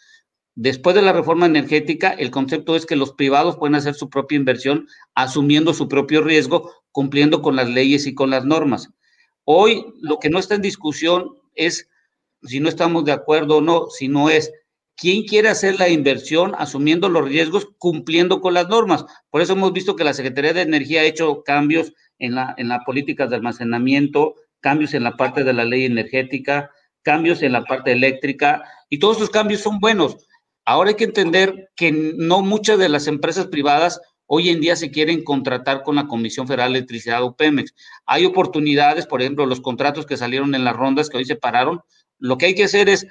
[0.55, 4.37] Después de la reforma energética, el concepto es que los privados pueden hacer su propia
[4.37, 8.91] inversión asumiendo su propio riesgo, cumpliendo con las leyes y con las normas.
[9.45, 11.89] Hoy lo que no está en discusión es
[12.43, 14.53] si no estamos de acuerdo o no, sino es
[14.97, 19.05] quién quiere hacer la inversión asumiendo los riesgos, cumpliendo con las normas.
[19.31, 22.69] Por eso hemos visto que la Secretaría de Energía ha hecho cambios en la, en
[22.69, 26.71] la política de almacenamiento, cambios en la parte de la ley energética,
[27.03, 30.17] cambios en la parte eléctrica, y todos esos cambios son buenos.
[30.65, 34.91] Ahora hay que entender que no muchas de las empresas privadas hoy en día se
[34.91, 37.75] quieren contratar con la Comisión Federal de Electricidad o Pemex.
[38.07, 41.81] Hay oportunidades, por ejemplo, los contratos que salieron en las rondas que hoy se pararon,
[42.19, 43.07] lo que hay que hacer es,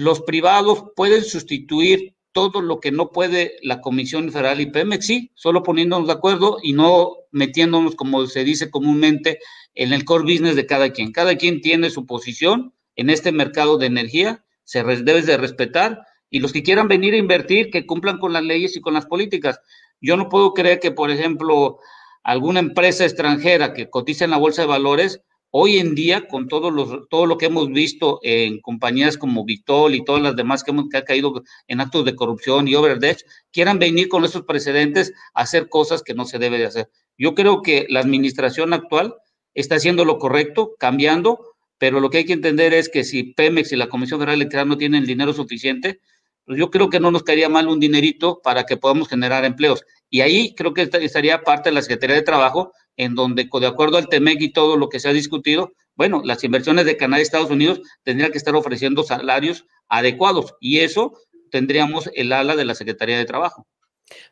[0.00, 5.30] los privados pueden sustituir todo lo que no puede la Comisión Federal y Pemex, sí,
[5.34, 9.40] solo poniéndonos de acuerdo y no metiéndonos, como se dice comúnmente,
[9.74, 11.12] en el core business de cada quien.
[11.12, 16.40] Cada quien tiene su posición en este mercado de energía, se debe de respetar y
[16.40, 19.60] los que quieran venir a invertir, que cumplan con las leyes y con las políticas.
[20.00, 21.78] Yo no puedo creer que, por ejemplo,
[22.22, 25.20] alguna empresa extranjera que cotiza en la bolsa de valores
[25.50, 29.94] hoy en día, con todo, los, todo lo que hemos visto en compañías como Vitol
[29.94, 33.24] y todas las demás que, hemos, que han caído en actos de corrupción y overdech,
[33.52, 36.90] quieran venir con esos precedentes a hacer cosas que no se debe de hacer.
[37.18, 39.14] Yo creo que la administración actual
[39.54, 43.72] está haciendo lo correcto, cambiando, pero lo que hay que entender es que si Pemex
[43.72, 46.00] y la Comisión Federal Electoral no tienen el dinero suficiente,
[46.44, 49.84] pues yo creo que no nos caería mal un dinerito para que podamos generar empleos.
[50.08, 53.96] Y ahí creo que estaría parte de la Secretaría de Trabajo en donde, de acuerdo
[53.96, 57.22] al TEMEC y todo lo que se ha discutido, bueno, las inversiones de Canadá y
[57.22, 61.14] Estados Unidos tendrían que estar ofreciendo salarios adecuados y eso
[61.50, 63.66] tendríamos el ala de la Secretaría de Trabajo.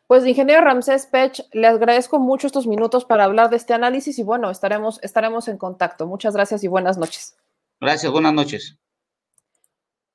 [0.05, 4.23] Pues, ingeniero Ramsés Pech, le agradezco mucho estos minutos para hablar de este análisis y
[4.23, 6.05] bueno, estaremos, estaremos en contacto.
[6.05, 7.37] Muchas gracias y buenas noches.
[7.81, 8.77] Gracias, buenas noches.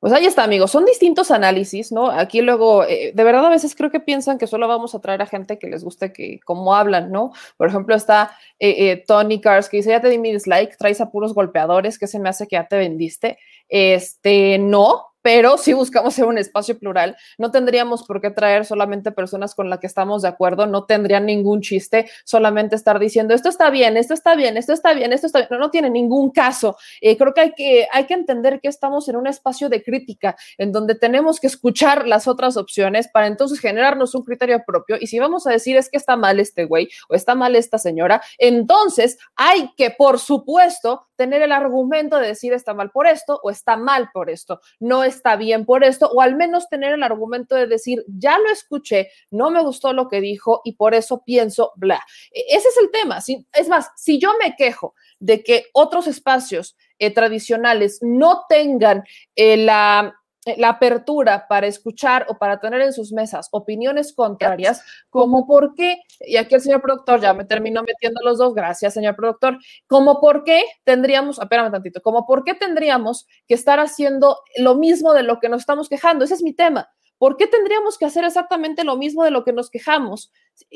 [0.05, 0.71] Pues ahí está, amigos.
[0.71, 2.11] Son distintos análisis, ¿no?
[2.11, 5.23] Aquí luego, eh, de verdad, a veces creo que piensan que solo vamos a traer
[5.23, 7.33] a gente que les guste que cómo hablan, ¿no?
[7.57, 11.01] Por ejemplo, está eh, eh, Tony Cars que dice, ya te di mi dislike, traes
[11.01, 13.39] a puros golpeadores, que se me hace que ya te vendiste.
[13.71, 19.11] Este, no, pero si buscamos ser un espacio plural, no tendríamos por qué traer solamente
[19.11, 23.49] personas con las que estamos de acuerdo, no tendrían ningún chiste solamente estar diciendo esto
[23.49, 26.31] está bien, esto está bien, esto está bien, esto está bien, no, no tiene ningún
[26.31, 26.77] caso.
[27.01, 30.37] Eh, creo que hay, que hay que entender que estamos en un espacio de crítica
[30.59, 35.07] en donde tenemos que escuchar las otras opciones para entonces generarnos un criterio propio y
[35.07, 38.21] si vamos a decir es que está mal este güey o está mal esta señora,
[38.37, 43.51] entonces hay que, por supuesto, tener el argumento de decir está mal por esto o
[43.51, 47.55] está mal por esto, no está bien por esto, o al menos tener el argumento
[47.55, 51.73] de decir ya lo escuché, no me gustó lo que dijo y por eso pienso
[51.77, 52.03] bla.
[52.33, 53.19] E, ese es el tema.
[53.53, 59.05] Es más, si yo me quejo de que otros espacios eh, tradicionales no tengan
[59.37, 60.15] eh, la
[60.57, 66.03] la apertura para escuchar o para tener en sus mesas opiniones contrarias, como por qué,
[66.21, 70.21] y aquí el señor productor ya me terminó metiendo los dos, gracias señor productor, como
[70.21, 75.23] por qué tendríamos, espérame tantito, como por qué tendríamos que estar haciendo lo mismo de
[75.23, 76.89] lo que nos estamos quejando, ese es mi tema.
[77.17, 80.33] ¿Por qué tendríamos que hacer exactamente lo mismo de lo que nos quejamos?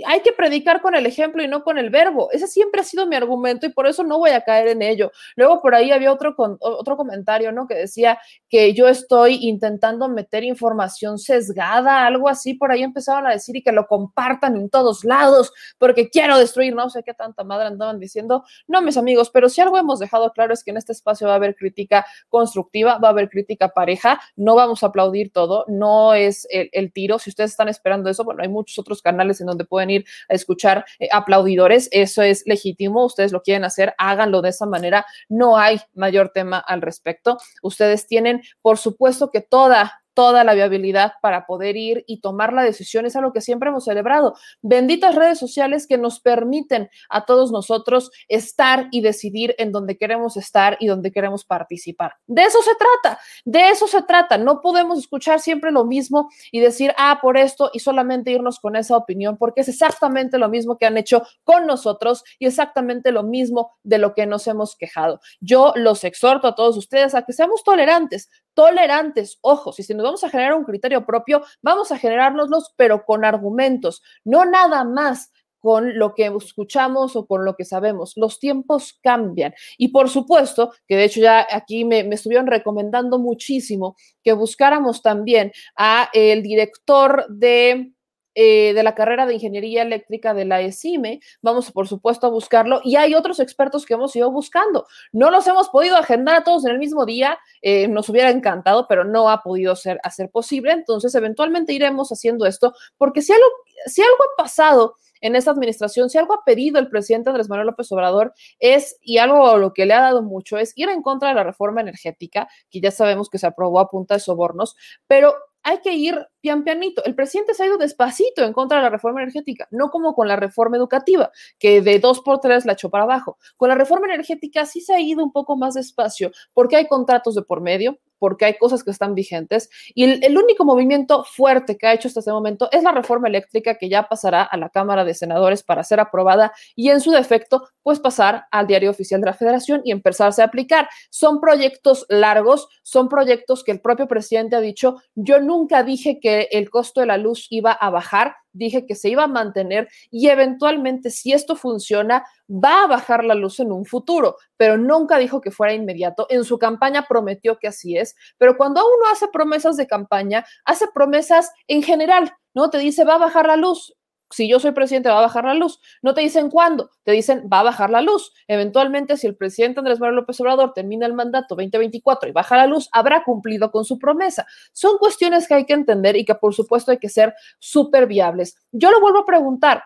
[0.06, 2.30] Hay que predicar con el ejemplo y no con el verbo.
[2.32, 5.12] Ese siempre ha sido mi argumento y por eso no voy a caer en ello.
[5.36, 7.66] Luego por ahí había otro, otro comentario, ¿no?
[7.66, 8.18] Que decía
[8.48, 13.62] que yo estoy intentando meter información sesgada, algo así, por ahí empezaban a decir y
[13.62, 17.98] que lo compartan en todos lados porque quiero destruir, no sé qué tanta madre andaban
[17.98, 18.44] diciendo.
[18.66, 21.34] No, mis amigos, pero si algo hemos dejado claro es que en este espacio va
[21.34, 26.14] a haber crítica constructiva, va a haber crítica pareja, no vamos a aplaudir todo, no
[26.14, 27.18] es el, tiro.
[27.18, 30.34] Si ustedes están esperando eso, bueno, hay muchos otros canales en donde pueden ir a
[30.34, 31.88] escuchar eh, aplaudidores.
[31.92, 33.04] Eso es legítimo.
[33.04, 35.06] Ustedes lo quieren hacer, háganlo de esa manera.
[35.28, 37.38] No hay mayor tema al respecto.
[37.62, 42.64] Ustedes tienen, por supuesto, que toda toda la viabilidad para poder ir y tomar la
[42.64, 43.06] decisión.
[43.06, 44.34] Es algo que siempre hemos celebrado.
[44.62, 50.36] Benditas redes sociales que nos permiten a todos nosotros estar y decidir en donde queremos
[50.36, 52.14] estar y donde queremos participar.
[52.26, 54.38] De eso se trata, de eso se trata.
[54.38, 58.74] No podemos escuchar siempre lo mismo y decir, ah, por esto y solamente irnos con
[58.74, 63.22] esa opinión, porque es exactamente lo mismo que han hecho con nosotros y exactamente lo
[63.22, 65.20] mismo de lo que nos hemos quejado.
[65.38, 68.28] Yo los exhorto a todos ustedes a que seamos tolerantes,
[68.58, 73.24] tolerantes, ojo, si nos vamos a generar un criterio propio, vamos a generárnoslos, pero con
[73.24, 75.30] argumentos, no nada más
[75.60, 78.14] con lo que escuchamos o con lo que sabemos.
[78.16, 79.54] Los tiempos cambian.
[79.76, 83.94] Y por supuesto, que de hecho ya aquí me, me estuvieron recomendando muchísimo
[84.24, 87.92] que buscáramos también a el director de
[88.40, 91.18] eh, de la carrera de Ingeniería Eléctrica de la ESIME.
[91.42, 92.80] Vamos, por supuesto, a buscarlo.
[92.84, 94.86] Y hay otros expertos que hemos ido buscando.
[95.10, 97.36] No los hemos podido agendar a todos en el mismo día.
[97.62, 100.70] Eh, nos hubiera encantado, pero no ha podido ser hacer posible.
[100.70, 103.44] Entonces, eventualmente iremos haciendo esto, porque si algo,
[103.86, 107.66] si algo ha pasado en esta administración, si algo ha pedido el presidente Andrés Manuel
[107.66, 111.02] López Obrador es, y algo a lo que le ha dado mucho, es ir en
[111.02, 114.76] contra de la reforma energética, que ya sabemos que se aprobó a punta de sobornos,
[115.08, 115.34] pero
[115.68, 117.04] hay que ir pian pianito.
[117.04, 120.26] El presidente se ha ido despacito en contra de la reforma energética, no como con
[120.26, 123.36] la reforma educativa, que de dos por tres la echó para abajo.
[123.58, 127.34] Con la reforma energética sí se ha ido un poco más despacio, porque hay contratos
[127.34, 131.86] de por medio, porque hay cosas que están vigentes y el, único movimiento fuerte que
[131.86, 135.04] ha hecho hasta este momento es la reforma eléctrica que ya pasará a la Cámara
[135.04, 139.26] de Senadores para ser aprobada y en su defecto, pues pasar al diario oficial de
[139.26, 140.88] la Federación y empezarse a aplicar.
[141.10, 146.48] Son proyectos largos, son proyectos que el propio presidente ha dicho, yo nunca dije que
[146.50, 150.28] el costo de la luz iba a bajar, dije que se iba a mantener y
[150.28, 155.40] eventualmente si esto funciona va a bajar la luz en un futuro, pero nunca dijo
[155.40, 156.26] que fuera inmediato.
[156.30, 160.86] En su campaña prometió que así es, pero cuando uno hace promesas de campaña, hace
[160.94, 162.70] promesas en general, ¿no?
[162.70, 163.94] Te dice va a bajar la luz,
[164.30, 165.80] si yo soy presidente, va a bajar la luz.
[166.02, 168.32] No te dicen cuándo, te dicen va a bajar la luz.
[168.46, 172.66] Eventualmente, si el presidente Andrés Manuel López Obrador termina el mandato 2024 y baja la
[172.66, 174.46] luz, habrá cumplido con su promesa.
[174.72, 178.56] Son cuestiones que hay que entender y que por supuesto hay que ser súper viables.
[178.72, 179.84] Yo lo vuelvo a preguntar.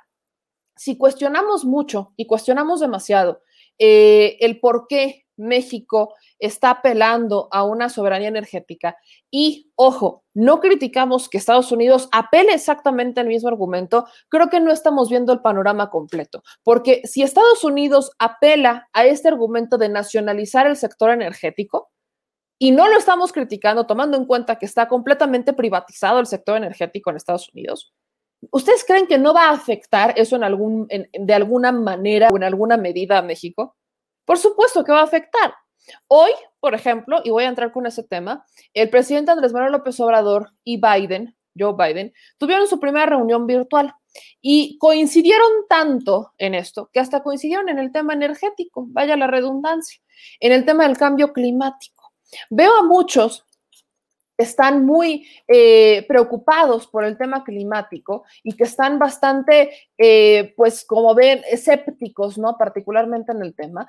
[0.74, 3.42] Si cuestionamos mucho y cuestionamos demasiado
[3.78, 8.96] eh, el por qué México está apelando a una soberanía energética.
[9.30, 14.72] Y, ojo, no criticamos que Estados Unidos apele exactamente al mismo argumento, creo que no
[14.72, 20.66] estamos viendo el panorama completo, porque si Estados Unidos apela a este argumento de nacionalizar
[20.66, 21.90] el sector energético,
[22.58, 27.10] y no lo estamos criticando tomando en cuenta que está completamente privatizado el sector energético
[27.10, 27.92] en Estados Unidos,
[28.52, 33.18] ¿ustedes creen que no va a afectar eso de alguna manera o en alguna medida
[33.18, 33.74] a México?
[34.24, 35.54] Por supuesto que va a afectar.
[36.06, 39.98] Hoy, por ejemplo, y voy a entrar con ese tema, el presidente Andrés Manuel López
[40.00, 43.94] Obrador y Biden, Joe Biden, tuvieron su primera reunión virtual
[44.40, 50.00] y coincidieron tanto en esto que hasta coincidieron en el tema energético, vaya la redundancia,
[50.40, 52.12] en el tema del cambio climático.
[52.50, 53.46] Veo a muchos
[54.42, 61.14] están muy eh, preocupados por el tema climático y que están bastante, eh, pues como
[61.14, 62.56] ven, escépticos, ¿no?
[62.58, 63.88] Particularmente en el tema.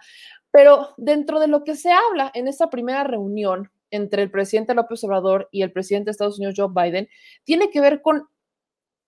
[0.51, 5.03] Pero dentro de lo que se habla en esta primera reunión entre el presidente López
[5.03, 7.07] Obrador y el presidente de Estados Unidos, Joe Biden,
[7.43, 8.27] tiene que ver con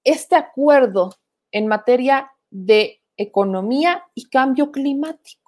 [0.03, 1.15] este acuerdo
[1.51, 5.45] en materia de economía y cambio climático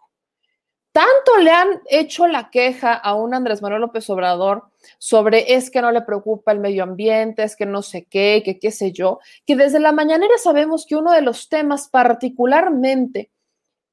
[0.97, 5.81] tanto le han hecho la queja a un Andrés Manuel López Obrador sobre es que
[5.81, 9.19] no le preocupa el medio ambiente, es que no sé qué, que qué sé yo,
[9.45, 13.31] que desde la mañanera sabemos que uno de los temas particularmente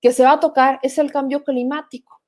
[0.01, 2.21] que se va a tocar es el cambio climático.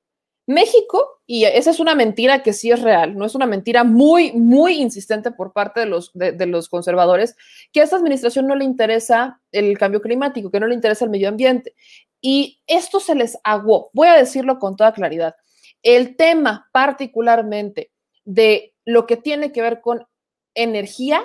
[0.47, 4.31] México, y esa es una mentira que sí es real, no es una mentira muy,
[4.31, 7.35] muy insistente por parte de los, de, los conservadores,
[7.73, 11.11] que a esta administración no le interesa el cambio climático, que no le interesa el
[11.11, 11.75] medio ambiente.
[12.21, 15.35] Y esto se les aguó, voy a decirlo con toda claridad.
[15.83, 17.91] El tema particularmente
[18.27, 20.05] de lo que tiene que ver con
[20.53, 21.23] energía,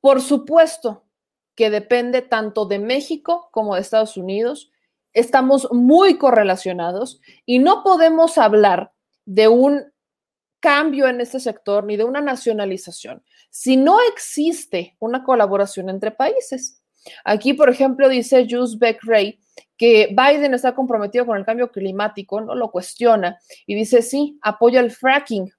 [0.00, 1.04] por supuesto
[1.54, 4.72] que depende tanto de México como de Estados Unidos.
[5.12, 8.92] Estamos muy correlacionados y no podemos hablar
[9.24, 9.92] de un
[10.58, 13.22] cambio en este sector ni de una nacionalización
[13.56, 16.82] si no existe una colaboración entre países.
[17.24, 19.38] Aquí, por ejemplo, dice Jules Beck Ray
[19.76, 24.80] que Biden está comprometido con el cambio climático, no lo cuestiona y dice, sí, apoya
[24.80, 25.52] el fracking,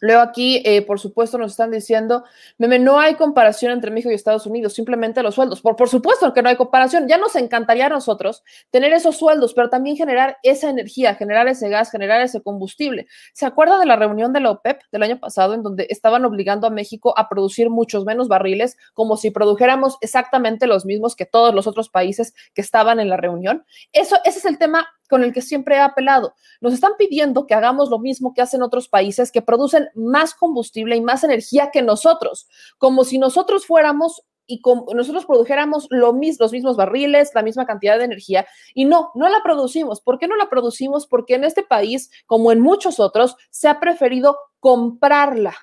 [0.00, 2.24] Leo aquí, eh, por supuesto, nos están diciendo,
[2.58, 5.60] meme, no hay comparación entre México y Estados Unidos, simplemente los sueldos.
[5.60, 7.08] Por, por supuesto que no hay comparación.
[7.08, 11.68] Ya nos encantaría a nosotros tener esos sueldos, pero también generar esa energía, generar ese
[11.68, 13.06] gas, generar ese combustible.
[13.32, 16.66] ¿Se acuerda de la reunión de la OPEP del año pasado en donde estaban obligando
[16.66, 21.54] a México a producir muchos menos barriles, como si produjéramos exactamente los mismos que todos
[21.54, 23.64] los otros países que estaban en la reunión?
[23.92, 26.34] Eso, ese es el tema con el que siempre he apelado.
[26.60, 30.96] Nos están pidiendo que hagamos lo mismo que hacen otros países que producen más combustible
[30.96, 32.48] y más energía que nosotros,
[32.78, 37.66] como si nosotros fuéramos y como nosotros produjéramos lo mis, los mismos barriles, la misma
[37.66, 40.00] cantidad de energía, y no, no la producimos.
[40.00, 41.06] ¿Por qué no la producimos?
[41.06, 45.54] Porque en este país, como en muchos otros, se ha preferido comprarla.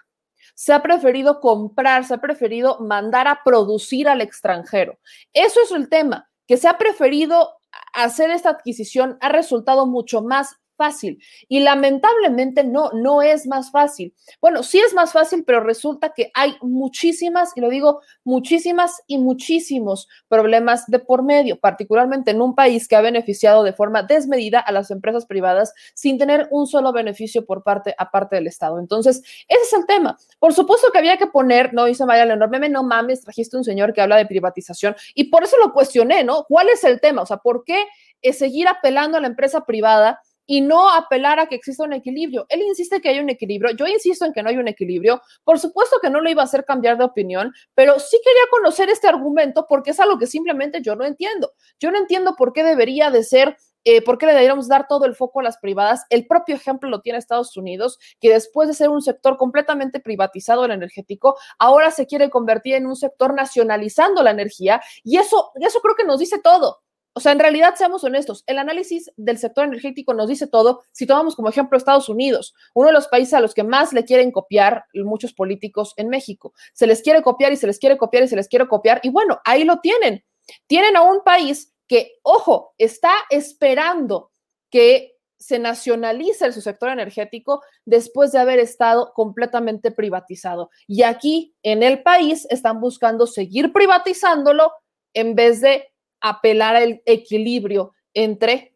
[0.55, 4.97] Se ha preferido comprar, se ha preferido mandar a producir al extranjero.
[5.33, 7.55] Eso es el tema, que se ha preferido
[7.93, 14.15] hacer esta adquisición ha resultado mucho más fácil y lamentablemente no, no es más fácil.
[14.41, 19.19] Bueno, sí es más fácil, pero resulta que hay muchísimas, y lo digo, muchísimas y
[19.19, 24.59] muchísimos problemas de por medio, particularmente en un país que ha beneficiado de forma desmedida
[24.59, 28.79] a las empresas privadas sin tener un solo beneficio por parte, aparte del Estado.
[28.79, 29.17] Entonces,
[29.47, 30.17] ese es el tema.
[30.39, 33.63] Por supuesto que había que poner, no dice Maya Leonor, meme, no mames, trajiste un
[33.63, 36.45] señor que habla de privatización y por eso lo cuestioné, ¿no?
[36.47, 37.21] ¿Cuál es el tema?
[37.21, 37.86] O sea, ¿por qué
[38.21, 40.21] es seguir apelando a la empresa privada?
[40.52, 42.45] Y no apelar a que exista un equilibrio.
[42.49, 45.22] Él insiste que hay un equilibrio, yo insisto en que no hay un equilibrio.
[45.45, 48.89] Por supuesto que no lo iba a hacer cambiar de opinión, pero sí quería conocer
[48.89, 51.54] este argumento porque es algo que simplemente yo no entiendo.
[51.80, 55.06] Yo no entiendo por qué debería de ser eh, ¿por qué le deberíamos dar todo
[55.06, 56.06] el foco a las privadas?
[56.10, 60.66] El propio ejemplo lo tiene Estados Unidos, que después de ser un sector completamente privatizado
[60.66, 65.80] el energético, ahora se quiere convertir en un sector nacionalizando la energía y eso, eso
[65.80, 66.82] creo que nos dice todo.
[67.14, 70.84] O sea, en realidad, seamos honestos, el análisis del sector energético nos dice todo.
[70.93, 74.05] Si tomamos como ejemplo Estados Unidos, uno de los países a los que más le
[74.05, 76.53] quieren copiar muchos políticos en México.
[76.74, 79.01] Se les quiere copiar y se les quiere copiar y se les quiere copiar.
[79.03, 80.24] Y bueno, ahí lo tienen.
[80.68, 84.32] Tienen a un país que, ojo, está esperando
[84.70, 90.70] que se nacionalice su sector energético después de haber estado completamente privatizado.
[90.88, 94.72] Y aquí en el país están buscando seguir privatizándolo
[95.14, 95.90] en vez de
[96.22, 98.76] apelar al equilibrio entre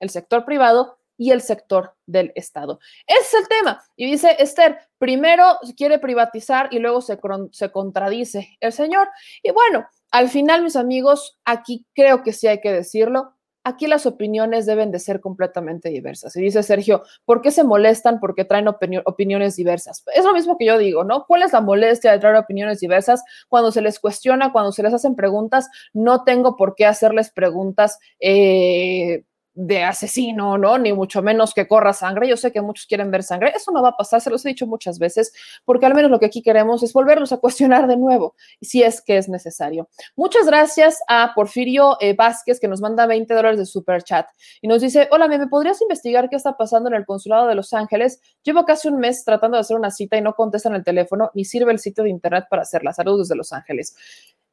[0.00, 2.80] el sector privado y el sector del Estado.
[3.06, 3.82] Ese es el tema.
[3.96, 7.18] Y dice Esther, primero quiere privatizar y luego se,
[7.52, 9.08] se contradice el señor.
[9.42, 13.34] Y bueno, al final, mis amigos, aquí creo que sí hay que decirlo,
[13.64, 16.36] aquí las opiniones deben de ser completamente diversas.
[16.36, 18.20] Y dice Sergio, ¿por qué se molestan?
[18.20, 20.04] Porque traen opiniones diversas.
[20.14, 21.24] Es lo mismo que yo digo, ¿no?
[21.26, 23.24] ¿Cuál es la molestia de traer opiniones diversas?
[23.48, 27.98] Cuando se les cuestiona, cuando se les hacen preguntas, no tengo por qué hacerles preguntas.
[28.20, 29.24] Eh,
[29.54, 30.78] de asesino, ¿no?
[30.78, 32.28] Ni mucho menos que corra sangre.
[32.28, 33.52] Yo sé que muchos quieren ver sangre.
[33.54, 35.32] Eso no va a pasar, se los he dicho muchas veces,
[35.64, 39.00] porque al menos lo que aquí queremos es volverlos a cuestionar de nuevo, si es
[39.00, 39.88] que es necesario.
[40.16, 44.26] Muchas gracias a Porfirio eh, Vázquez, que nos manda 20 dólares de super chat
[44.60, 47.72] y nos dice, hola, ¿me podrías investigar qué está pasando en el consulado de Los
[47.72, 48.20] Ángeles?
[48.42, 51.44] Llevo casi un mes tratando de hacer una cita y no contestan el teléfono, ni
[51.44, 52.92] sirve el sitio de internet para hacerla.
[52.92, 53.96] Saludos desde Los Ángeles.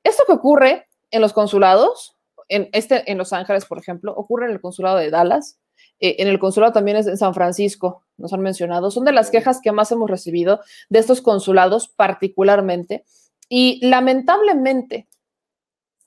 [0.04, 2.18] Esto que ocurre en los consulados,
[2.52, 5.58] en, este, en Los Ángeles, por ejemplo, ocurre en el consulado de Dallas,
[6.00, 9.32] eh, en el consulado también es en San Francisco, nos han mencionado, son de las
[9.32, 13.06] quejas que más hemos recibido de estos consulados particularmente.
[13.48, 15.08] Y lamentablemente,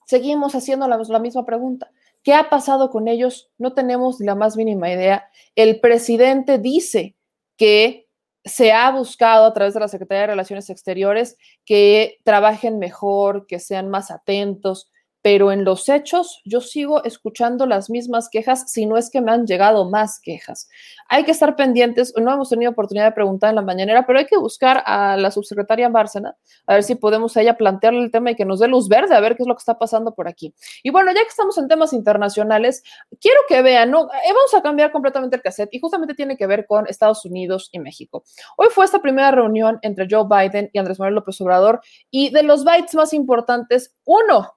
[0.05, 1.91] seguimos haciendo la, la misma pregunta.
[2.23, 3.49] ¿Qué ha pasado con ellos?
[3.57, 5.29] No tenemos la más mínima idea.
[5.55, 7.15] El presidente dice
[7.57, 8.07] que
[8.43, 13.59] se ha buscado a través de la Secretaría de Relaciones Exteriores que trabajen mejor, que
[13.59, 14.91] sean más atentos,
[15.25, 19.31] pero en los hechos yo sigo escuchando las mismas quejas, si no es que me
[19.31, 20.69] han llegado más quejas.
[21.09, 24.27] Hay que estar pendientes, no hemos tenido oportunidad de preguntar en la mañanera, pero hay
[24.27, 28.29] que buscar a la subsecretaria Bárcena, a ver si podemos a ella plantearle el tema
[28.29, 30.27] y que nos dé luz verde, a ver qué es lo que está pasando por
[30.27, 30.53] aquí.
[30.83, 32.83] Y bueno, ya que estamos en temas internacionales,
[33.19, 34.03] quiero que vean, ¿no?
[34.03, 37.69] Eh, vamos a cambiar completamente el cassette y justamente tiene que ver con Estados Unidos
[37.71, 38.25] y México.
[38.57, 42.43] Hoy fue esta primera reunión entre Joe Biden y Andrés Manuel López Obrador y de
[42.43, 44.51] los bytes más importantes, uno,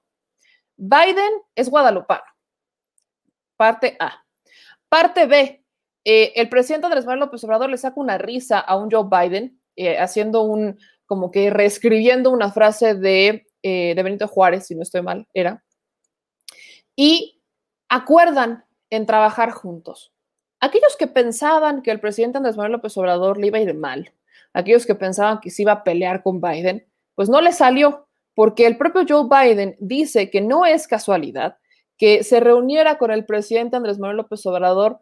[0.79, 2.23] Biden es guadalupano.
[3.57, 4.25] Parte A.
[4.87, 5.63] Parte B.
[6.05, 9.61] Eh, el presidente Andrés Manuel López Obrador le saca una risa a un Joe Biden,
[9.75, 14.83] eh, haciendo un, como que reescribiendo una frase de, eh, de Benito Juárez, si no
[14.83, 15.63] estoy mal, era.
[16.95, 17.41] Y
[17.89, 20.13] acuerdan en trabajar juntos.
[20.61, 24.13] Aquellos que pensaban que el presidente Andrés Manuel López Obrador le iba a ir mal,
[24.53, 28.65] aquellos que pensaban que se iba a pelear con Biden, pues no le salió porque
[28.65, 31.57] el propio Joe Biden dice que no es casualidad
[31.99, 35.01] que se reuniera con el presidente Andrés Manuel López Obrador,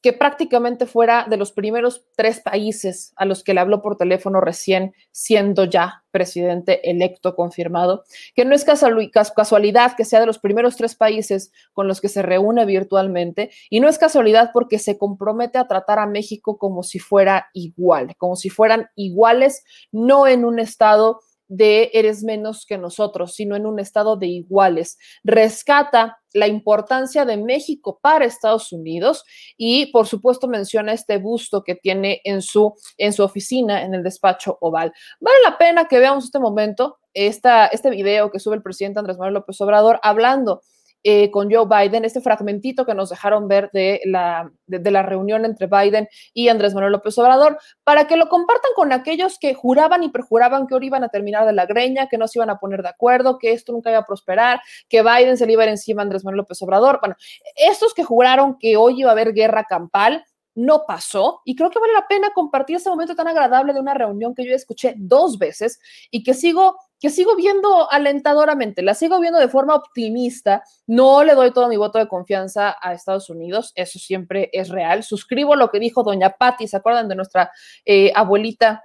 [0.00, 4.40] que prácticamente fuera de los primeros tres países a los que le habló por teléfono
[4.40, 8.02] recién siendo ya presidente electo confirmado,
[8.34, 12.22] que no es casualidad que sea de los primeros tres países con los que se
[12.22, 16.98] reúne virtualmente y no es casualidad porque se compromete a tratar a México como si
[16.98, 19.62] fuera igual, como si fueran iguales,
[19.92, 21.20] no en un estado
[21.54, 24.96] de eres menos que nosotros, sino en un estado de iguales.
[25.22, 29.22] Rescata la importancia de México para Estados Unidos
[29.58, 34.02] y, por supuesto, menciona este busto que tiene en su, en su oficina, en el
[34.02, 34.94] despacho oval.
[35.20, 39.18] Vale la pena que veamos este momento, esta, este video que sube el presidente Andrés
[39.18, 40.62] Manuel López Obrador hablando
[41.04, 45.44] eh, con Joe Biden, este fragmentito que nos dejaron ver de la, de, la reunión
[45.44, 50.02] entre Biden y Andrés Manuel López Obrador, para que lo compartan con aquellos que juraban
[50.02, 52.58] y perjuraban que ahora iban a terminar de la greña, que no se iban a
[52.58, 55.66] poner de acuerdo, que esto nunca iba a prosperar, que Biden se le iba a
[55.66, 57.00] ir encima a Andrés Manuel López Obrador.
[57.00, 57.16] Bueno,
[57.56, 60.24] estos que juraron que hoy iba a haber guerra campal,
[60.54, 63.94] no pasó y creo que vale la pena compartir ese momento tan agradable de una
[63.94, 65.80] reunión que yo escuché dos veces
[66.10, 70.62] y que sigo que sigo viendo alentadoramente, la sigo viendo de forma optimista.
[70.86, 75.02] No le doy todo mi voto de confianza a Estados Unidos, eso siempre es real.
[75.02, 77.50] Suscribo lo que dijo doña Patti, ¿se acuerdan de nuestra
[77.84, 78.84] eh, abuelita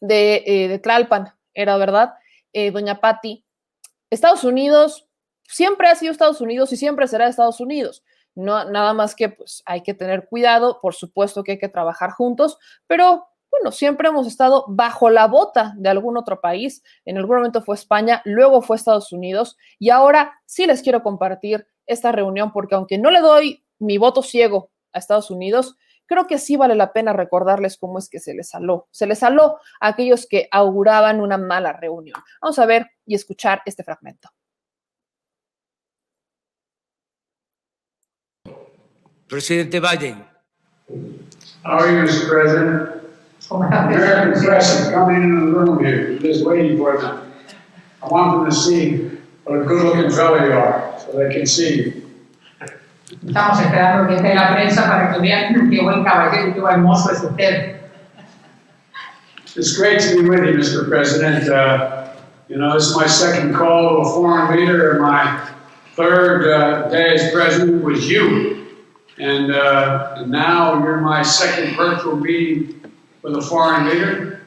[0.00, 1.34] de, eh, de, Tlalpan?
[1.52, 2.14] Era verdad,
[2.54, 3.44] eh, doña Patti.
[4.08, 5.06] Estados Unidos
[5.42, 8.02] siempre ha sido Estados Unidos y siempre será Estados Unidos.
[8.34, 12.10] No, nada más que pues hay que tener cuidado, por supuesto que hay que trabajar
[12.10, 16.82] juntos, pero bueno, siempre hemos estado bajo la bota de algún otro país.
[17.04, 21.64] En algún momento fue España, luego fue Estados Unidos y ahora sí les quiero compartir
[21.86, 25.76] esta reunión, porque aunque no le doy mi voto ciego a Estados Unidos,
[26.06, 28.88] creo que sí vale la pena recordarles cómo es que se les saló.
[28.90, 32.20] Se les saló a aquellos que auguraban una mala reunión.
[32.42, 34.30] Vamos a ver y escuchar este fragmento.
[39.28, 40.26] Presidente Biden.
[41.64, 42.28] How are you, Mr.
[42.28, 43.03] President?
[43.50, 47.32] American press is coming into the room here, just waiting for them.
[48.02, 49.10] I want them to see
[49.44, 52.00] what a good-looking fellow you are, so they can see you.
[53.24, 56.82] Estamos esperando que esté la prensa para que vean qué buen caballero y qué buen
[56.82, 57.80] mozo es usted.
[59.56, 60.88] It's great to be with you, Mr.
[60.88, 61.48] President.
[61.48, 62.12] Uh,
[62.48, 65.48] you know, this is my second call to a foreign leader, and my
[65.94, 68.66] third uh, day as president was you.
[69.18, 72.83] And, uh, and now you're my second virtual meeting
[73.24, 74.42] with a foreign leader.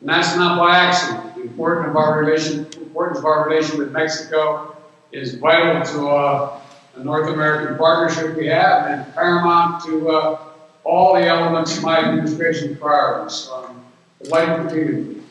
[0.00, 1.36] And that's not by accident.
[1.36, 4.76] The importance of our relation, importance of our relation with Mexico
[5.12, 6.60] is vital to uh,
[6.94, 10.38] the North American partnership we have and paramount to uh,
[10.84, 13.32] all the elements of my administration's priorities.
[13.32, 13.76] So I'm
[14.22, 15.22] delighted to be.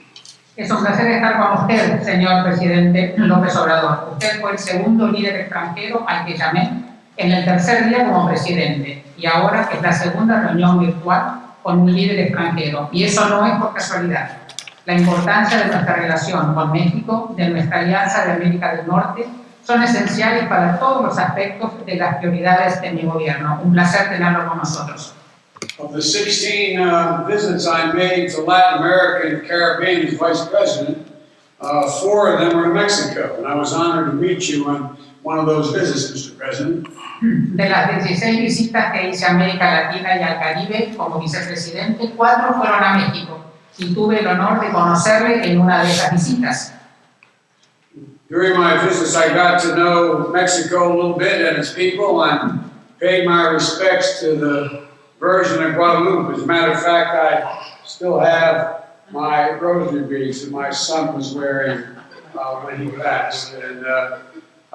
[0.57, 4.13] Es un placer estar con usted, señor presidente López Obrador.
[4.13, 9.03] Usted fue el segundo líder extranjero al que llamé en el tercer día como presidente
[9.17, 12.89] y ahora es la segunda reunión virtual con un líder extranjero.
[12.91, 14.37] Y eso no es por casualidad.
[14.85, 19.25] La importancia de nuestra relación con México, de nuestra alianza de América del Norte,
[19.63, 23.61] son esenciales para todos los aspectos de las prioridades de mi gobierno.
[23.63, 25.15] Un placer tenerlo con nosotros.
[25.79, 30.99] Of the 16 uh, visits I made to Latin America and Caribbean as vice president,
[31.61, 34.95] uh, four of them were Mexico, and I was honored to meet you on
[35.25, 36.37] one of those visits, Mr.
[36.37, 36.87] President.
[37.21, 42.53] De las 16 visitas que hice a América Latina y al Caribe como vicepresidente, cuatro
[42.53, 43.43] fueron a México
[43.77, 46.73] y tuve el honor de conocerle en una de esas visitas.
[48.29, 52.59] During my visits, I got to know Mexico a little bit and its people and
[52.99, 54.87] paid my respects to the
[55.19, 56.35] Virgin of Guadalupe.
[56.35, 61.33] As a matter of fact, I still have my rosary beads that my son was
[61.33, 61.83] wearing
[62.37, 63.53] uh, when he passed.
[63.53, 64.17] And uh,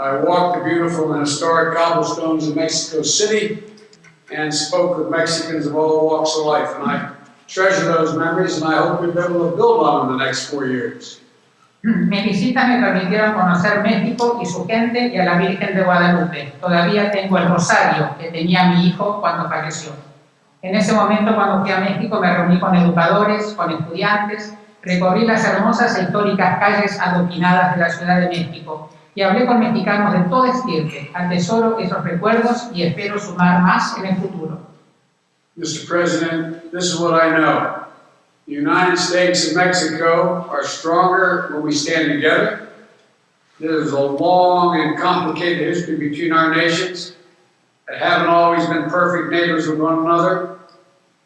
[0.01, 3.62] I walked the beautiful and historic cobblestones of Mexico City
[4.32, 6.72] and spoke with Mexicans of all walks of life.
[6.80, 7.12] And I
[7.46, 10.48] treasure those memories, and I hope we'll be able to build on them the next
[10.48, 11.20] four years.
[11.84, 16.55] Visitas me permitieron conocer México y su gente y a la Virgen de Guadalupe.
[16.59, 19.92] Todavía tengo el rosario que tenía mi hijo cuando falleció.
[20.62, 25.44] En ese momento, cuando fui a México, me reuní con educadores, con estudiantes, recorrí las
[25.44, 30.28] hermosas e históricas calles adoquinadas de la Ciudad de México y hablé con mexicanos de
[30.28, 31.11] toda estirpe.
[31.14, 34.58] Atesoro esos recuerdos y espero sumar más en el futuro.
[35.58, 35.86] Mr.
[35.86, 37.84] President, this is what I know.
[38.46, 42.68] The United States and Mexico are stronger when we stand together.
[43.61, 47.14] There's a long and complicated history between our nations
[47.86, 50.58] that haven't always been perfect neighbors with one another,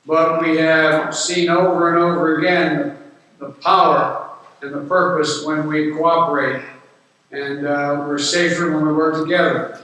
[0.05, 2.99] but we have seen over and over again
[3.39, 4.31] the power
[4.63, 6.63] and the purpose when we cooperate,
[7.35, 9.83] and uh, we're safer when we work together.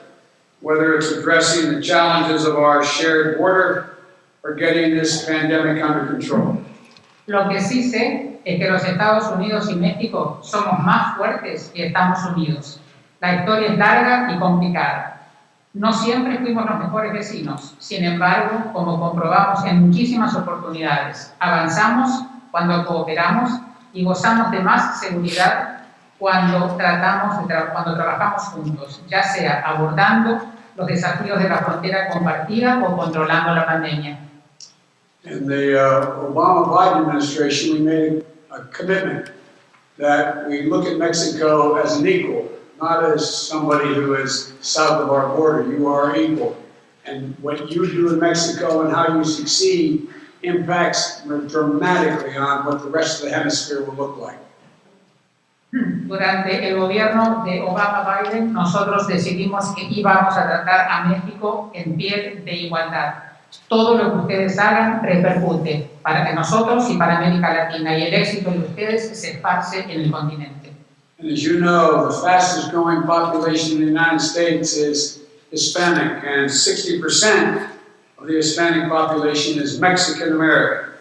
[0.61, 3.96] Whether it's addressing the challenges of our shared border
[4.44, 6.62] or getting this pandemic under control.
[7.26, 11.82] Lo que sí sé es que los Estados Unidos y México somos más fuertes y
[11.82, 12.80] estamos unidos.
[13.20, 15.28] La historia es larga y complicada.
[15.72, 22.11] No siempre fuimos los mejores vecinos, sin embargo, como comprobamos en muchísimas oportunidades, avanzamos
[22.51, 23.53] cuando cooperamos
[23.92, 25.80] y gozamos de más seguridad
[26.21, 30.39] cuando, tratamos cuando trabajamos juntos, ya sea abordando
[30.77, 34.18] los desafíos de la frontera compartida o controlando la pandemia.
[35.25, 39.31] In the uh, Obama Biden administration, we made a commitment
[39.99, 42.49] that we look at Mexico as an equal,
[42.81, 45.70] not as somebody who is south of our border.
[45.70, 46.57] You are equal.
[47.05, 50.09] And what you do in Mexico and how you succeed
[50.43, 54.39] impacts dramatically on what the rest of the hemisphere will look like.
[55.72, 62.42] Durante el gobierno de Obama-Biden, nosotros decidimos que íbamos a tratar a México en pie
[62.44, 63.14] de igualdad.
[63.68, 68.51] Todo lo que ustedes hagan repercute para nosotros y para América Latina y el éxito
[68.51, 70.72] de ustedes se esparce en el continente.
[71.20, 75.20] And as you know, the fastest growing population in the United States is
[75.51, 77.68] Hispanic, and 60%
[78.18, 80.94] of the Hispanic population is Mexican American.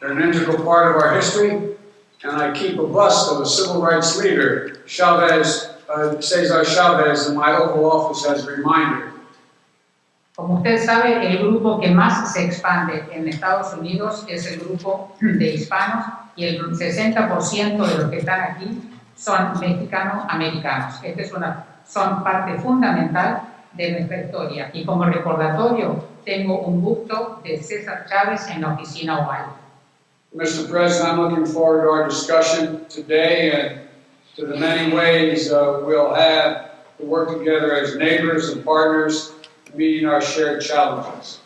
[0.00, 1.76] They're an integral part of our history,
[2.24, 7.36] and I keep a bust of a civil rights leader, Chavez, uh, Cesar Chavez, in
[7.36, 9.12] my Oval Office as a reminder.
[10.36, 15.16] Como usted sabe, el grupo que más se expande en Estados Unidos es el grupo
[15.20, 18.80] de hispanos y el 60% de los que están aquí
[19.16, 21.00] son mexicano-americanos.
[21.02, 23.42] Esta es una, son parte fundamental
[23.72, 24.70] de nuestra historia.
[24.72, 29.46] Y como recordatorio, tengo un busto de César Chávez en la oficina oval.
[30.34, 30.68] Mr.
[30.68, 33.80] President, I'm looking forward to our discussion today and
[34.36, 39.32] to the many ways uh, we'll have to work together as neighbors and partners,
[39.74, 41.40] meeting our shared challenges.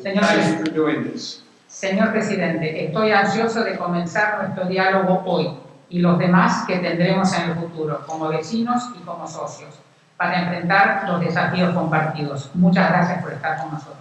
[0.00, 1.42] Señor, Thank you for doing this.
[1.68, 5.50] señor presidente, estoy ansioso de comenzar nuestro diálogo hoy
[5.90, 9.74] y los demás que tendremos en el futuro, como vecinos y como socios,
[10.16, 12.50] para enfrentar los desafíos compartidos.
[12.54, 13.96] Muchas gracias por estar con nosotros.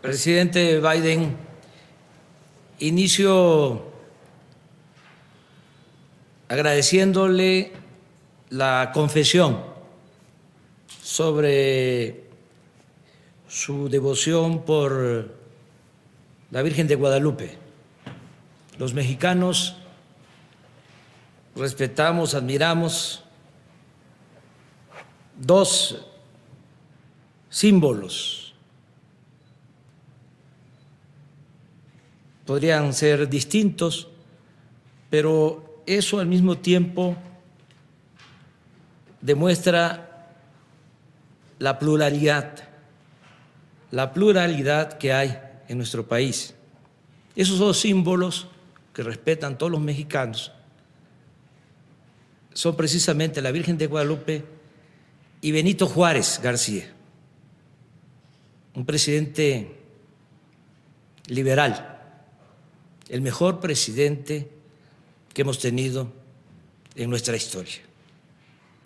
[0.00, 1.36] Presidente Biden,
[2.82, 3.80] inicio
[6.48, 7.72] agradeciéndole
[8.50, 9.62] la confesión
[11.02, 12.24] sobre
[13.46, 15.32] su devoción por
[16.50, 17.56] la Virgen de Guadalupe.
[18.78, 19.76] Los mexicanos
[21.54, 23.22] respetamos, admiramos
[25.38, 26.04] dos
[27.48, 28.41] símbolos.
[32.46, 34.08] Podrían ser distintos,
[35.10, 37.16] pero eso al mismo tiempo
[39.20, 40.28] demuestra
[41.58, 42.68] la pluralidad,
[43.90, 45.38] la pluralidad que hay
[45.68, 46.54] en nuestro país.
[47.36, 48.48] Esos dos símbolos
[48.92, 50.52] que respetan todos los mexicanos
[52.52, 54.44] son precisamente la Virgen de Guadalupe
[55.40, 56.92] y Benito Juárez García,
[58.74, 59.78] un presidente
[61.26, 61.91] liberal,
[63.12, 64.48] el mejor presidente
[65.34, 66.10] que hemos tenido
[66.96, 67.82] en nuestra historia,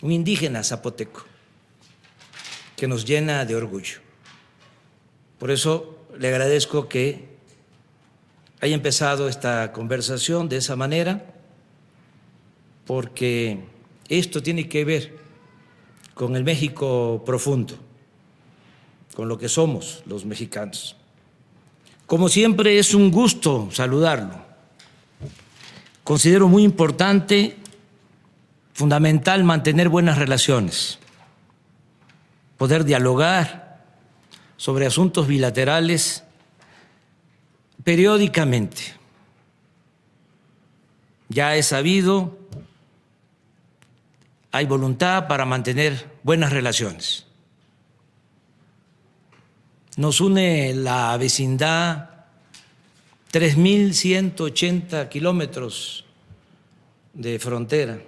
[0.02, 1.24] un indígena zapoteco
[2.76, 4.00] que nos llena de orgullo.
[5.38, 7.36] Por eso le agradezco que
[8.60, 11.24] haya empezado esta conversación de esa manera,
[12.84, 13.60] porque
[14.08, 15.16] esto tiene que ver
[16.14, 17.78] con el México profundo,
[19.14, 20.96] con lo que somos los mexicanos.
[22.06, 24.44] Como siempre es un gusto saludarlo.
[26.04, 27.56] Considero muy importante,
[28.72, 31.00] fundamental, mantener buenas relaciones,
[32.56, 33.84] poder dialogar
[34.56, 36.22] sobre asuntos bilaterales
[37.82, 38.94] periódicamente.
[41.28, 42.38] Ya he sabido,
[44.52, 47.25] hay voluntad para mantener buenas relaciones.
[49.96, 52.10] Nos une la vecindad
[53.32, 56.04] 3.180 kilómetros
[57.14, 57.98] de frontera,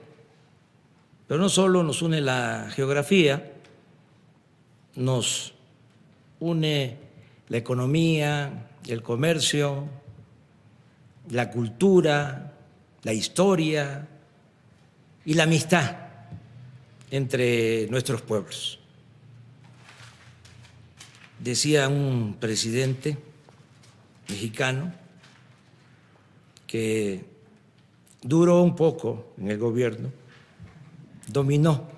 [1.26, 3.52] pero no solo nos une la geografía,
[4.96, 5.54] nos
[6.40, 6.98] une
[7.48, 9.88] la economía, el comercio,
[11.30, 12.52] la cultura,
[13.02, 14.06] la historia
[15.24, 15.96] y la amistad
[17.10, 18.78] entre nuestros pueblos.
[21.38, 23.16] Decía un presidente
[24.28, 24.92] mexicano
[26.66, 27.24] que
[28.22, 30.12] duró un poco en el gobierno,
[31.28, 31.88] dominó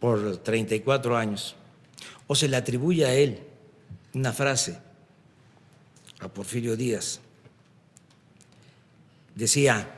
[0.00, 1.56] por 34 años,
[2.26, 3.40] o se le atribuye a él
[4.14, 4.78] una frase,
[6.20, 7.20] a Porfirio Díaz.
[9.34, 9.88] Decía,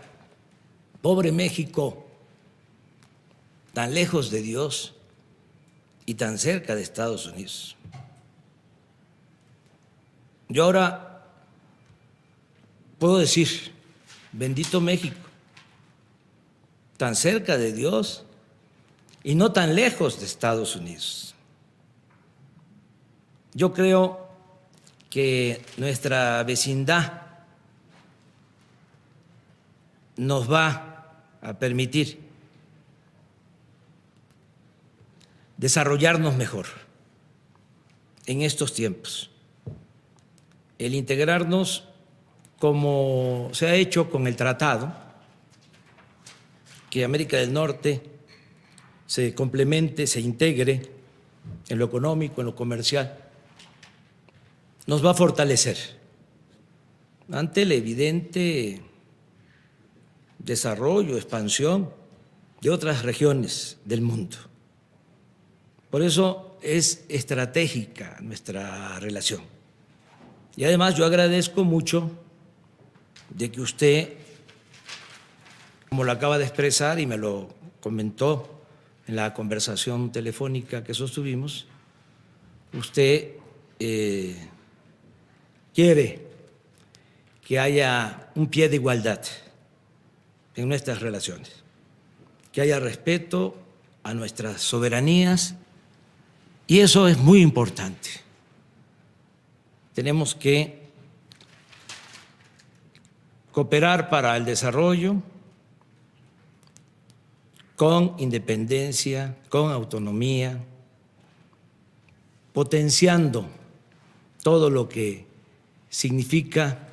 [1.01, 2.07] pobre México,
[3.73, 4.95] tan lejos de Dios
[6.11, 7.77] y tan cerca de Estados Unidos.
[10.49, 11.25] Yo ahora
[12.99, 13.73] puedo decir,
[14.33, 15.21] bendito México,
[16.97, 18.25] tan cerca de Dios
[19.23, 21.37] y no tan lejos de Estados Unidos.
[23.55, 24.31] Yo creo
[25.11, 27.23] que nuestra vecindad
[30.17, 32.20] nos va a permitir
[35.61, 36.67] desarrollarnos mejor
[38.25, 39.31] en estos tiempos.
[40.79, 41.85] El integrarnos
[42.59, 44.95] como se ha hecho con el tratado,
[46.89, 48.01] que América del Norte
[49.07, 50.81] se complemente, se integre
[51.69, 53.19] en lo económico, en lo comercial,
[54.87, 55.77] nos va a fortalecer
[57.31, 58.83] ante el evidente
[60.39, 61.93] desarrollo, expansión
[62.63, 64.50] de otras regiones del mundo.
[65.91, 69.43] Por eso es estratégica nuestra relación.
[70.57, 72.11] Y además yo agradezco mucho
[73.31, 74.13] de que usted,
[75.89, 77.49] como lo acaba de expresar y me lo
[77.81, 78.63] comentó
[79.07, 81.67] en la conversación telefónica que sostuvimos,
[82.73, 83.33] usted
[83.81, 84.37] eh,
[85.75, 86.27] quiere
[87.45, 89.21] que haya un pie de igualdad
[90.55, 91.65] en nuestras relaciones,
[92.53, 93.57] que haya respeto
[94.05, 95.57] a nuestras soberanías
[96.71, 98.11] y eso es muy importante.
[99.93, 100.89] Tenemos que
[103.51, 105.17] cooperar para el desarrollo
[107.75, 110.65] con independencia, con autonomía,
[112.53, 113.49] potenciando
[114.45, 115.27] todo lo que
[115.89, 116.87] significa,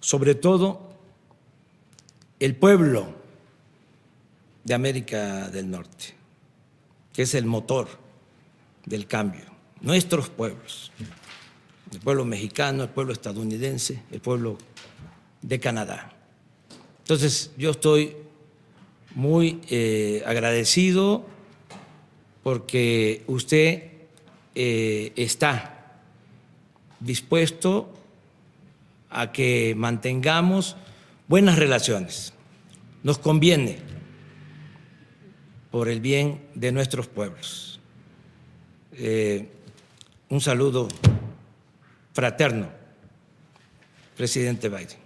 [0.00, 0.98] sobre todo,
[2.40, 3.08] el pueblo
[4.64, 6.12] de América del Norte,
[7.14, 8.04] que es el motor
[8.86, 9.44] del cambio,
[9.80, 10.92] nuestros pueblos,
[11.92, 14.56] el pueblo mexicano, el pueblo estadounidense, el pueblo
[15.42, 16.12] de Canadá.
[17.00, 18.16] Entonces, yo estoy
[19.14, 21.26] muy eh, agradecido
[22.42, 23.90] porque usted
[24.54, 26.00] eh, está
[27.00, 27.92] dispuesto
[29.10, 30.76] a que mantengamos
[31.28, 32.32] buenas relaciones.
[33.02, 33.78] Nos conviene
[35.70, 37.75] por el bien de nuestros pueblos.
[38.98, 39.46] Eh,
[40.30, 40.88] un saludo
[42.14, 42.68] fraterno,
[44.16, 44.96] presidente Biden.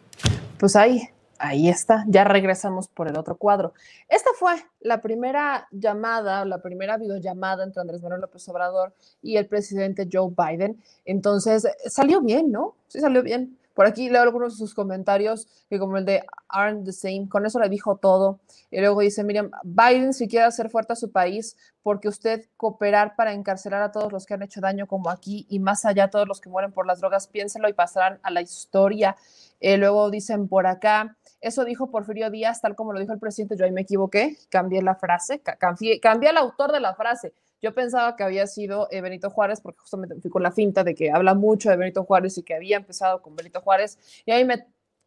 [0.61, 1.09] Pues ahí,
[1.39, 3.75] ahí está, ya regresamos por el otro cuadro.
[4.09, 9.47] Esta fue la primera llamada, la primera videollamada entre Andrés Manuel López Obrador y el
[9.47, 10.81] presidente Joe Biden.
[11.05, 12.77] Entonces, salió bien, ¿no?
[12.87, 13.59] Sí, salió bien.
[13.81, 17.47] Por aquí leo algunos de sus comentarios, que como el de aren't the same, con
[17.47, 18.39] eso le dijo todo.
[18.70, 23.16] Y luego dice, Miriam, Biden si quiere hacer fuerte a su país, porque usted cooperar
[23.16, 26.28] para encarcelar a todos los que han hecho daño como aquí y más allá todos
[26.28, 29.16] los que mueren por las drogas, piénselo y pasarán a la historia.
[29.61, 33.57] Eh, luego dicen por acá, eso dijo Porfirio Díaz, tal como lo dijo el presidente,
[33.57, 37.32] yo ahí me equivoqué, cambié la frase, cambié, cambié el autor de la frase.
[37.61, 40.95] Yo pensaba que había sido eh, Benito Juárez, porque justamente fui con la finta de
[40.95, 44.45] que habla mucho de Benito Juárez y que había empezado con Benito Juárez, y ahí
[44.45, 44.66] me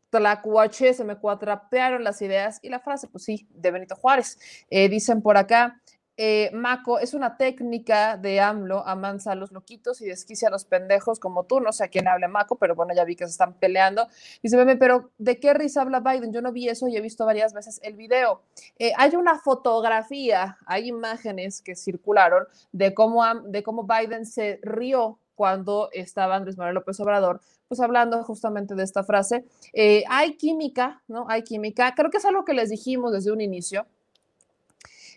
[0.10, 4.38] tlacuaché, se me cuatrapearon las ideas y la frase, pues sí, de Benito Juárez.
[4.70, 5.82] Eh, dicen por acá,
[6.16, 10.66] eh, Maco es una técnica de AMLO, amansa a los loquitos y desquicia a los
[10.66, 13.32] pendejos como tú, no sé a quién habla Maco, pero bueno, ya vi que se
[13.32, 14.08] están peleando.
[14.44, 16.32] Dice, bebé, pero ¿de qué risa habla Biden?
[16.32, 18.42] Yo no vi eso y he visto varias veces el video.
[18.78, 25.18] Eh, hay una fotografía, hay imágenes que circularon de cómo, de cómo Biden se rió
[25.36, 29.46] cuando estaba Andrés Manuel López Obrador, pues hablando justamente de esta frase.
[29.74, 31.26] Eh, hay química, ¿no?
[31.28, 31.96] Hay química.
[31.96, 33.88] Creo que es algo que les dijimos desde un inicio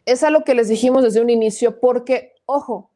[0.06, 2.92] es algo que les dijimos desde un inicio, porque, ojo,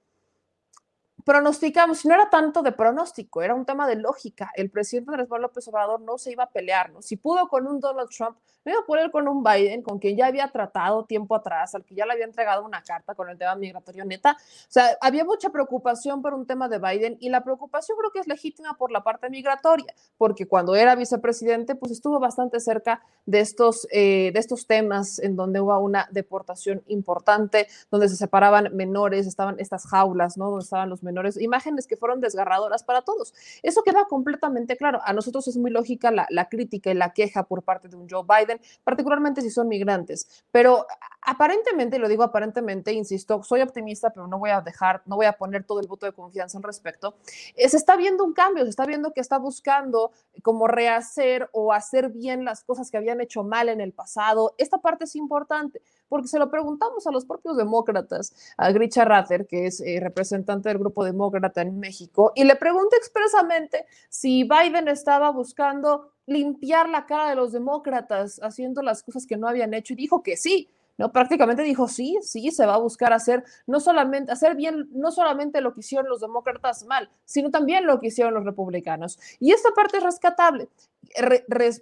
[1.30, 4.50] pronosticamos, no era tanto de pronóstico, era un tema de lógica.
[4.56, 7.02] El presidente Andrés Manuel López Obrador no se iba a pelear, ¿no?
[7.02, 10.16] Si pudo con un Donald Trump, no iba a poder con un Biden, con quien
[10.16, 13.38] ya había tratado tiempo atrás, al que ya le había entregado una carta con el
[13.38, 14.32] tema migratorio neta.
[14.32, 18.18] O sea, había mucha preocupación por un tema de Biden y la preocupación creo que
[18.18, 23.40] es legítima por la parte migratoria, porque cuando era vicepresidente, pues estuvo bastante cerca de
[23.40, 29.26] estos, eh, de estos temas en donde hubo una deportación importante, donde se separaban menores,
[29.26, 30.50] estaban estas jaulas, ¿no?
[30.50, 33.34] Donde estaban los menores, imágenes que fueron desgarradoras para todos.
[33.62, 35.00] Eso queda completamente claro.
[35.04, 38.08] A nosotros es muy lógica la, la crítica y la queja por parte de un
[38.08, 40.86] Joe Biden, particularmente si son migrantes, pero
[41.22, 45.32] aparentemente, lo digo aparentemente, insisto, soy optimista, pero no voy a dejar, no voy a
[45.34, 47.16] poner todo el voto de confianza al respecto.
[47.54, 51.72] Eh, se está viendo un cambio, se está viendo que está buscando como rehacer o
[51.72, 54.54] hacer bien las cosas que habían hecho mal en el pasado.
[54.58, 59.46] Esta parte es importante porque se lo preguntamos a los propios demócratas, a Grisha Rather,
[59.46, 64.88] que es eh, representante del grupo demócrata en México, y le pregunté expresamente si Biden
[64.88, 69.94] estaba buscando limpiar la cara de los demócratas haciendo las cosas que no habían hecho,
[69.94, 70.68] y dijo que sí,
[70.98, 71.12] ¿no?
[71.12, 75.60] Prácticamente dijo, sí, sí, se va a buscar hacer, no solamente, hacer bien, no solamente
[75.60, 79.18] lo que hicieron los demócratas mal, sino también lo que hicieron los republicanos.
[79.38, 80.68] Y esta parte es rescatable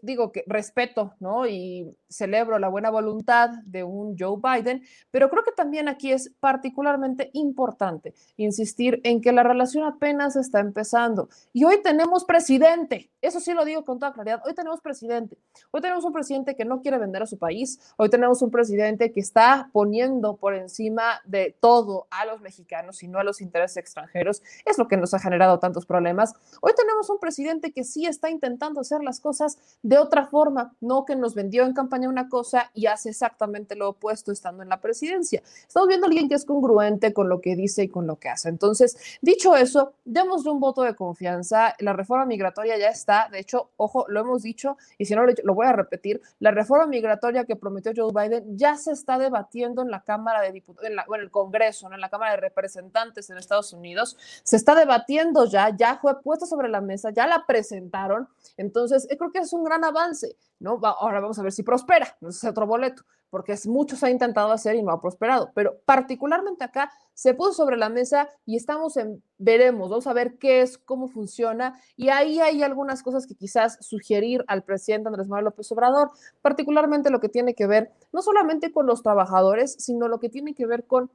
[0.03, 1.47] digo que respeto, ¿no?
[1.47, 6.33] Y celebro la buena voluntad de un Joe Biden, pero creo que también aquí es
[6.41, 11.29] particularmente importante insistir en que la relación apenas está empezando.
[11.53, 15.37] Y hoy tenemos presidente, eso sí lo digo con toda claridad, hoy tenemos presidente.
[15.71, 19.13] Hoy tenemos un presidente que no quiere vender a su país, hoy tenemos un presidente
[19.13, 23.77] que está poniendo por encima de todo a los mexicanos y no a los intereses
[23.77, 24.43] extranjeros.
[24.65, 26.35] Es lo que nos ha generado tantos problemas.
[26.61, 31.05] Hoy tenemos un presidente que sí está intentando hacer las cosas de otra forma, no
[31.05, 34.81] que nos vendió en campaña una cosa y hace exactamente lo opuesto estando en la
[34.81, 35.43] presidencia.
[35.67, 38.29] Estamos viendo a alguien que es congruente con lo que dice y con lo que
[38.29, 38.49] hace.
[38.49, 41.75] Entonces, dicho eso, démosle un voto de confianza.
[41.81, 45.55] La reforma migratoria ya está, de hecho, ojo, lo hemos dicho y si no lo,
[45.55, 49.91] voy a repetir, la reforma migratoria que prometió Joe Biden ya se está debatiendo en
[49.91, 53.73] la Cámara de Diputados, en, en el Congreso, en la Cámara de Representantes en Estados
[53.73, 54.17] Unidos.
[54.43, 58.29] Se está debatiendo ya, ya fue puesta sobre la mesa, ya la presentaron.
[58.57, 60.81] Entonces, creo que es un gran avance, ¿no?
[60.83, 64.53] Ahora vamos a ver si prospera, no es otro boleto, porque es, muchos ha intentado
[64.53, 68.97] hacer y no ha prosperado, pero particularmente acá se puso sobre la mesa y estamos
[68.97, 73.35] en, veremos, vamos a ver qué es, cómo funciona, y ahí hay algunas cosas que
[73.35, 76.11] quizás sugerir al presidente Andrés Manuel López Obrador,
[76.43, 80.55] particularmente lo que tiene que ver no solamente con los trabajadores, sino lo que tiene
[80.55, 81.11] que ver con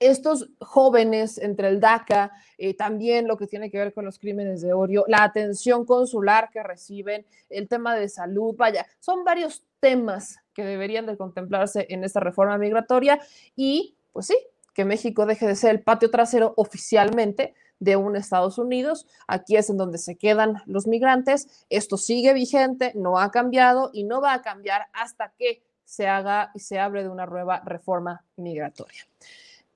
[0.00, 4.60] estos jóvenes entre el DACA, eh, también lo que tiene que ver con los crímenes
[4.60, 10.38] de Orio, la atención consular que reciben, el tema de salud, vaya, son varios temas
[10.54, 13.20] que deberían de contemplarse en esta reforma migratoria
[13.56, 14.36] y, pues sí,
[14.74, 19.06] que México deje de ser el patio trasero oficialmente de un Estados Unidos.
[19.26, 21.66] Aquí es en donde se quedan los migrantes.
[21.68, 26.50] Esto sigue vigente, no ha cambiado y no va a cambiar hasta que se haga
[26.54, 29.06] y se abre de una nueva reforma migratoria.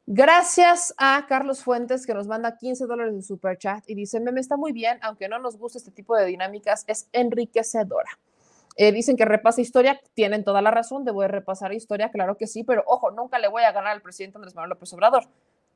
[0.07, 4.41] Gracias a Carlos Fuentes que nos manda 15 dólares de super chat y dice, me
[4.41, 8.19] está muy bien, aunque no nos guste este tipo de dinámicas, es enriquecedora.
[8.77, 12.49] Eh, dicen que repasa historia, tienen toda la razón, debo de repasar historia, claro que
[12.49, 15.29] sí, pero ojo, nunca le voy a ganar al presidente Andrés Manuel López Obrador.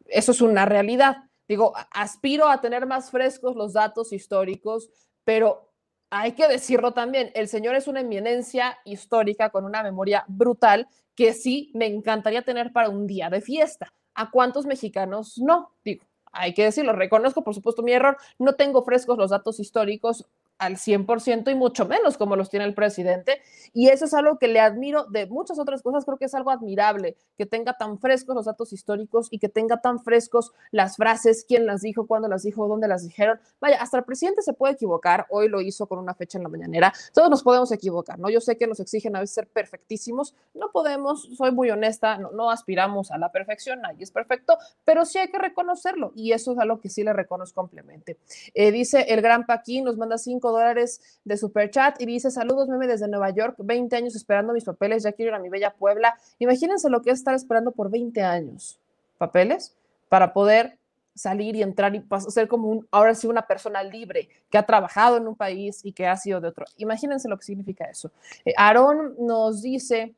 [0.06, 1.18] Eso es una realidad.
[1.46, 4.90] Digo, aspiro a tener más frescos los datos históricos,
[5.22, 5.70] pero
[6.10, 11.32] hay que decirlo también, el señor es una eminencia histórica con una memoria brutal que
[11.32, 15.70] sí me encantaría tener para un día de fiesta ¿A cuántos mexicanos no?
[15.84, 20.26] Digo, hay que decirlo, reconozco por supuesto mi error, no tengo frescos los datos históricos
[20.58, 23.40] al 100% y mucho menos como los tiene el presidente.
[23.72, 26.04] Y eso es algo que le admiro de muchas otras cosas.
[26.04, 29.80] Creo que es algo admirable que tenga tan frescos los datos históricos y que tenga
[29.80, 33.38] tan frescos las frases, quién las dijo, cuándo las dijo, dónde las dijeron.
[33.60, 35.26] Vaya, hasta el presidente se puede equivocar.
[35.30, 36.92] Hoy lo hizo con una fecha en la mañanera.
[37.12, 38.30] Todos nos podemos equivocar, ¿no?
[38.30, 40.34] Yo sé que nos exigen a veces ser perfectísimos.
[40.54, 45.18] No podemos, soy muy honesta, no, aspiramos a la perfección, nadie es perfecto, pero sí
[45.18, 46.12] hay que reconocerlo.
[46.14, 48.18] Y eso es algo que sí le reconozco ampliamente.
[48.54, 52.68] Eh, dice el gran Paquín, nos manda cinco dólares de super chat y dice, saludos,
[52.68, 55.74] meme desde Nueva York, 20 años esperando mis papeles, ya quiero ir a mi bella
[55.74, 56.16] Puebla.
[56.38, 58.78] Imagínense lo que es estar esperando por 20 años
[59.18, 59.76] papeles
[60.08, 60.78] para poder
[61.16, 65.16] salir y entrar y ser como un, ahora sí una persona libre que ha trabajado
[65.16, 66.66] en un país y que ha sido de otro.
[66.76, 68.12] Imagínense lo que significa eso.
[68.44, 70.14] Eh, Aarón nos dice,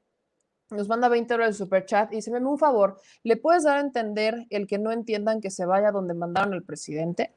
[0.70, 3.80] nos manda 20 euros de super chat y dice, un favor, ¿le puedes dar a
[3.80, 7.32] entender el que no entiendan que se vaya donde mandaron al presidente?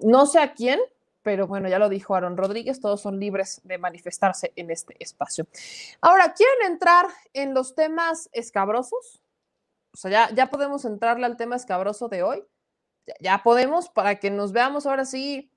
[0.00, 0.80] No sé a quién,
[1.22, 5.46] pero bueno, ya lo dijo Aaron Rodríguez, todos son libres de manifestarse en este espacio.
[6.00, 9.22] Ahora, ¿quieren entrar en los temas escabrosos?
[9.94, 12.44] O sea, ya, ya podemos entrarle al tema escabroso de hoy.
[13.06, 15.50] Ya, ya, podemos para que nos veamos ahora sí.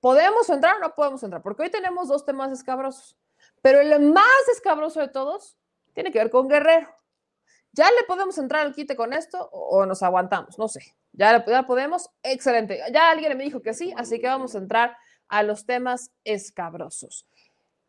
[0.00, 1.42] ¿Podemos entrar o no podemos entrar?
[1.42, 3.16] Porque hoy tenemos dos temas escabrosos.
[3.62, 5.56] Pero el más escabroso de todos
[5.94, 6.88] tiene que ver con Guerrero.
[7.72, 10.58] ¿Ya le podemos entrar al quite con esto o nos aguantamos?
[10.58, 10.94] No sé.
[11.16, 12.10] ¿Ya, ¿Ya podemos?
[12.22, 12.80] Excelente.
[12.92, 14.96] Ya alguien me dijo que sí, así que vamos a entrar
[15.28, 17.26] a los temas escabrosos.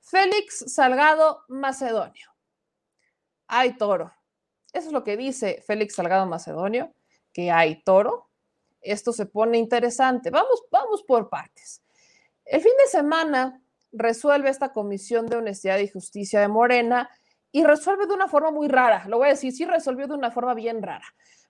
[0.01, 2.29] Félix Salgado Macedonio.
[3.47, 4.13] Hay toro.
[4.71, 6.93] Eso es lo que dice Félix Salgado Macedonio,
[7.33, 8.29] que hay toro.
[8.81, 10.29] Esto se pone interesante.
[10.29, 11.81] Vamos, vamos por partes.
[12.45, 13.59] El fin de semana
[13.91, 17.09] resuelve esta Comisión de Honestidad y Justicia de Morena
[17.51, 19.05] y resuelve de una forma muy rara.
[19.07, 21.05] Lo voy a decir, sí resolvió de una forma bien rara,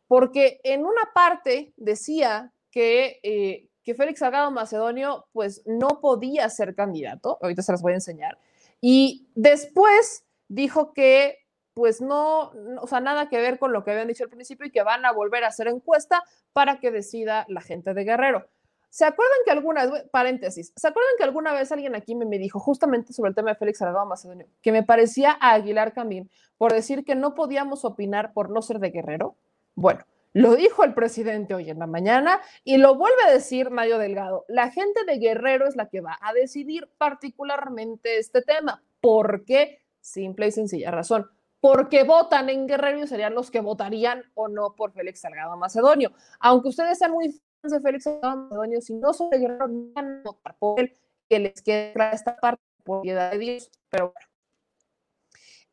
[0.07, 6.75] porque en una parte decía que, eh, que Félix Salgado Macedonio pues no podía ser
[6.75, 8.37] candidato, ahorita se las voy a enseñar,
[8.81, 11.39] y después dijo que
[11.75, 14.71] pues no, o sea, nada que ver con lo que habían dicho al principio y
[14.71, 16.23] que van a volver a hacer encuesta
[16.53, 18.47] para que decida la gente de Guerrero.
[18.89, 22.37] ¿Se acuerdan que alguna vez, paréntesis, ¿se acuerdan que alguna vez alguien aquí me, me
[22.37, 26.31] dijo justamente sobre el tema de Félix Salgado Macedonio, que me parecía a Aguilar Camín
[26.57, 29.35] por decir que no podíamos opinar por no ser de Guerrero?
[29.75, 33.97] Bueno, lo dijo el presidente hoy en la mañana y lo vuelve a decir Mario
[33.97, 34.45] Delgado.
[34.47, 38.83] La gente de Guerrero es la que va a decidir particularmente este tema.
[38.99, 39.79] ¿Por qué?
[40.01, 41.29] Simple y sencilla razón.
[41.61, 46.11] Porque votan en Guerrero y serían los que votarían o no por Félix Salgado Macedonio.
[46.39, 50.21] Aunque ustedes sean muy de Félix Macedonio, si no son de Guerrero, no van a
[50.23, 50.93] votar por él,
[51.29, 53.71] que les queda esta parte por piedad de Dios.
[53.89, 54.27] Pero bueno,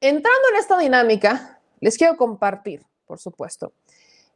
[0.00, 3.74] entrando en esta dinámica, les quiero compartir, por supuesto,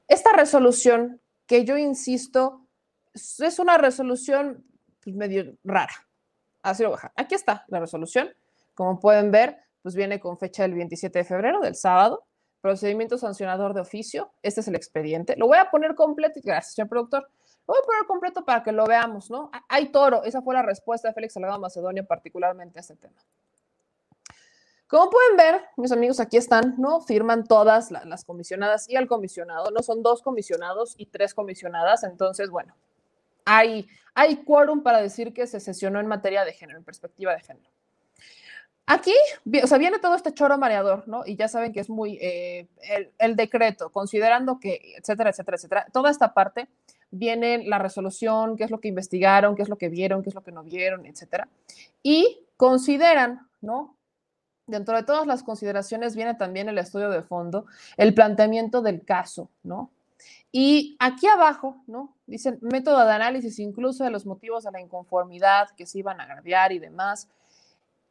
[0.08, 2.66] esta resolución que yo insisto,
[3.14, 4.64] es una resolución
[5.02, 5.94] pues, medio rara.
[6.62, 7.12] Así lo baja.
[7.16, 8.28] Aquí está la resolución.
[8.74, 12.26] Como pueden ver, pues viene con fecha del 27 de febrero, del sábado.
[12.60, 14.32] Procedimiento sancionador de oficio.
[14.42, 15.36] Este es el expediente.
[15.36, 16.40] Lo voy a poner completo.
[16.42, 17.28] Gracias, señor productor
[17.66, 19.50] voy a poner completo para que lo veamos, ¿no?
[19.68, 23.20] Hay toro, esa fue la respuesta de Félix Salgado Macedonio particularmente a este tema.
[24.88, 27.00] Como pueden ver, mis amigos, aquí están, ¿no?
[27.00, 29.82] Firman todas las comisionadas y el comisionado, ¿no?
[29.82, 32.74] Son dos comisionados y tres comisionadas, entonces, bueno,
[33.44, 37.40] hay, hay quórum para decir que se sesionó en materia de género, en perspectiva de
[37.40, 37.68] género.
[38.88, 39.14] Aquí,
[39.60, 41.26] o sea, viene todo este choro mareador, ¿no?
[41.26, 45.86] Y ya saben que es muy eh, el, el, decreto, considerando que, etcétera, etcétera, etcétera.
[45.92, 46.68] Toda esta parte
[47.10, 50.36] viene la resolución, qué es lo que investigaron, qué es lo que vieron, qué es
[50.36, 51.48] lo que no vieron, etcétera.
[52.04, 53.95] Y consideran, ¿no?
[54.66, 57.66] Dentro de todas las consideraciones viene también el estudio de fondo,
[57.96, 59.90] el planteamiento del caso, ¿no?
[60.50, 62.16] Y aquí abajo, ¿no?
[62.26, 66.24] Dicen método de análisis incluso de los motivos de la inconformidad que se iban a
[66.24, 67.28] agraviar y demás.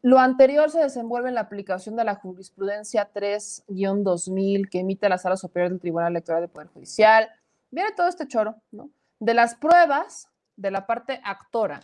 [0.02, 5.36] Lo anterior se desenvuelve en la aplicación de la jurisprudencia 3-2000 que emite la Sala
[5.36, 7.30] Superior del Tribunal Electoral del Poder Judicial.
[7.72, 8.92] Viene todo este choro, ¿no?
[9.20, 11.82] De las pruebas de la parte actora.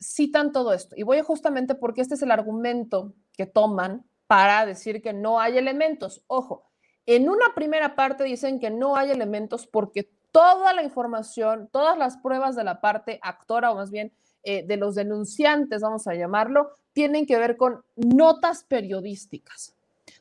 [0.00, 0.96] Citan todo esto.
[0.98, 5.58] Y voy justamente porque este es el argumento que toman para decir que no hay
[5.58, 6.24] elementos.
[6.26, 6.64] Ojo,
[7.06, 12.16] en una primera parte dicen que no hay elementos porque toda la información, todas las
[12.18, 16.72] pruebas de la parte actora, o más bien eh, de los denunciantes, vamos a llamarlo,
[16.92, 19.74] tienen que ver con notas periodísticas,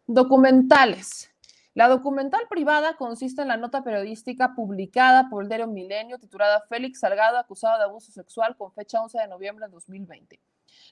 [0.05, 1.31] documentales.
[1.73, 7.01] La documental privada consiste en la nota periodística publicada por el diario Milenio titulada Félix
[7.01, 10.39] Salgado acusado de abuso sexual con fecha 11 de noviembre de 2020.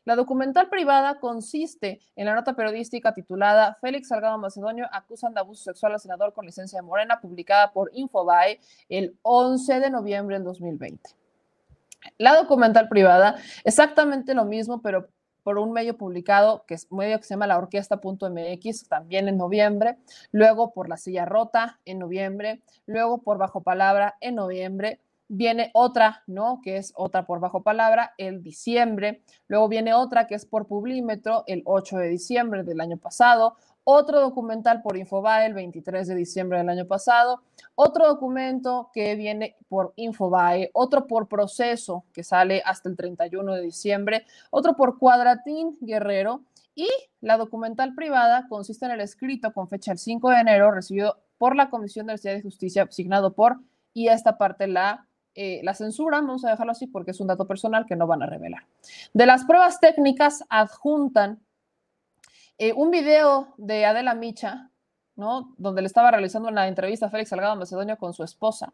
[0.05, 5.63] La documental privada consiste en la nota periodística titulada Félix Salgado Macedonio acusan de abuso
[5.63, 10.43] sexual al senador con licencia de Morena, publicada por Infobae el 11 de noviembre del
[10.43, 11.09] 2020.
[12.17, 15.07] La documental privada, exactamente lo mismo, pero
[15.43, 19.37] por un medio publicado, que es un medio que se llama la orquesta.mx, también en
[19.37, 19.97] noviembre,
[20.31, 24.99] luego por La Silla Rota en noviembre, luego por Bajo Palabra en noviembre,
[25.35, 26.61] viene otra, ¿no?
[26.61, 31.43] Que es otra por Bajo Palabra el diciembre, luego viene otra que es por Publímetro
[31.47, 36.59] el 8 de diciembre del año pasado, otro documental por Infobae el 23 de diciembre
[36.59, 37.41] del año pasado,
[37.73, 43.61] otro documento que viene por Infobae, otro por Proceso que sale hasta el 31 de
[43.61, 46.43] diciembre, otro por Cuadratín Guerrero.
[46.75, 46.89] Y
[47.21, 51.55] la documental privada consiste en el escrito con fecha el 5 de enero recibido por
[51.55, 53.59] la Comisión de Ciudad de Justicia signado por
[53.93, 55.05] y esta parte la
[55.35, 58.21] eh, la censura, vamos a dejarlo así porque es un dato personal que no van
[58.21, 58.65] a revelar.
[59.13, 61.39] De las pruebas técnicas adjuntan
[62.57, 64.69] eh, un video de Adela Micha,
[65.15, 65.53] ¿no?
[65.57, 68.73] Donde le estaba realizando una entrevista a Félix Salgado Macedonio con su esposa.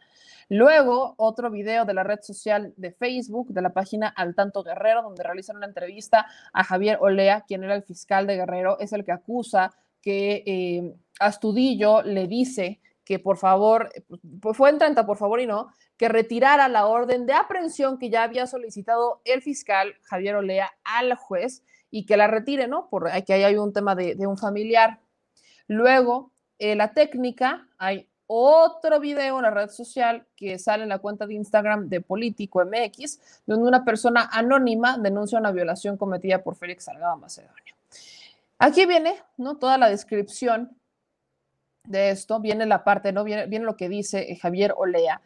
[0.49, 5.02] Luego, otro video de la red social de Facebook, de la página Al Tanto Guerrero,
[5.02, 9.06] donde realizan una entrevista a Javier Olea, quien era el fiscal de Guerrero, es el
[9.06, 9.72] que acusa
[10.02, 12.80] que eh, Astudillo le dice
[13.10, 13.91] que por favor,
[14.40, 18.11] pues fue en 30 por favor y no, que retirara la orden de aprehensión que
[18.11, 22.88] ya había solicitado el fiscal Javier Olea al juez y que la retire, ¿no?
[22.91, 24.99] Porque ahí hay un tema de, un familiar.
[25.68, 30.99] Luego, eh, la técnica, hay otro video en la red social que sale en la
[30.99, 36.56] cuenta de Instagram de Político MX, donde una persona anónima denuncia una violación cometida por
[36.56, 37.73] Félix Salgado Macedonio.
[38.60, 39.57] Aquí viene, ¿no?
[39.57, 40.78] Toda la descripción
[41.90, 43.24] de esto, viene la parte, ¿no?
[43.24, 45.22] Viene, viene lo que dice Javier Olea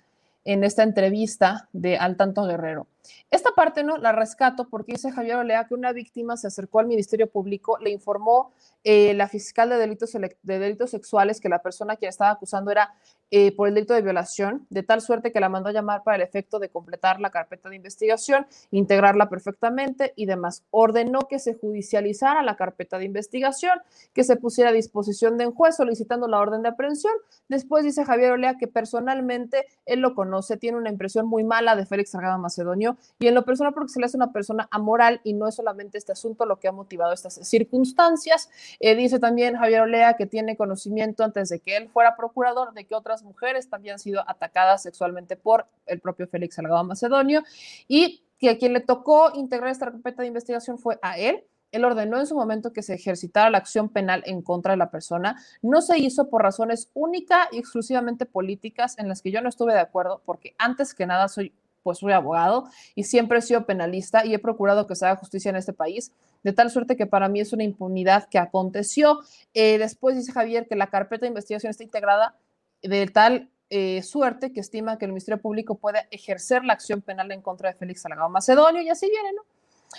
[0.45, 2.87] en esta entrevista de Al Tanto Guerrero.
[3.31, 6.87] Esta parte no la rescato porque dice Javier Olea que una víctima se acercó al
[6.87, 8.53] Ministerio Público, le informó
[8.83, 12.93] eh, la fiscal de delitos, de delitos sexuales que la persona que estaba acusando era
[13.35, 16.17] eh, por el delito de violación, de tal suerte que la mandó a llamar para
[16.17, 20.63] el efecto de completar la carpeta de investigación, integrarla perfectamente y demás.
[20.69, 23.79] Ordenó que se judicializara la carpeta de investigación,
[24.13, 27.13] que se pusiera a disposición de un juez solicitando la orden de aprehensión.
[27.47, 31.87] Después dice Javier Olea que personalmente él lo conoce, tiene una impresión muy mala de
[31.87, 35.33] Félix Salgado Macedonio y en lo personal porque se le hace una persona amoral y
[35.33, 38.49] no es solamente este asunto lo que ha motivado estas circunstancias.
[38.79, 42.85] Eh, dice también Javier Olea que tiene conocimiento antes de que él fuera procurador de
[42.85, 47.43] que otras mujeres también han sido atacadas sexualmente por el propio Félix Salgado Macedonio
[47.87, 51.45] y que a quien le tocó integrar esta carpeta de investigación fue a él.
[51.71, 54.91] Él ordenó en su momento que se ejercitara la acción penal en contra de la
[54.91, 55.41] persona.
[55.61, 59.73] No se hizo por razones única y exclusivamente políticas en las que yo no estuve
[59.73, 61.51] de acuerdo, porque antes que nada soy
[61.83, 62.65] pues soy abogado
[62.95, 66.11] y siempre he sido penalista y he procurado que se haga justicia en este país,
[66.43, 69.19] de tal suerte que para mí es una impunidad que aconteció.
[69.53, 72.35] Eh, después dice Javier que la carpeta de investigación está integrada
[72.81, 77.31] de tal eh, suerte que estima que el Ministerio Público puede ejercer la acción penal
[77.31, 79.41] en contra de Félix Salgado Macedonio y así viene, ¿no?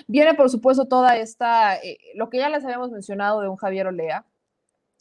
[0.06, 3.86] Viene, por supuesto, toda esta, eh, lo que ya les habíamos mencionado de un Javier
[3.86, 4.24] Olea,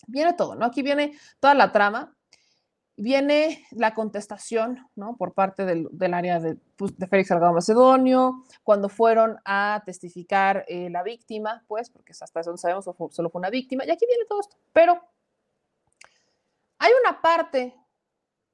[0.08, 0.66] viene todo, ¿no?
[0.66, 2.16] Aquí viene toda la trama,
[2.96, 4.88] Viene la contestación
[5.18, 6.40] por parte del, área
[6.76, 12.40] pues, de, Félix Salgado Macedonio, cuando fueron a testificar eh, la víctima, pues, porque hasta
[12.40, 14.58] eso sabemos, solo fue una víctima, y aquí viene todo esto.
[14.72, 15.02] Pero
[16.78, 17.76] hay una parte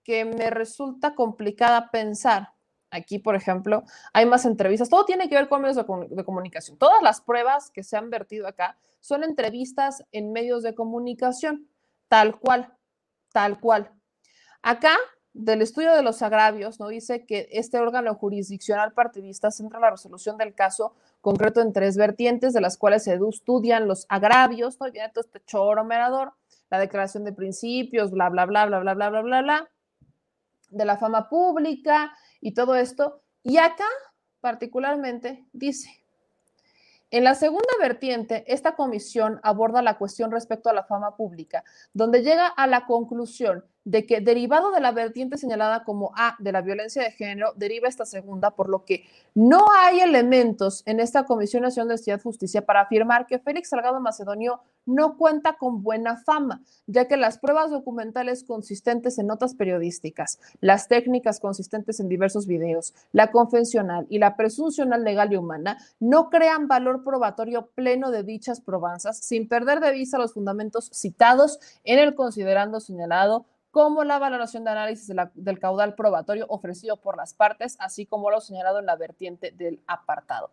[0.03, 2.53] que me resulta complicada pensar,
[2.91, 3.84] Aquí, por ejemplo,
[4.14, 4.90] hay más entrevistas.
[4.90, 6.78] Todo tiene que ver con medios de, comunicación.
[6.78, 11.70] Todas las pruebas que se han vertido acá son entrevistas en medios de comunicación,
[12.07, 12.74] tal cual,
[13.32, 13.91] tal cual.
[14.61, 14.95] Acá,
[15.34, 16.88] del estudio de los agravios, ¿no?
[16.88, 22.53] dice que este órgano jurisdiccional partidista centra la resolución del caso concreto en tres vertientes,
[22.53, 24.88] de las cuales se estudian los agravios, ¿no?
[24.88, 26.34] Y viene todo este choro merador,
[26.69, 29.69] la declaración de principios, bla, bla, bla, bla, bla, bla, bla, bla, bla,
[30.69, 32.11] de la fama pública,
[32.41, 33.22] y todo esto.
[33.44, 33.88] Y acá,
[34.41, 35.90] particularmente, dice,
[37.11, 41.64] en la segunda vertiente, esta comisión aborda la cuestión respecto a la fama pública,
[41.94, 46.51] donde llega a la conclusión de que derivado de la vertiente señalada como A de
[46.51, 51.26] la violencia de género, deriva esta segunda, por lo que no hay elementos en esta
[51.26, 56.18] Comisión Nacional de y Justicia para afirmar que Félix Salgado Macedonio no cuenta con buena
[56.18, 62.47] fama, ya que las pruebas documentales consistentes en notas periodísticas, las técnicas consistentes en diversos
[62.47, 68.23] videos, la confesional y la presuncional legal y humana no crean valor probatorio pleno de
[68.23, 74.20] dichas probanzas, sin perder de vista los fundamentos citados en el considerando señalado como la
[74.20, 78.86] valoración de análisis del caudal probatorio ofrecido por las partes, así como lo señalado en
[78.86, 80.52] la vertiente del apartado.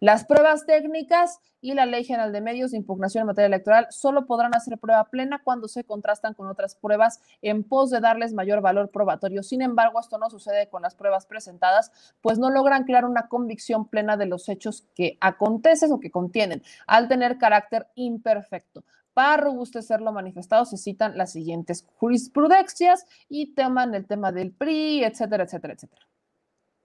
[0.00, 4.26] Las pruebas técnicas y la Ley General de Medios de Impugnación en materia electoral solo
[4.26, 8.60] podrán hacer prueba plena cuando se contrastan con otras pruebas en pos de darles mayor
[8.60, 9.42] valor probatorio.
[9.42, 13.88] Sin embargo, esto no sucede con las pruebas presentadas, pues no logran crear una convicción
[13.88, 18.84] plena de los hechos que acontecen o que contienen, al tener carácter imperfecto.
[19.16, 25.04] Para robustecer lo manifestado se citan las siguientes jurisprudencias y teman el tema del PRI,
[25.04, 26.06] etcétera, etcétera, etcétera.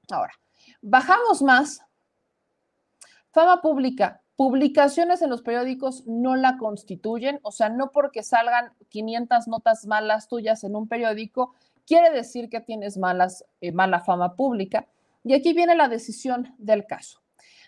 [0.10, 0.32] Ahora,
[0.82, 1.82] bajamos más.
[3.32, 4.22] Fama pública.
[4.38, 10.30] Publicaciones en los periódicos no la constituyen, o sea, no porque salgan 500 notas malas
[10.30, 11.54] tuyas en un periódico,
[11.86, 14.88] quiere decir que tienes malas, eh, mala fama pública.
[15.26, 17.20] Y aquí viene la decisión del caso.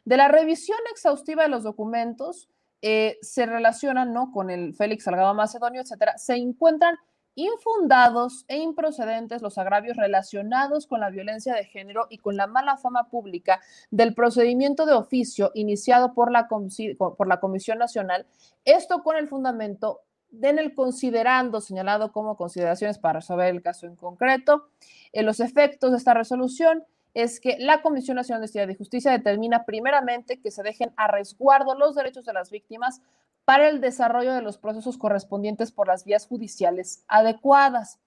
[0.06, 2.48] De la revisión exhaustiva de los documentos,
[2.85, 4.34] eh, se relacionan ¿no?
[4.34, 6.97] con el Félix Salgado Macedonio, etcétera, se encuentran
[7.34, 12.76] infundados e improcedentes los agravios relacionados con la violencia de género y con la mala
[12.76, 16.49] fama pública del procedimiento de oficio iniciado por la,
[16.97, 18.27] por la Comisión Nacional,
[18.65, 20.01] esto con el fundamento
[20.41, 24.68] en el considerando señalado como consideraciones para resolver el caso en concreto,
[25.14, 26.84] en los efectos de esta resolución
[27.14, 31.76] es que la Comisión Nacional de y Justicia determina primeramente que se dejen a resguardo
[31.76, 33.02] los derechos de las víctimas
[33.45, 37.99] para el desarrollo de los procesos correspondientes por las vías judiciales adecuadas.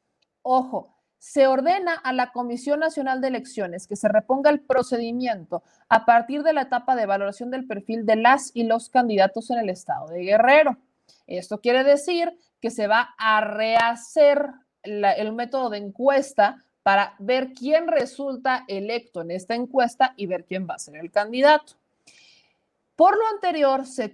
[0.43, 6.05] Ojo, se ordena a la Comisión Nacional de Elecciones que se reponga el procedimiento a
[6.05, 9.71] partir de la etapa de valoración del perfil de las y los candidatos en el
[9.71, 10.79] estado de Guerrero.
[11.27, 14.51] Esto quiere decir que se va a rehacer
[14.83, 20.69] el método de encuesta para ver quién resulta electo en esta encuesta y ver quién
[20.71, 21.73] va a ser el candidato.
[22.95, 24.13] Por lo anterior, se,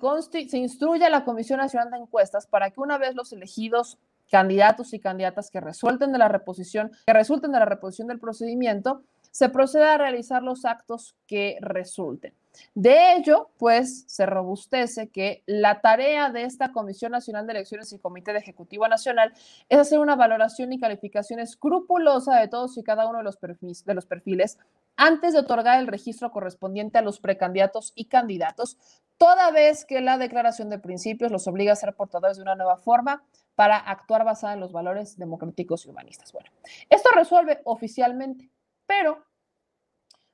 [0.48, 3.98] se instruye a la Comisión Nacional de Encuestas para que una vez los elegidos
[4.30, 9.02] candidatos y candidatas que resulten de la reposición, que resulten de la reposición del procedimiento,
[9.32, 12.34] se proceda a realizar los actos que resulten.
[12.74, 17.98] De ello, pues, se robustece que la tarea de esta Comisión Nacional de Elecciones y
[17.98, 19.32] Comité de Ejecutivo Nacional
[19.70, 23.84] es hacer una valoración y calificación escrupulosa de todos y cada uno de los, perfiles,
[23.84, 24.58] de los perfiles
[24.96, 28.76] antes de otorgar el registro correspondiente a los precandidatos y candidatos,
[29.16, 32.76] toda vez que la declaración de principios los obliga a ser portadores de una nueva
[32.76, 36.32] forma para actuar basada en los valores democráticos y humanistas.
[36.32, 36.50] Bueno,
[36.90, 38.50] esto resuelve oficialmente
[38.98, 39.24] pero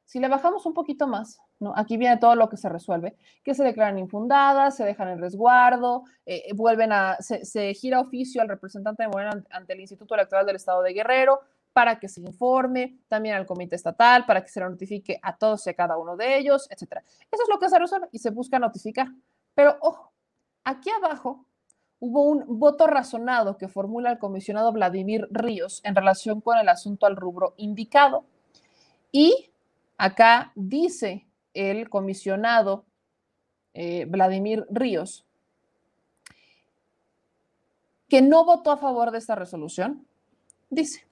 [0.04, 1.40] si le bajamos un poquito más,
[1.76, 6.04] aquí viene todo lo que se resuelve, que se declaran infundadas, se dejan en resguardo,
[6.26, 10.56] eh, vuelven a, se, gira oficio al representante de Morena ante el Instituto Electoral del
[10.56, 11.40] Estado de Guerrero
[11.72, 15.64] para que se informe, también al comité estatal, para que se lo notifique a todos
[15.66, 17.02] y a cada uno de ellos, etc.
[17.30, 19.06] Eso es lo que se resuelve y se busca notificar.
[19.54, 20.12] Pero ojo,
[20.64, 21.46] aquí abajo
[22.00, 27.06] hubo un voto razonado que formula el comisionado Vladimir Ríos en relación con el asunto
[27.06, 28.24] al rubro indicado
[29.12, 29.50] y
[29.96, 32.84] acá dice el comisionado
[33.74, 35.24] eh, Vladimir Ríos
[38.08, 40.06] que no votó a favor de esta resolución.
[40.70, 41.06] Dice,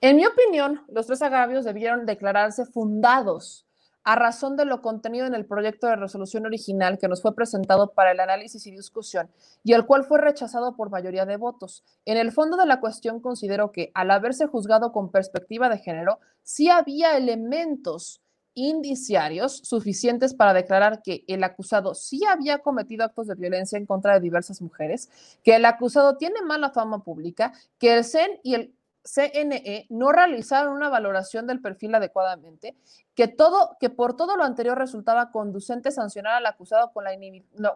[0.00, 3.66] en mi opinión, los tres agravios debieron declararse fundados
[4.04, 7.92] a razón de lo contenido en el proyecto de resolución original que nos fue presentado
[7.92, 9.30] para el análisis y discusión
[9.62, 11.84] y el cual fue rechazado por mayoría de votos.
[12.04, 16.18] En el fondo de la cuestión considero que al haberse juzgado con perspectiva de género,
[16.42, 18.20] sí había elementos
[18.54, 24.14] indiciarios suficientes para declarar que el acusado sí había cometido actos de violencia en contra
[24.14, 25.08] de diversas mujeres,
[25.42, 28.74] que el acusado tiene mala fama pública, que el CEN y el
[29.04, 32.76] CNE no realizaron una valoración del perfil adecuadamente,
[33.14, 37.12] que, todo, que por todo lo anterior resultaba conducente sancionar al acusado con la,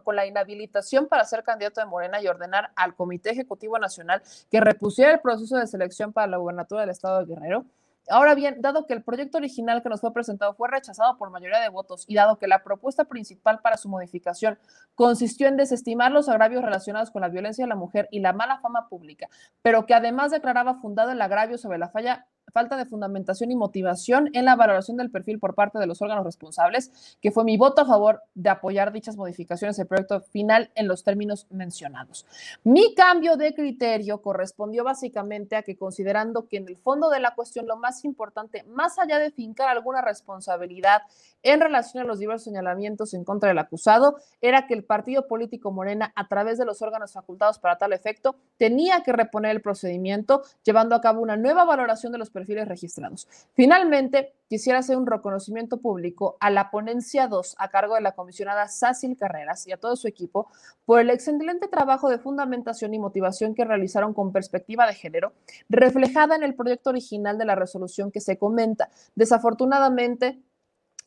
[0.03, 4.61] con la inhabilitación para ser candidato de Morena y ordenar al Comité Ejecutivo Nacional que
[4.61, 7.67] repusiera el proceso de selección para la gubernatura del Estado de Guerrero
[8.09, 11.59] Ahora bien, dado que el proyecto original que nos fue presentado fue rechazado por mayoría
[11.59, 14.59] de votos y dado que la propuesta principal para su modificación
[14.95, 18.61] consistió en desestimar los agravios relacionados con la violencia de la mujer y la mala
[18.61, 19.29] fama pública,
[19.61, 24.31] pero que además declaraba fundado el agravio sobre la falla falta de fundamentación y motivación
[24.33, 27.83] en la valoración del perfil por parte de los órganos responsables, que fue mi voto
[27.83, 32.27] a favor de apoyar dichas modificaciones del proyecto final en los términos mencionados.
[32.65, 37.35] Mi cambio de criterio correspondió básicamente a que considerando que en el fondo de la
[37.35, 41.03] cuestión lo más importante, más allá de fincar alguna responsabilidad
[41.43, 45.71] en relación a los diversos señalamientos en contra del acusado, era que el partido político
[45.71, 50.43] Morena, a través de los órganos facultados para tal efecto, tenía que reponer el procedimiento,
[50.65, 53.27] llevando a cabo una nueva valoración de los perfiles registrados.
[53.55, 58.69] Finalmente, quisiera hacer un reconocimiento público a la ponencia 2 a cargo de la comisionada
[58.69, 60.51] Sácil Carreras y a todo su equipo
[60.85, 65.33] por el excelente trabajo de fundamentación y motivación que realizaron con perspectiva de género,
[65.71, 68.91] reflejada en el proyecto original de la resolución que se comenta.
[69.15, 70.43] Desafortunadamente,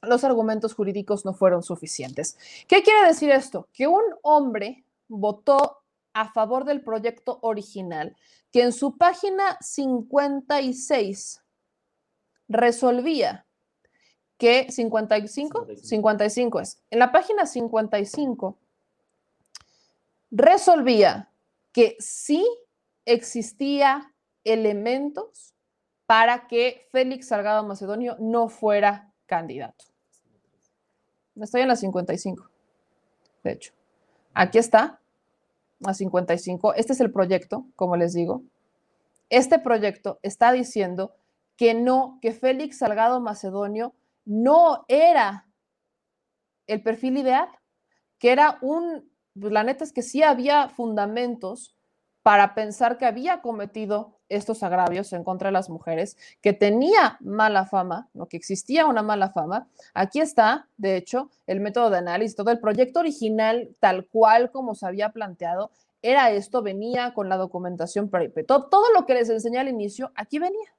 [0.01, 2.37] los argumentos jurídicos no fueron suficientes.
[2.67, 3.67] ¿Qué quiere decir esto?
[3.71, 5.78] Que un hombre votó
[6.13, 8.15] a favor del proyecto original
[8.51, 11.41] que en su página 56
[12.47, 13.45] resolvía
[14.37, 16.81] que 55, 55 es.
[16.89, 18.57] En la página 55
[20.31, 21.29] resolvía
[21.71, 22.47] que sí
[23.05, 24.13] existía
[24.43, 25.55] elementos
[26.05, 29.85] para que Félix Salgado Macedonio no fuera candidato.
[31.35, 32.49] Estoy en la 55,
[33.43, 33.73] de hecho.
[34.33, 34.99] Aquí está,
[35.85, 36.73] a 55.
[36.73, 38.43] Este es el proyecto, como les digo.
[39.29, 41.13] Este proyecto está diciendo
[41.55, 43.93] que no, que Félix Salgado Macedonio
[44.25, 45.47] no era
[46.67, 47.49] el perfil ideal,
[48.17, 51.75] que era un, pues la neta es que sí había fundamentos
[52.21, 57.65] para pensar que había cometido estos agravios en contra de las mujeres, que tenía mala
[57.65, 58.27] fama, ¿no?
[58.27, 59.67] que existía una mala fama.
[59.93, 64.75] Aquí está, de hecho, el método de análisis, todo el proyecto original, tal cual como
[64.75, 68.09] se había planteado, era esto, venía con la documentación,
[68.47, 70.73] todo, todo lo que les enseñé al inicio, aquí venía,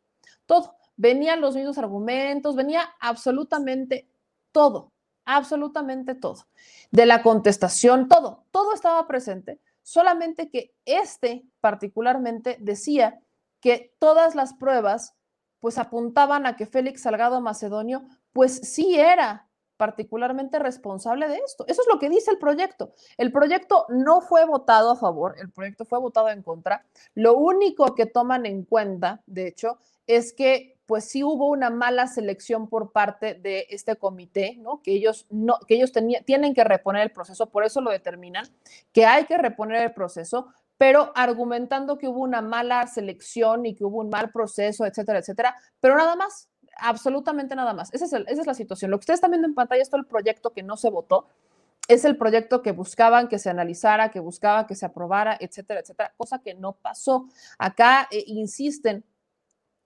[0.46, 0.76] todo.
[0.96, 4.06] Venían los mismos argumentos, venía absolutamente
[4.52, 4.92] todo,
[5.24, 6.46] absolutamente todo.
[6.90, 13.20] De la contestación, todo, todo estaba presente, solamente que este particularmente decía
[13.60, 15.14] que todas las pruebas
[15.60, 21.64] pues apuntaban a que Félix Salgado Macedonio pues sí era particularmente responsable de esto.
[21.66, 22.92] Eso es lo que dice el proyecto.
[23.16, 26.84] El proyecto no fue votado a favor, el proyecto fue votado en contra.
[27.14, 32.08] Lo único que toman en cuenta, de hecho, es que pues sí hubo una mala
[32.08, 34.82] selección por parte de este comité, ¿no?
[34.82, 35.92] Que ellos no que ellos
[36.26, 38.44] tienen que reponer el proceso, por eso lo determinan,
[38.92, 40.48] que hay que reponer el proceso,
[40.80, 45.54] pero argumentando que hubo una mala selección y que hubo un mal proceso, etcétera, etcétera,
[45.78, 46.48] pero nada más,
[46.78, 47.92] absolutamente nada más.
[47.92, 48.90] Esa es, la situación.
[48.90, 51.28] Lo que ustedes están viendo en pantalla es todo el proyecto que no se votó,
[51.86, 56.14] es el proyecto que buscaban que se analizara, que buscaban que se aprobara, etcétera, etcétera,
[56.16, 57.28] cosa que no pasó.
[57.58, 59.04] Acá eh, insisten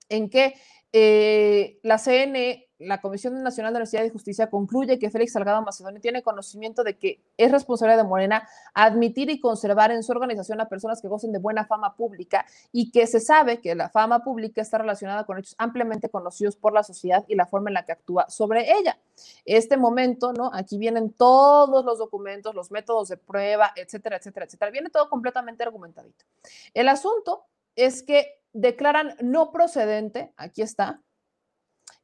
[0.08, 0.54] en que
[0.92, 6.00] eh, la CNE la Comisión Nacional de Universidad y Justicia concluye que Félix Salgado Macedonio
[6.00, 10.68] tiene conocimiento de que es responsabilidad de Morena admitir y conservar en su organización a
[10.68, 14.60] personas que gocen de buena fama pública y que se sabe que la fama pública
[14.60, 17.92] está relacionada con hechos ampliamente conocidos por la sociedad y la forma en la que
[17.92, 18.98] actúa sobre ella.
[19.44, 20.50] Este momento, ¿no?
[20.52, 24.70] Aquí vienen todos los documentos, los métodos de prueba, etcétera, etcétera, etcétera.
[24.70, 26.24] Viene todo completamente argumentadito.
[26.72, 27.44] El asunto
[27.76, 31.00] es que declaran no procedente, aquí está,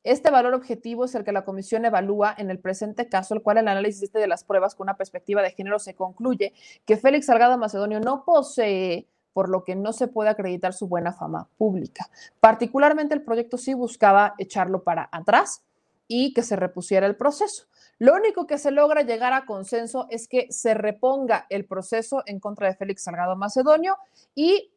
[0.03, 3.59] este valor objetivo es el que la comisión evalúa en el presente caso, el cual
[3.59, 6.55] el análisis este de las pruebas con una perspectiva de género se concluye
[6.87, 11.13] que Félix Salgado Macedonio no posee por lo que no se puede acreditar su buena
[11.13, 12.11] fama pública.
[12.41, 15.63] Particularmente el proyecto sí buscaba echarlo para atrás
[16.09, 17.67] y que se repusiera el proceso.
[17.99, 22.41] Lo único que se logra llegar a consenso es que se reponga el proceso en
[22.41, 23.97] contra de Félix Salgado Macedonio
[24.35, 24.73] y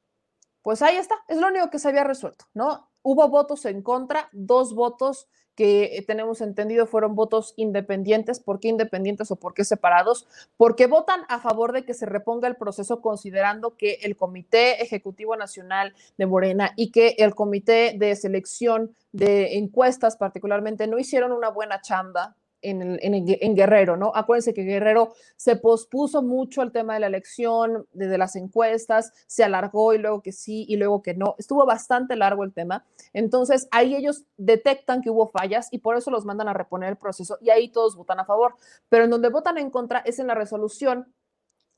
[0.61, 2.89] pues ahí está, es lo único que se había resuelto, ¿no?
[3.03, 8.39] Hubo votos en contra, dos votos que eh, tenemos entendido fueron votos independientes.
[8.39, 10.27] ¿Por qué independientes o por qué separados?
[10.57, 15.35] Porque votan a favor de que se reponga el proceso considerando que el Comité Ejecutivo
[15.35, 21.49] Nacional de Morena y que el Comité de Selección de Encuestas particularmente no hicieron una
[21.49, 24.11] buena chamba en, Guerrero, ¿no?
[24.15, 29.43] Acuérdense que Guerrero se pospuso mucho el tema de la elección, desde las encuestas, se
[29.43, 31.35] alargó y luego que sí y luego que no.
[31.37, 32.85] Estuvo bastante largo el tema.
[33.13, 36.97] Entonces, ahí ellos detectan que hubo fallas y por eso los mandan a reponer el
[36.97, 38.55] proceso y ahí todos votan a favor.
[38.89, 41.13] Pero en donde votan en contra es en la resolución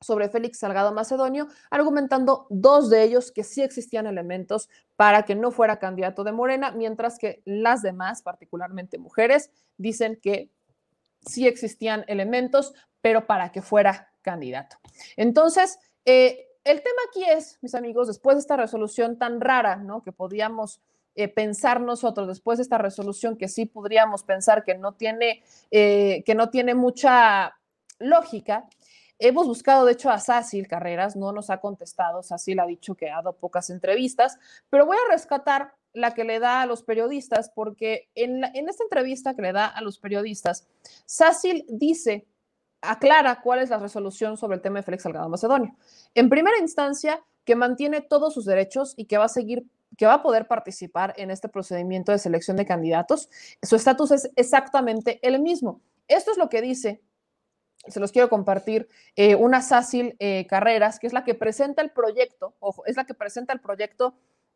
[0.01, 5.51] sobre Félix Salgado Macedonio, argumentando dos de ellos que sí existían elementos para que no
[5.51, 10.51] fuera candidato de Morena, mientras que las demás, particularmente mujeres, dicen que
[11.27, 14.77] sí existían elementos, pero para que fuera candidato.
[15.15, 20.01] Entonces, eh, el tema aquí es, mis amigos, después de esta resolución tan rara, ¿no?
[20.01, 20.81] Que podíamos
[21.15, 26.23] eh, pensar nosotros, después de esta resolución que sí podríamos pensar que no tiene, eh,
[26.25, 27.55] que no tiene mucha
[27.99, 28.67] lógica,
[29.17, 33.09] Hemos buscado, de hecho, a Sácil Carreras, no nos ha contestado, Sácil ha dicho que
[33.09, 34.37] ha dado pocas entrevistas,
[34.69, 39.33] pero voy a rescatar la que le da a los periodistas, porque en, esta entrevista
[39.33, 40.67] que le da a los periodistas,
[41.05, 42.27] Sácil dice,
[42.81, 45.75] aclara cuál es la resolución sobre el tema de Félix Salgado Macedonio.
[46.13, 49.65] En primera instancia, que mantiene todos sus derechos y que va a seguir
[49.97, 53.29] que va a poder participar en este procedimiento de selección de candidatos.
[53.61, 55.79] Su estatus es exactamente el mismo.
[56.09, 57.01] Esto es lo que dice
[57.87, 61.91] se los quiero compartir, eh, una Sácil eh, Carreras, que es la que presenta el
[61.91, 64.15] proyecto, ojo, es la que presenta el proyecto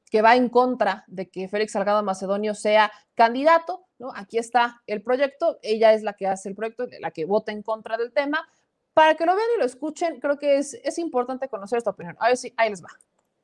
[0.10, 4.12] que va en contra de que Félix Salgado Macedonio sea candidato, ¿no?
[4.16, 7.64] Aquí está el proyecto, ella es la que hace el proyecto, la que vota en
[7.64, 8.48] contra del tema.
[8.94, 12.18] Para que lo vean y lo escuchen, creo que es, es importante conocer esta opinión.
[12.20, 12.90] A ver si ahí les va.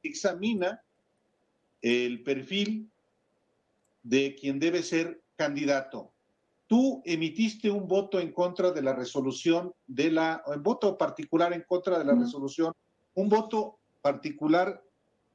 [0.02, 0.82] Examina
[1.82, 2.90] el perfil
[4.04, 6.12] de quien debe ser candidato
[6.68, 11.62] tú emitiste un voto en contra de la resolución de la, en voto particular en
[11.62, 12.74] contra de la resolución,
[13.14, 14.84] un voto particular,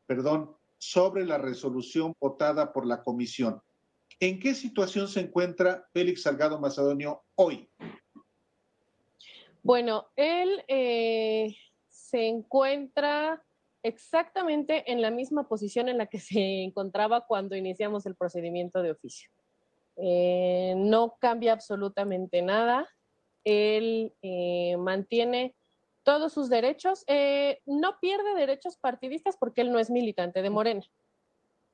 [0.07, 3.61] perdón, sobre la resolución votada por la comisión.
[4.19, 7.71] ¿En qué situación se encuentra Félix Salgado Macedonio hoy?
[9.63, 11.55] Bueno, él eh,
[11.89, 13.43] se encuentra
[13.83, 18.93] exactamente en la misma posición en la que se encontraba cuando iniciamos el procedimiento de
[18.93, 19.31] oficio.
[19.97, 22.89] Eh, no cambia absolutamente nada.
[23.45, 25.55] Él eh, mantiene
[26.03, 27.05] todos sus derechos.
[27.07, 30.83] Eh, no pierde derechos partidistas porque él no es militante de Morena,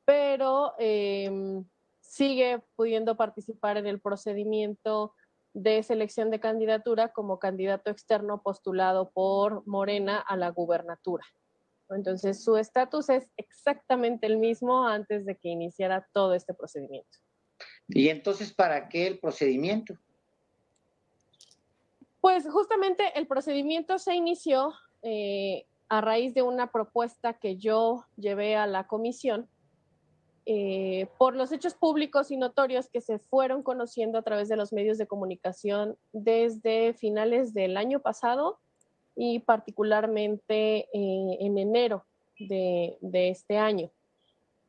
[0.05, 1.65] pero em,
[2.01, 5.15] sigue pudiendo participar en el procedimiento
[5.53, 11.25] de selección de candidatura como candidato externo postulado por Morena a la gubernatura.
[11.89, 17.19] Entonces, su estatus es exactamente el mismo antes de que iniciara todo este procedimiento.
[17.89, 19.95] ¿Y entonces para qué el procedimiento?
[22.27, 28.57] Pues justamente el procedimiento se inició eh, a raíz de una propuesta que yo llevé
[28.57, 29.49] a la comisión
[30.45, 34.73] eh, por los hechos públicos y notorios que se fueron conociendo a través de los
[34.73, 38.59] medios de comunicación desde finales del año pasado
[39.15, 42.07] y particularmente eh, en enero
[42.41, 43.89] de, este año.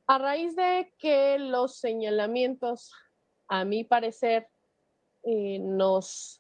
[0.06, 2.94] A raíz de que los señalamientos
[3.48, 4.48] a mi parecer,
[5.26, 6.40] nos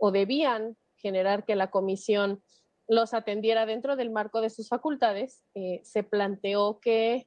[0.00, 2.42] o debían generar que la comisión
[2.88, 7.26] los atendiera dentro del marco de sus facultades, eh, se planteó que,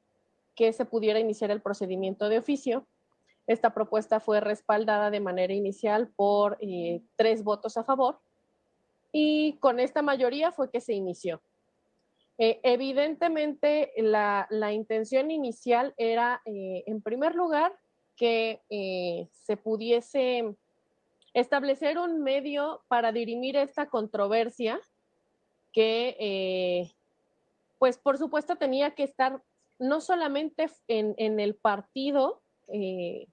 [0.56, 2.88] que se pudiera iniciar el procedimiento de oficio.
[3.48, 8.20] Esta propuesta fue respaldada de manera inicial por eh, tres votos a favor
[9.12, 11.42] y con esta mayoría fue que se inició.
[12.38, 17.74] evidentemente, la, la, intención inicial era, en primer lugar,
[18.20, 20.54] que eh, se pudiese
[21.34, 24.80] establecer un medio para dirimir esta controversia
[25.72, 26.92] que, eh,
[27.78, 29.42] pues por supuesto, tenía que estar
[29.78, 33.28] no solamente en, el partido, eh,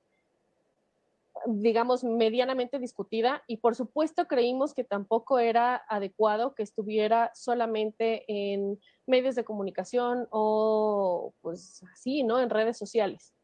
[1.47, 8.79] digamos, medianamente discutida, y por supuesto creímos que tampoco era adecuado que estuviera solamente en
[9.07, 12.41] medios de comunicación o, pues así, ¿no?
[12.41, 13.36] En redes sociales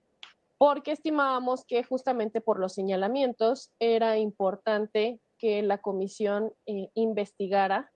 [0.62, 7.90] porque estimábamos que justamente por los señalamientos era importante que la comisión eh, investigara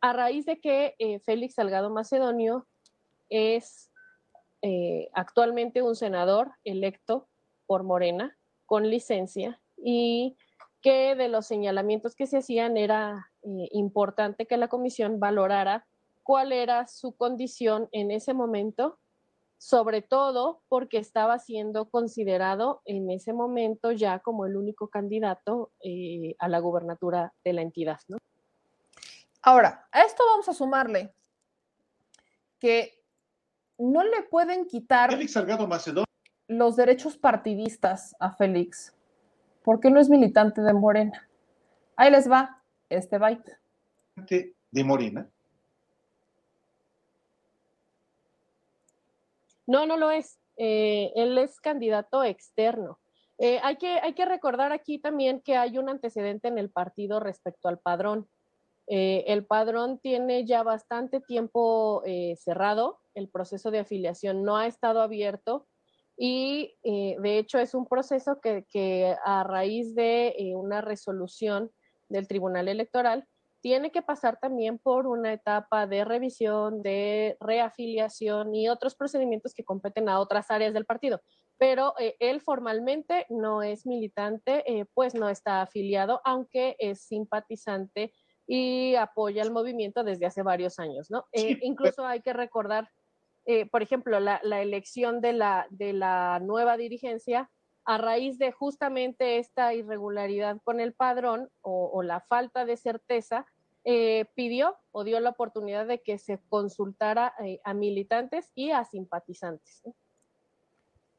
[0.00, 2.66] a raíz de que eh, Félix Salgado Macedonio
[3.28, 3.90] es
[4.62, 7.28] eh, actualmente un senador electo
[7.66, 10.38] por Morena con licencia y
[10.80, 15.86] que de los señalamientos que se hacían era importante que la comisión valorara
[16.22, 18.98] cuál era su condición en ese momento
[19.60, 26.34] sobre todo porque estaba siendo considerado en ese momento ya como el único candidato eh,
[26.38, 27.98] a la gubernatura de la entidad.
[28.08, 28.16] ¿no?
[29.42, 31.12] Ahora, a esto vamos a sumarle
[32.58, 33.04] que
[33.76, 36.06] no le pueden quitar Félix Salgado Macedonio.
[36.48, 38.94] los derechos partidistas a Félix
[39.62, 41.28] ¿Por qué no es militante de Morena?
[41.96, 43.58] Ahí les va este byte.
[44.70, 45.28] ¿De Morena?
[49.70, 50.40] No, no lo es.
[50.56, 52.98] Eh, él es candidato externo.
[53.38, 57.20] Eh, hay, que, hay que recordar aquí también que hay un antecedente en el partido
[57.20, 58.28] respecto al padrón.
[58.88, 62.02] Eh, el padrón tiene ya bastante tiempo
[62.36, 65.68] cerrado, el proceso de afiliación no ha estado abierto
[66.16, 71.70] y de hecho es un proceso que, que a raíz de una resolución
[72.08, 73.28] del Tribunal Electoral
[73.60, 79.64] tiene que pasar también por una etapa de revisión, de reafiliación y otros procedimientos que
[79.64, 81.20] competen a otras áreas del partido.
[81.58, 88.12] Pero eh, él formalmente no es militante, eh, pues no está afiliado, aunque es simpatizante
[88.46, 91.26] y apoya el movimiento desde hace varios años, ¿no?
[91.32, 92.88] Eh, incluso hay que recordar,
[93.72, 97.50] por ejemplo, la, elección de la, de la nueva dirigencia
[97.84, 103.46] a raíz de justamente esta irregularidad con el padrón o, la falta de certeza,
[103.84, 108.84] eh, pidió o dio la oportunidad de que se consultara eh, a militantes y a
[108.84, 109.82] simpatizantes.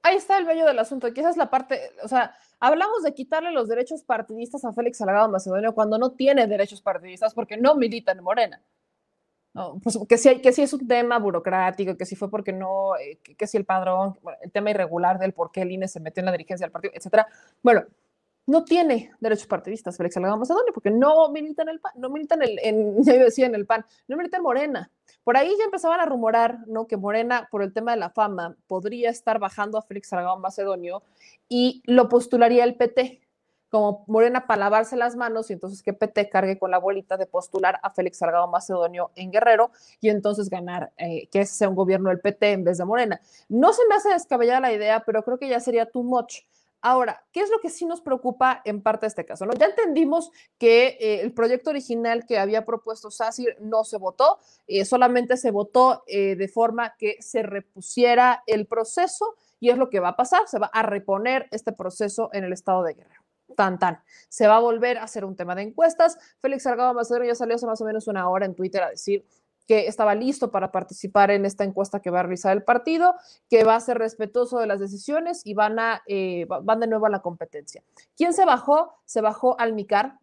[0.03, 3.13] Ahí está el bello del asunto, que esa es la parte, o sea, hablamos de
[3.13, 7.75] quitarle los derechos partidistas a Félix Salgado Macedonio cuando no tiene derechos partidistas porque no
[7.75, 8.61] milita en Morena.
[9.53, 13.48] No, pues que sí es un tema burocrático, que sí fue porque no, eh, que,
[13.48, 16.32] si el padrón, el tema irregular del por qué el INE se metió en la
[16.32, 17.28] dirigencia del partido, etcétera.
[17.61, 17.84] Bueno,
[18.48, 22.36] no tiene derechos partidistas Félix Salgado Macedonio porque no milita en el PAN, no milita
[22.36, 24.91] en el, en, ya decía en el PAN, no milita en Morena.
[25.23, 26.88] Por ahí ya empezaban a rumorar, ¿no?
[26.88, 31.03] Que Morena, por el tema de la fama, podría estar bajando a Félix Salgado Macedonio
[31.49, 33.22] y lo postularía el PT
[33.72, 37.26] como Morena para lavarse las manos y entonces que PT cargue con la bolita de
[37.26, 39.72] postular a Félix Salgado Macedonio en Guerrero
[40.02, 43.22] y entonces ganar eh, que sea un gobierno del PT en vez de Morena.
[43.48, 46.41] No se me hace descabellada la idea, pero creo que ya sería too much.
[46.81, 49.45] Ahora, ¿qué es lo que sí nos preocupa en parte de este caso?
[49.57, 54.84] Ya entendimos que eh, el proyecto original que había propuesto SACIR no se votó, eh,
[54.84, 60.10] solamente se votó de forma que se repusiera el proceso y es lo que va
[60.10, 63.22] a pasar, se va a reponer este proceso en el estado de Guerrero
[63.52, 64.02] tan tan.
[64.30, 66.18] Se va a volver a hacer un tema de encuestas.
[66.40, 69.26] Félix Salgado Macedonio ya salió hace más o menos una hora en Twitter a decir
[69.68, 73.15] que estaba listo para participar en esta encuesta que va a realizar el partido,
[73.49, 77.06] que va a ser respetuoso de las decisiones y van, a, eh, van de nuevo
[77.06, 77.84] a la competencia.
[78.18, 78.94] ¿Quién se bajó?
[79.06, 80.19] Se bajó Almicar,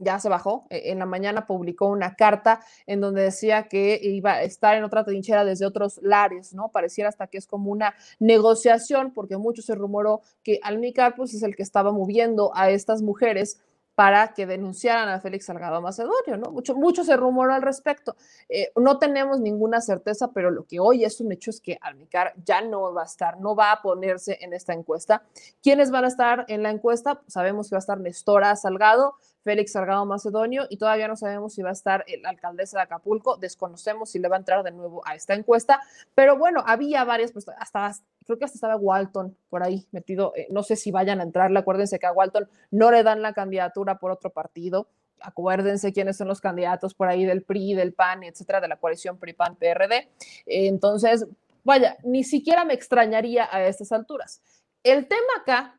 [0.00, 0.66] ya se bajó.
[0.70, 4.84] E, en la mañana publicó una carta en donde decía que iba a estar en
[4.84, 6.70] otra trinchera desde otros lares, ¿no?
[6.70, 11.54] Pareciera hasta que es como una negociación, porque mucho se rumoró que Almicar es el
[11.54, 13.60] que estaba moviendo a estas mujeres
[14.00, 16.50] para que denunciaran a Félix Salgado Macedonio, ¿no?
[16.52, 18.16] Mucho, mucho se rumoró al respecto.
[18.48, 22.32] Eh, no tenemos ninguna certeza, pero lo que hoy es un hecho es que Almicar
[22.42, 25.22] ya no va a estar, no va a ponerse en esta encuesta.
[25.62, 27.20] ¿Quiénes van a estar en la encuesta?
[27.26, 31.62] sabemos que va a estar Nestora Salgado, Félix Salgado Macedonio y todavía no sabemos si
[31.62, 35.02] va a estar la alcaldesa de Acapulco, desconocemos si le va a entrar de nuevo
[35.06, 35.80] a esta encuesta,
[36.14, 37.92] pero bueno, había varias, pues hasta,
[38.26, 41.58] creo que hasta estaba Walton por ahí metido, eh, no sé si vayan a entrarle,
[41.58, 44.88] acuérdense que a Walton no le dan la candidatura por otro partido,
[45.20, 49.18] acuérdense quiénes son los candidatos por ahí del PRI, del PAN, etcétera, de la coalición
[49.18, 50.08] PRI-PAN-PRD,
[50.46, 51.26] entonces,
[51.64, 54.42] vaya, ni siquiera me extrañaría a estas alturas.
[54.82, 55.78] El tema acá,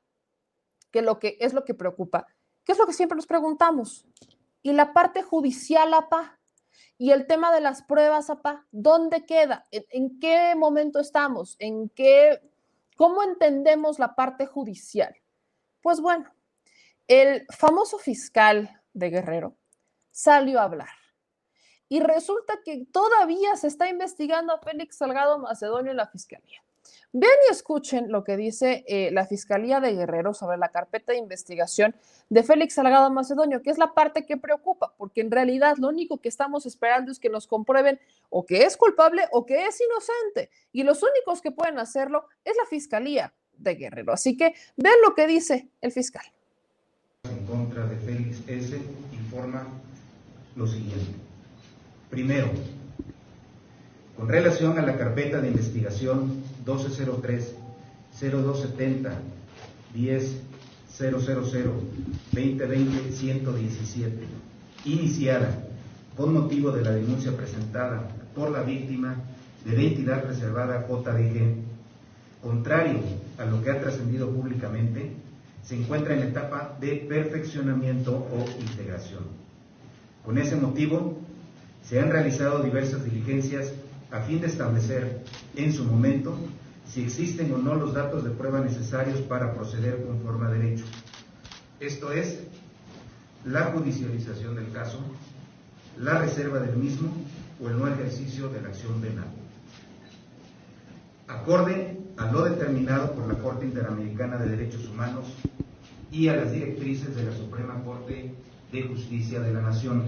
[0.92, 2.28] que lo que es lo que preocupa,
[2.64, 4.06] ¿Qué es lo que siempre nos preguntamos?
[4.62, 6.40] ¿Y la parte judicial, APA?
[6.98, 8.68] ¿Y el tema de las pruebas, APA?
[8.72, 9.68] ¿Dónde queda?
[9.72, 11.56] ¿En, qué momento estamos?
[11.60, 12.40] ¿En qué?
[12.96, 15.16] ¿Cómo entendemos la parte judicial?
[15.82, 16.32] Pues bueno,
[17.08, 19.56] el famoso fiscal de Guerrero
[20.12, 20.90] salió a hablar.
[21.90, 26.64] Y resulta que todavía se está investigando a Félix Salgado Macedonio en la fiscalía.
[27.14, 31.20] Vean y escuchen lo que dice eh, la Fiscalía de Guerrero sobre la carpeta de
[31.20, 31.96] investigación
[32.30, 36.18] de Félix Salgado Macedonio, que es la parte que preocupa, porque en realidad lo único
[36.18, 38.00] que estamos esperando es que nos comprueben
[38.30, 40.50] o que es culpable o que es inocente.
[40.72, 44.14] Y los únicos que pueden hacerlo es la Fiscalía de Guerrero.
[44.14, 46.26] Así que vean lo que dice el fiscal.
[47.24, 48.82] En contra de Félix S.
[49.12, 49.68] informa
[50.56, 51.14] lo siguiente.
[52.10, 52.50] Primero,
[54.22, 57.56] con relación a la carpeta de investigación 1203
[58.20, 59.14] 0270
[59.96, 60.42] 10
[60.96, 61.20] 000
[62.32, 64.18] 2020 117,
[64.86, 65.64] iniciada
[66.16, 69.16] con motivo de la denuncia presentada por la víctima
[69.66, 71.56] de la entidad reservada JDG,
[72.44, 73.00] contrario
[73.40, 75.14] a lo que ha trascendido públicamente,
[75.64, 79.24] se encuentra en etapa de perfeccionamiento o integración.
[80.24, 81.18] Con ese motivo,
[81.84, 83.74] se han realizado diversas diligencias
[84.12, 85.24] a fin de establecer
[85.56, 86.36] en su momento
[86.86, 90.84] si existen o no los datos de prueba necesarios para proceder conforme a derecho.
[91.80, 92.40] esto es,
[93.46, 95.00] la judicialización del caso,
[95.98, 97.12] la reserva del mismo
[97.62, 99.28] o el no ejercicio de la acción penal.
[101.28, 105.26] Acorde a lo determinado por la Corte Interamericana de Derechos Humanos
[106.12, 108.36] y a las directrices de la Suprema Corte
[108.72, 110.04] de Justicia de la Nación,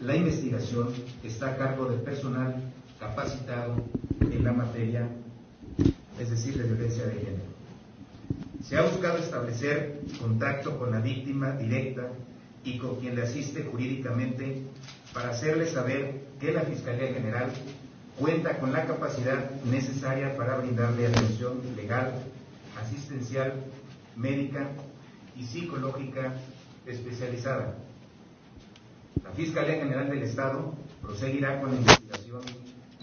[0.00, 0.88] la investigación
[1.22, 2.56] está a cargo del personal
[3.00, 3.82] capacitado
[4.20, 5.08] en la materia,
[6.20, 7.50] es decir, de violencia de género.
[8.62, 12.08] Se ha buscado establecer contacto con la víctima directa
[12.62, 14.62] y con quien le asiste jurídicamente
[15.14, 17.50] para hacerle saber que la Fiscalía General
[18.18, 22.12] cuenta con la capacidad necesaria para brindarle atención legal,
[22.78, 23.54] asistencial,
[24.14, 24.68] médica
[25.36, 26.34] y psicológica
[26.86, 27.74] especializada.
[29.24, 32.19] La Fiscalía General del Estado proseguirá con la investigación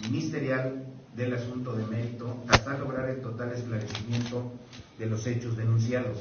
[0.10, 0.86] ministerial
[1.16, 4.52] del asunto de mérito hasta lograr el total esclarecimiento
[5.00, 6.20] de los hechos denunciados,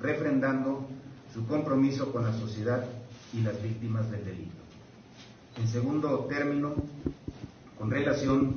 [0.00, 0.88] refrendando
[1.32, 2.84] su compromiso con la sociedad
[3.32, 4.56] y las víctimas del delito.
[5.58, 6.74] En segundo término,
[7.78, 8.56] con relación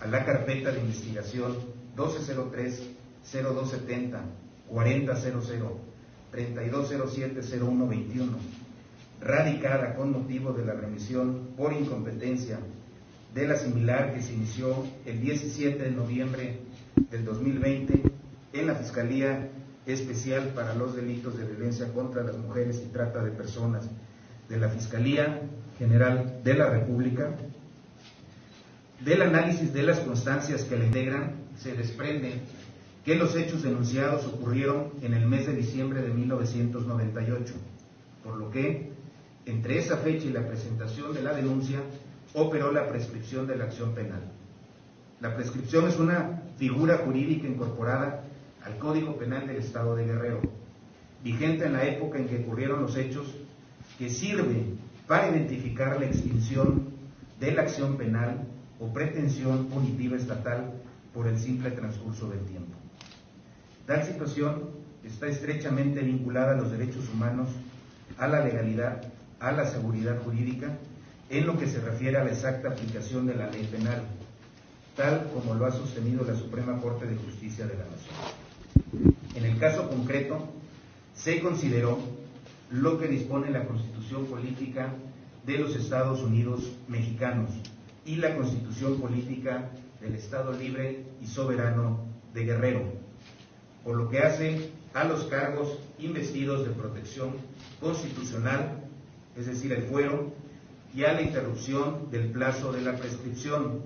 [0.00, 1.56] a la carpeta de investigación
[1.96, 4.20] 1203-0270,
[4.68, 5.10] 4000,
[6.32, 8.28] 3207-0121,
[9.20, 12.60] radicada con motivo de la remisión por incompetencia
[13.34, 16.58] de la similar que se inició el 17 de noviembre
[17.10, 18.02] del 2020
[18.52, 19.48] en la Fiscalía
[19.86, 23.88] Especial para los Delitos de Violencia contra las Mujeres y Trata de Personas
[24.48, 25.42] de la Fiscalía
[25.78, 27.36] General de la República.
[29.00, 32.32] Del análisis de las constancias que la integran se desprende
[33.04, 37.54] que los hechos denunciados ocurrieron en el mes de diciembre de 1998,
[38.22, 38.90] por lo que
[39.46, 41.80] entre esa fecha y la presentación de la denuncia
[42.34, 44.22] operó la prescripción de la acción penal.
[45.20, 48.24] La prescripción es una figura jurídica incorporada
[48.64, 50.40] al Código Penal del Estado de Guerrero,
[51.22, 53.26] vigente en la época en que ocurrieron los hechos,
[53.98, 54.64] que sirve
[55.06, 56.90] para identificar la extinción
[57.38, 58.46] de la acción penal
[58.78, 60.72] o pretensión punitiva estatal
[61.12, 62.76] por el simple transcurso del tiempo.
[63.86, 64.70] Tal situación
[65.04, 67.48] está estrechamente vinculada a los derechos humanos,
[68.18, 69.02] a la legalidad,
[69.40, 70.78] a la seguridad jurídica,
[71.30, 74.02] en lo que se refiere a la exacta aplicación de la ley penal,
[74.96, 79.14] tal como lo ha sostenido la Suprema Corte de Justicia de la Nación.
[79.36, 80.48] En el caso concreto,
[81.14, 81.98] se consideró
[82.70, 84.92] lo que dispone la Constitución Política
[85.46, 87.50] de los Estados Unidos Mexicanos
[88.04, 89.70] y la Constitución Política
[90.00, 92.04] del Estado Libre y Soberano
[92.34, 92.82] de Guerrero,
[93.84, 97.34] por lo que hace a los cargos investidos de protección
[97.80, 98.82] constitucional,
[99.36, 100.32] es decir, el fuero,
[100.94, 103.82] y a la interrupción del plazo de la prescripción,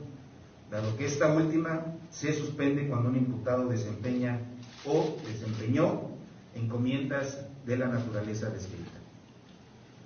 [0.71, 4.41] dado que esta última se suspende cuando un imputado desempeña
[4.87, 6.11] o desempeñó
[6.55, 8.91] encomiendas de la naturaleza descrita.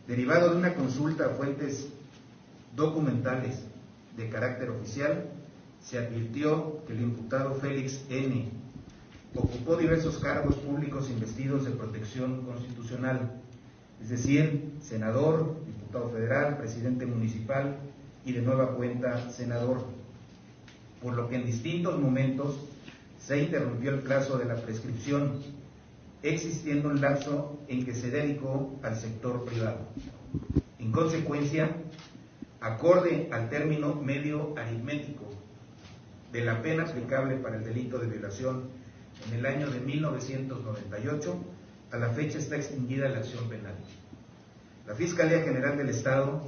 [0.07, 1.89] Derivado de una consulta a fuentes
[2.75, 3.63] documentales
[4.17, 5.31] de carácter oficial,
[5.81, 8.51] se advirtió que el imputado Félix N
[9.35, 13.41] ocupó diversos cargos públicos investidos de protección constitucional,
[14.01, 15.57] es decir, senador,
[15.89, 17.79] diputado federal, presidente municipal
[18.25, 19.87] y de nueva cuenta senador,
[21.03, 22.59] por lo que en distintos momentos
[23.19, 25.41] se interrumpió el plazo de la prescripción,
[26.23, 29.79] existiendo un lapso en que se dedicó al sector privado.
[30.79, 31.71] En consecuencia,
[32.61, 35.25] acorde al término medio aritmético
[36.33, 38.65] de la pena aplicable para el delito de violación
[39.27, 41.39] en el año de 1998,
[41.93, 43.75] a la fecha está extinguida la acción penal.
[44.89, 46.41] La Fiscalía General del Estado,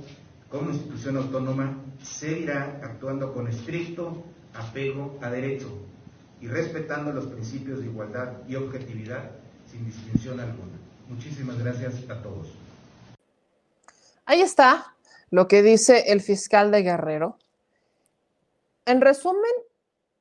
[0.48, 5.68] como institución autónoma, seguirá actuando con estricto apego a derecho
[6.40, 9.30] y respetando los principios de igualdad y objetividad
[9.70, 10.72] sin distinción alguna.
[11.06, 12.48] Muchísimas gracias a todos.
[14.24, 14.94] Ahí está
[15.28, 17.36] lo que dice el fiscal de Guerrero.
[18.86, 19.52] En resumen,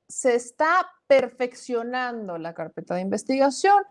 [0.09, 3.81] se está perfeccionando la carpeta de investigación.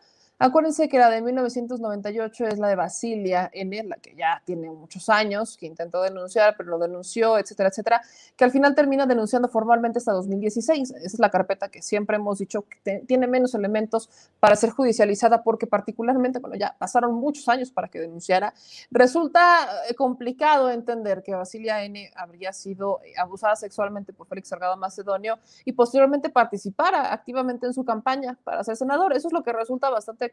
[0.41, 5.09] Acuérdense que la de 1998 es la de Basilia N, la que ya tiene muchos
[5.09, 8.03] años, que intentó denunciar, pero lo denunció, etcétera, etcétera,
[8.37, 10.93] que al final termina denunciando formalmente hasta 2016.
[10.93, 15.43] Esa es la carpeta que siempre hemos dicho que tiene menos elementos para ser judicializada,
[15.43, 18.55] porque particularmente, bueno, ya pasaron muchos años para que denunciara.
[18.93, 24.77] Resulta eh, complicado entender que Basilia N habría sido eh, abusada sexualmente por Félix Salgado
[24.77, 29.17] Macedonio y posteriormente participara activamente en su campaña para ser senador.
[29.17, 30.28] Eso es lo que resulta bastante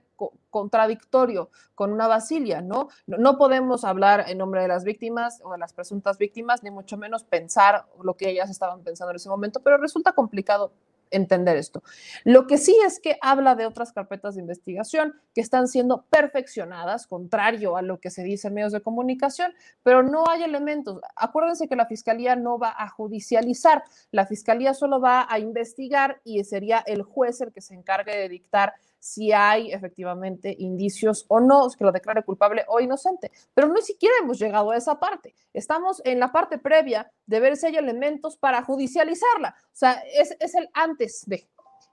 [0.49, 2.89] contradictorio con una Basilia, ¿no?
[3.07, 3.37] ¿no?
[3.37, 7.23] podemos hablar en nombre de las víctimas o de las presuntas víctimas, ni mucho menos
[7.23, 10.71] pensar lo que ellas estaban pensando en ese momento, pero resulta complicado
[11.11, 11.83] entender esto.
[12.23, 17.07] Lo que sí es que habla de otras carpetas de investigación que están siendo perfeccionadas,
[17.07, 19.53] contrario a lo que se dice en medios de comunicación,
[19.83, 20.99] pero no hay elementos.
[21.15, 26.43] Acuérdense que la fiscalía no va a judicializar, la fiscalía solo va a investigar y
[26.43, 28.73] sería el juez el que se encargue de dictar
[29.05, 33.31] si hay efectivamente indicios o no, que lo declare culpable o inocente.
[33.53, 35.35] Pero no siquiera hemos llegado a esa parte.
[35.53, 39.55] Estamos en la parte previa de ver si hay elementos para judicializarla.
[39.65, 41.47] O sea, es, es el antes de.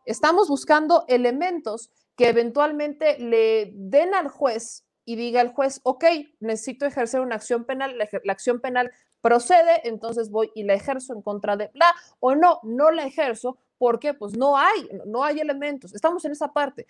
[0.06, 6.04] Estamos buscando elementos que eventualmente le den al juez y diga el juez, ok,
[6.40, 8.90] necesito ejercer una acción penal, la, la, acción penal
[9.20, 13.58] procede, entonces voy y la ejerzo en contra de bla, o no, no la ejerzo
[13.82, 15.92] porque pues no hay, no hay elementos.
[15.92, 16.86] Estamos en esa parte.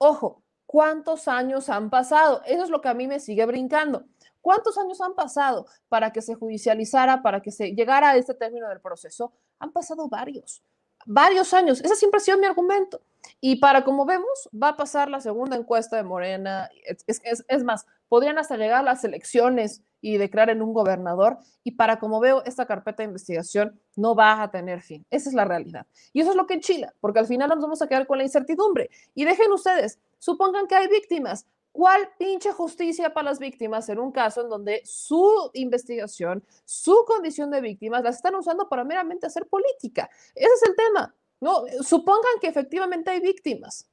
[0.00, 2.42] Ojo, ¿cuántos años han pasado?
[2.44, 4.04] Eso es lo que a mí me sigue brincando.
[4.40, 8.68] ¿Cuántos años han pasado para que se judicializara, para que se llegara a este término
[8.68, 9.32] del proceso?
[9.60, 10.60] Han pasado varios,
[11.06, 11.80] varios años.
[11.80, 13.00] Ese siempre ha sido mi argumento.
[13.40, 16.68] Y para como vemos, va a pasar la segunda encuesta de Morena.
[16.84, 21.38] Es, es, más, podrían hasta llegar las elecciones y declaren un gobernador.
[21.62, 25.04] Y para como veo, esta carpeta de investigación no va a tener fin.
[25.10, 25.86] Esa es la realidad.
[26.12, 28.24] Y eso es lo que enchila, porque al final nos vamos a quedar con la
[28.24, 28.90] incertidumbre.
[29.14, 31.46] Y dejen ustedes, supongan que hay víctimas.
[31.74, 37.50] ¿Cuál pinche justicia para las víctimas en un caso en donde su investigación, su condición
[37.50, 40.08] de víctimas, las están usando para meramente hacer política?
[40.36, 41.12] Ese es el tema.
[41.40, 43.90] No, supongan que efectivamente hay víctimas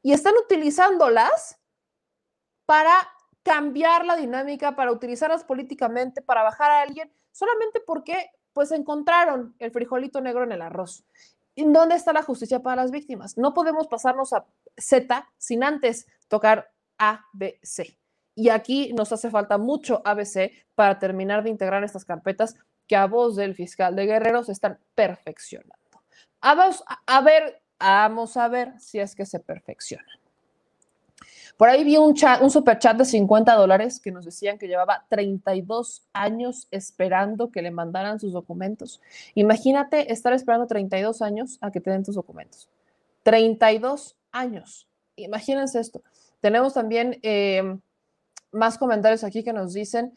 [0.00, 1.58] y están utilizándolas
[2.64, 2.94] para
[3.42, 9.70] cambiar la dinámica, para utilizarlas políticamente, para bajar a alguien, solamente porque pues encontraron el
[9.72, 11.04] frijolito negro en el arroz.
[11.54, 13.36] ¿Y dónde está la justicia para las víctimas?
[13.36, 14.46] No podemos pasarnos a
[14.78, 17.98] Z sin antes tocar A, B, C.
[18.36, 22.54] Y aquí nos hace falta mucho ABC para terminar de integrar estas carpetas
[22.86, 25.74] que a voz del fiscal de Guerrero se están perfeccionando.
[26.40, 30.20] A ver, vamos a ver si es que se perfeccionan.
[31.56, 34.66] Por ahí vi un, chat, un super chat de 50 dólares que nos decían que
[34.66, 39.02] llevaba 32 años esperando que le mandaran sus documentos.
[39.34, 42.70] Imagínate estar esperando 32 años a que te den tus documentos.
[43.24, 44.88] 32 años.
[45.16, 46.02] Imagínense esto.
[46.40, 47.76] Tenemos también eh,
[48.52, 50.14] más comentarios aquí que nos dicen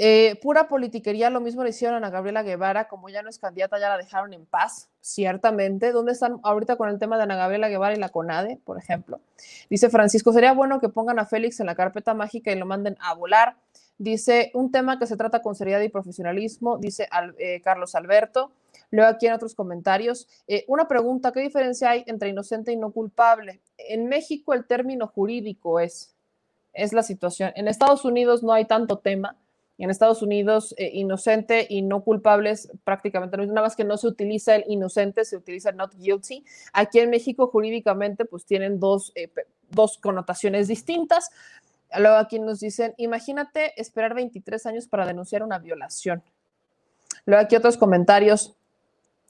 [0.00, 3.80] eh, pura politiquería, lo mismo le hicieron a Gabriela Guevara, como ya no es candidata,
[3.80, 5.90] ya la dejaron en paz, ciertamente.
[5.90, 9.18] ¿Dónde están ahorita con el tema de Ana Gabriela Guevara y la CONADE, por ejemplo?
[9.68, 12.96] Dice Francisco, sería bueno que pongan a Félix en la carpeta mágica y lo manden
[13.00, 13.56] a volar.
[13.98, 17.08] Dice, un tema que se trata con seriedad y profesionalismo, dice
[17.38, 18.52] eh, Carlos Alberto.
[18.90, 22.90] Luego aquí en otros comentarios, eh, una pregunta, ¿qué diferencia hay entre inocente y no
[22.90, 23.60] culpable?
[23.76, 26.14] En México el término jurídico es,
[26.72, 27.52] es la situación.
[27.54, 29.36] En Estados Unidos no hay tanto tema
[29.78, 34.08] en Estados Unidos, eh, inocente y no culpables prácticamente no nada más que no se
[34.08, 36.44] utiliza el inocente, se utiliza el not guilty.
[36.72, 39.30] Aquí en México, jurídicamente, pues tienen dos, eh,
[39.70, 41.30] dos connotaciones distintas.
[41.96, 46.22] Luego aquí nos dicen, imagínate esperar 23 años para denunciar una violación.
[47.24, 48.57] Luego aquí otros comentarios.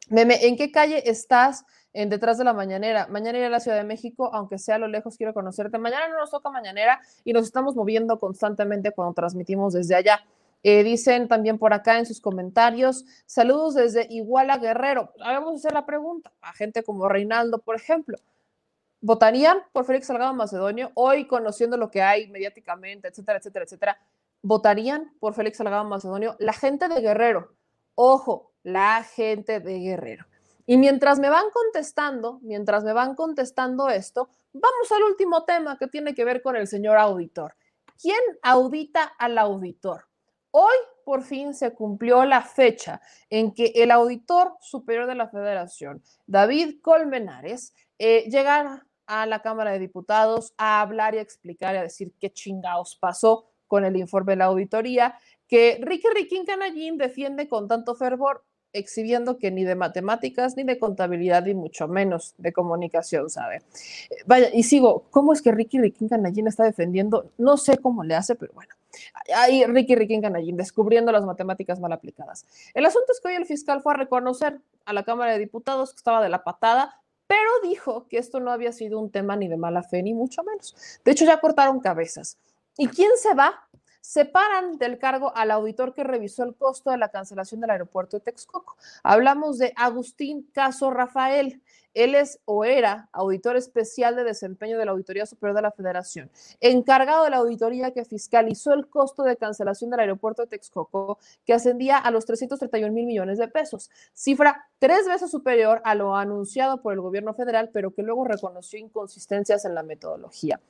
[0.08, 1.64] Meme, ¿en qué calle estás?
[1.92, 3.06] en Detrás de la Mañanera.
[3.08, 5.78] Mañana iré a la Ciudad de México, aunque sea a lo lejos, quiero conocerte.
[5.78, 10.24] Mañana no nos toca Mañanera y nos estamos moviendo constantemente cuando transmitimos desde allá.
[10.62, 15.12] Eh, dicen también por acá en sus comentarios, saludos desde Iguala Guerrero.
[15.18, 18.18] Vamos a hacer la pregunta a gente como Reinaldo, por ejemplo.
[19.00, 20.90] ¿Votarían por Félix Salgado Macedonio?
[20.94, 23.98] Hoy, conociendo lo que hay mediáticamente, etcétera, etcétera, etcétera,
[24.42, 26.34] ¿votarían por Félix Salgado Macedonio?
[26.40, 27.54] La gente de Guerrero,
[27.94, 30.26] ojo, la gente de Guerrero.
[30.66, 35.86] Y mientras me van contestando, mientras me van contestando esto, vamos al último tema que
[35.86, 37.54] tiene que ver con el señor auditor.
[38.00, 40.04] ¿Quién audita al auditor?
[40.50, 43.00] Hoy por fin se cumplió la fecha
[43.30, 49.72] en que el auditor superior de la federación, David Colmenares, eh, llegara a la Cámara
[49.72, 53.96] de Diputados a hablar y a explicar y a decir qué chingados pasó con el
[53.96, 55.18] informe de la auditoría
[55.48, 60.78] que Ricky Riquín Canallín defiende con tanto fervor, exhibiendo que ni de matemáticas, ni de
[60.78, 63.62] contabilidad, ni mucho menos de comunicación sabe.
[64.26, 67.30] Vaya, y sigo, ¿cómo es que Ricky Riquín Canallín está defendiendo?
[67.38, 68.74] No sé cómo le hace, pero bueno,
[69.34, 72.46] Ahí Ricky Ricky Canallín, descubriendo las matemáticas mal aplicadas.
[72.74, 75.92] El asunto es que hoy el fiscal fue a reconocer a la Cámara de Diputados
[75.92, 79.48] que estaba de la patada, pero dijo que esto no había sido un tema ni
[79.48, 80.74] de mala fe, ni mucho menos.
[81.04, 82.38] De hecho, ya cortaron cabezas.
[82.78, 83.67] ¿Y quién se va?
[84.00, 88.24] Separan del cargo al auditor que revisó el costo de la cancelación del aeropuerto de
[88.24, 88.76] Texcoco.
[89.02, 91.62] Hablamos de Agustín Caso Rafael.
[91.98, 96.30] Él es o era auditor especial de desempeño de la Auditoría Superior de la Federación,
[96.60, 101.54] encargado de la auditoría que fiscalizó el costo de cancelación del aeropuerto de Texcoco, que
[101.54, 106.80] ascendía a los 331 mil millones de pesos, cifra tres veces superior a lo anunciado
[106.82, 110.60] por el gobierno federal, pero que luego reconoció inconsistencias en la metodología.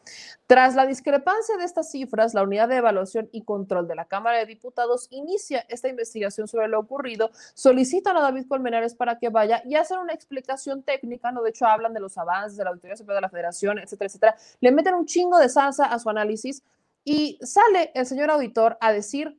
[0.46, 4.38] Tras la discrepancia de estas cifras, la Unidad de Evaluación y Control de la Cámara
[4.38, 9.62] de Diputados inicia esta investigación sobre lo ocurrido, solicitan a David Colmenares para que vaya
[9.66, 13.16] y hacer una explicación técnica, De hecho, hablan de los avances de la Auditoría Superior
[13.16, 14.36] de la Federación, etcétera, etcétera.
[14.60, 16.62] Le meten un chingo de salsa a su análisis
[17.04, 19.38] y sale el señor auditor a decir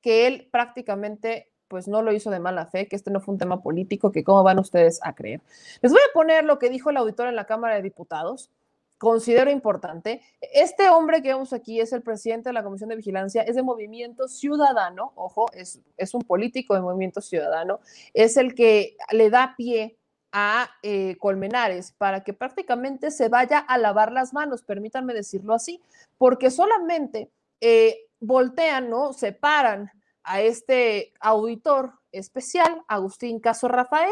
[0.00, 3.38] que él prácticamente pues no lo hizo de mala fe, que este no fue un
[3.38, 5.40] tema político, que cómo van ustedes a creer.
[5.80, 8.50] Les voy a poner lo que dijo el auditor en la Cámara de Diputados.
[8.98, 10.20] Considero importante.
[10.40, 13.62] Este hombre que vemos aquí es el presidente de la Comisión de Vigilancia, es de
[13.62, 17.80] Movimiento Ciudadano, ojo, es, es un político de Movimiento Ciudadano,
[18.12, 19.98] es el que le da pie
[20.36, 25.80] a eh, Colmenares para que prácticamente se vaya a lavar las manos, permítanme decirlo así,
[26.18, 27.30] porque solamente
[27.60, 29.12] eh, voltean, ¿no?
[29.12, 29.92] Separan
[30.24, 34.10] a este auditor especial, Agustín Caso Rafael,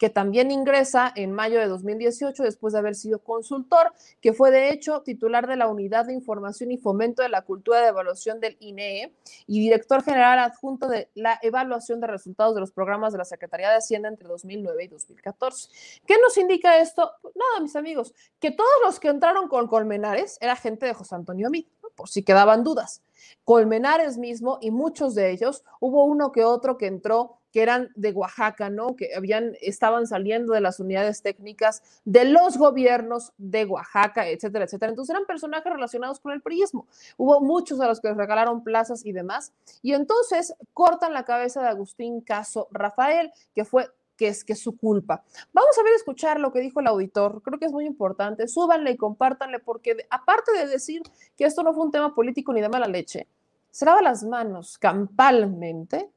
[0.00, 4.70] que también ingresa en mayo de 2018 después de haber sido consultor, que fue de
[4.70, 8.56] hecho titular de la Unidad de Información y Fomento de la Cultura de Evaluación del
[8.60, 9.14] INEE
[9.46, 13.68] y director general adjunto de la evaluación de resultados de los programas de la Secretaría
[13.68, 15.68] de Hacienda entre 2009 y 2014.
[16.06, 17.12] ¿Qué nos indica esto?
[17.34, 21.50] Nada, mis amigos, que todos los que entraron con Colmenares era gente de José Antonio
[21.50, 23.02] Mid, por si quedaban dudas.
[23.44, 28.12] Colmenares mismo y muchos de ellos, hubo uno que otro que entró que eran de
[28.12, 28.96] Oaxaca, ¿no?
[28.96, 34.90] Que habían, estaban saliendo de las unidades técnicas de los gobiernos de Oaxaca, etcétera, etcétera.
[34.90, 36.86] Entonces eran personajes relacionados con el priismo.
[37.16, 39.52] Hubo muchos a los que les regalaron plazas y demás.
[39.82, 44.60] Y entonces cortan la cabeza de Agustín Caso Rafael, que fue que es que es
[44.60, 45.24] su culpa.
[45.54, 47.40] Vamos a ver, escuchar lo que dijo el auditor.
[47.42, 48.48] Creo que es muy importante.
[48.48, 51.00] Súbanle y compártanle, porque aparte de decir
[51.38, 53.26] que esto no fue un tema político ni de mala leche,
[53.70, 56.10] se lava las manos campalmente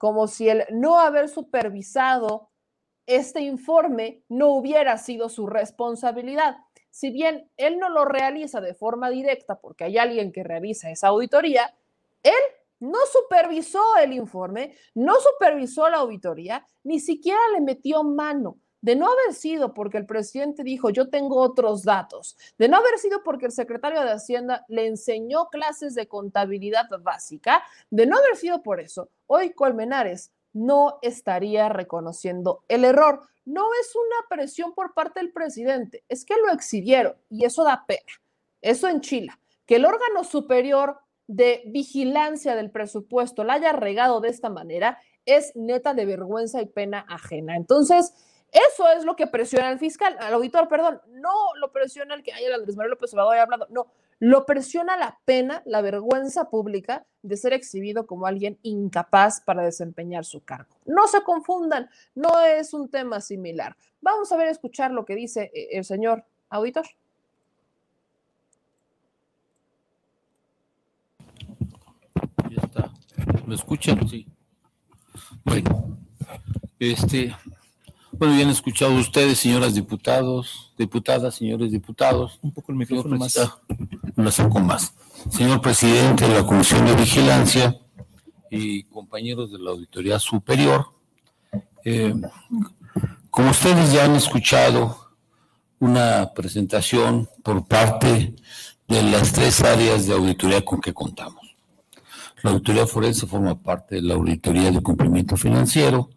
[0.00, 2.48] como si el no haber supervisado
[3.04, 6.56] este informe no hubiera sido su responsabilidad.
[6.88, 11.08] Si bien él no lo realiza de forma directa porque hay alguien que revisa esa
[11.08, 11.76] auditoría,
[12.22, 12.32] él
[12.78, 18.56] no supervisó el informe, no supervisó la auditoría, ni siquiera le metió mano.
[18.80, 22.98] De no haber sido porque el presidente dijo, yo tengo otros datos, de no haber
[22.98, 28.36] sido porque el secretario de Hacienda le enseñó clases de contabilidad básica, de no haber
[28.36, 33.22] sido por eso, hoy Colmenares no estaría reconociendo el error.
[33.44, 37.84] No es una presión por parte del presidente, es que lo exhibieron y eso da
[37.86, 38.12] pena.
[38.60, 39.32] Eso en Chile.
[39.66, 45.54] Que el órgano superior de vigilancia del presupuesto la haya regado de esta manera es
[45.54, 47.56] neta de vergüenza y pena ajena.
[47.56, 48.12] Entonces,
[48.52, 51.00] eso es lo que presiona al fiscal, al auditor, perdón.
[51.08, 53.66] No lo presiona el que haya el Andrés Manuel López Obrador haya hablado.
[53.70, 53.86] No,
[54.18, 60.24] lo presiona la pena, la vergüenza pública de ser exhibido como alguien incapaz para desempeñar
[60.24, 60.76] su cargo.
[60.84, 63.76] No se confundan, no es un tema similar.
[64.00, 66.86] Vamos a ver, escuchar lo que dice eh, el señor auditor.
[72.50, 72.90] Ya está.
[73.46, 74.08] ¿Me escuchan?
[74.08, 74.26] Sí.
[75.44, 75.98] Bueno,
[76.78, 77.34] este,
[78.20, 82.38] bueno, ya han escuchado ustedes, señoras diputados, diputadas, señores diputados.
[82.42, 83.34] Un poco el micrófono más.
[84.14, 84.92] Lo acerco más.
[85.30, 87.80] Señor presidente de la Comisión de Vigilancia
[88.50, 90.92] y compañeros de la Auditoría Superior,
[91.82, 92.12] eh,
[93.30, 95.14] como ustedes ya han escuchado
[95.78, 98.34] una presentación por parte
[98.86, 101.56] de las tres áreas de auditoría con que contamos.
[102.42, 106.10] La auditoría forense forma parte de la auditoría de cumplimiento financiero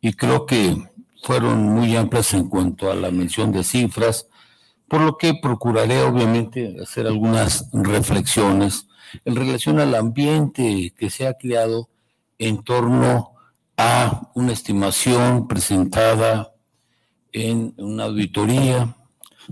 [0.00, 0.91] y creo que
[1.22, 4.28] fueron muy amplias en cuanto a la mención de cifras,
[4.88, 8.88] por lo que procuraré obviamente hacer algunas reflexiones
[9.24, 11.88] en relación al ambiente que se ha creado
[12.38, 13.32] en torno
[13.76, 16.52] a una estimación presentada
[17.32, 18.94] en una auditoría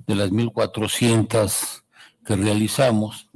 [0.06, 1.82] de las 1.400
[2.24, 3.30] que realizamos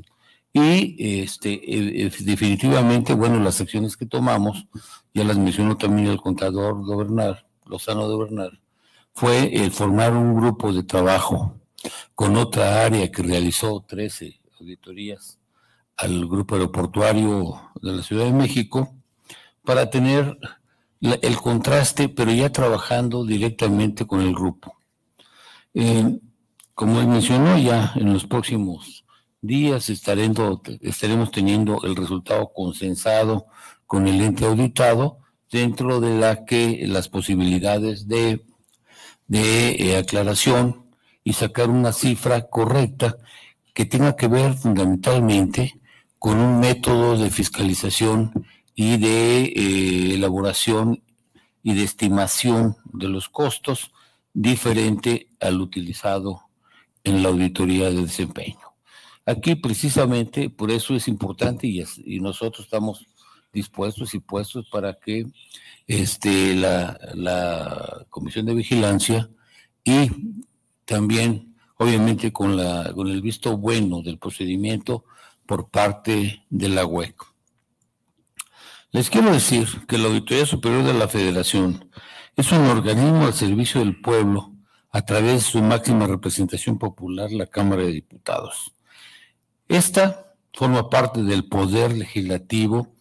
[0.53, 4.69] y este, e, e, definitivamente, bueno, las acciones que tomamos,
[5.13, 8.61] ya las mencionó también el contador Gobernar, Lozano de Bernal,
[9.13, 11.61] fue el formar un grupo de trabajo
[12.15, 15.39] con otra área que realizó 13 auditorías
[15.97, 18.95] al grupo aeroportuario de la Ciudad de México
[19.63, 20.37] para tener
[21.01, 24.77] el contraste, pero ya trabajando directamente con el grupo.
[26.75, 29.05] Como él mencionó, ya en los próximos
[29.41, 33.47] días estaremos, estaremos teniendo el resultado consensado
[33.87, 35.19] con el ente auditado
[35.51, 38.45] dentro de la que las posibilidades de
[39.27, 40.87] de eh, aclaración
[41.23, 43.17] y sacar una cifra correcta
[43.73, 45.81] que tenga que ver fundamentalmente
[46.19, 48.33] con un método de fiscalización
[48.75, 51.03] y de eh, elaboración
[51.63, 53.93] y de estimación de los costos
[54.33, 56.43] diferente al utilizado
[57.03, 58.59] en la auditoría de desempeño.
[59.27, 63.07] Aquí precisamente por eso es importante y, y nosotros estamos
[63.55, 65.27] dispuestos y puestos para que
[65.87, 69.31] este, la, la Comisión de Vigilancia
[69.85, 70.11] y
[70.85, 75.05] también, obviamente, con, la, con el visto bueno del procedimiento
[75.47, 77.15] por parte de la UEC.
[78.93, 81.91] Les quiero decir que la Auditoría Superior de la Federación
[82.37, 84.53] es un organismo al servicio del pueblo
[84.91, 88.73] a través de su máxima representación popular, la Cámara de Diputados.
[89.69, 92.94] Esta forma parte del poder legislativo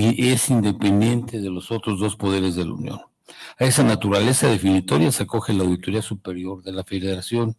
[0.00, 3.00] y es independiente de los otros dos poderes de la Unión.
[3.58, 7.56] A esa naturaleza definitoria se acoge la Auditoría Superior de la Federación.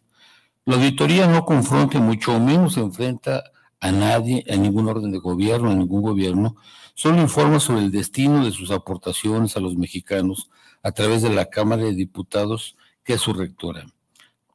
[0.66, 3.44] La auditoría no confronta mucho menos se enfrenta
[3.82, 6.56] a nadie, a ningún orden de gobierno, a ningún gobierno,
[6.94, 10.50] solo informa sobre el destino de sus aportaciones a los mexicanos
[10.82, 13.86] a través de la Cámara de Diputados, que es su rectora.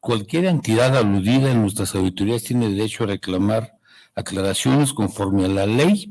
[0.01, 3.75] Cualquier entidad aludida en nuestras auditorías tiene derecho a reclamar
[4.15, 6.11] aclaraciones conforme a la ley.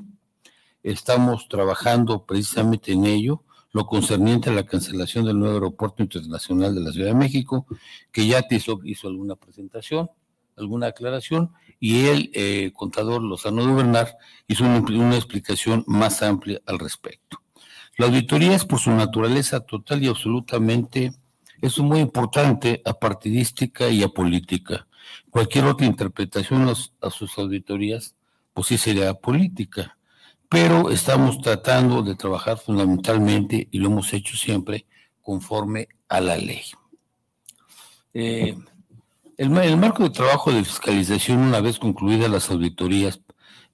[0.84, 6.82] Estamos trabajando precisamente en ello lo concerniente a la cancelación del nuevo aeropuerto internacional de
[6.82, 7.66] la Ciudad de México,
[8.12, 10.10] que ya te hizo, alguna presentación,
[10.58, 14.10] alguna aclaración, y el eh, contador Lozano de Bernard
[14.48, 17.42] hizo una, explicación más amplia al respecto.
[17.98, 21.14] La auditoría es por su naturaleza total y absolutamente,
[21.62, 24.86] es muy importante, apartidística y apolítica.
[25.30, 26.68] Cualquier otra interpretación
[27.02, 28.16] a sus auditorías,
[28.54, 29.98] pues sí sería política
[30.54, 34.86] pero estamos tratando de trabajar fundamentalmente, y lo hemos hecho siempre,
[35.24, 36.62] conforme a la ley.
[38.14, 38.56] Eh,
[39.38, 43.20] el, el, marco de trabajo de fiscalización, una vez concluidas las auditorías,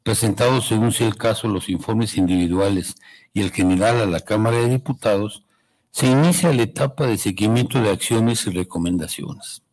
[0.04, 2.96] presentados según sea el caso los informes individuales
[3.34, 5.44] y el general a la Cámara de Diputados,
[5.92, 9.64] se inicia la etapa de seguimiento de acciones y recomendaciones.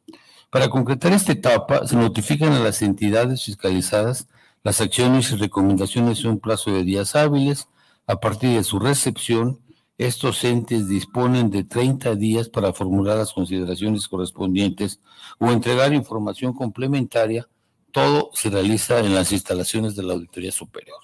[0.51, 4.27] Para concretar esta etapa, se notifican a las entidades fiscalizadas
[4.67, 7.69] las acciones y recomendaciones en un plazo de días hábiles.
[8.09, 9.61] A partir de su recepción,
[9.97, 14.99] estos entes disponen de 30 días para formular las consideraciones correspondientes
[15.39, 17.47] o entregar información complementaria.
[17.93, 20.99] Todo se realiza en las instalaciones de la Auditoría Superior.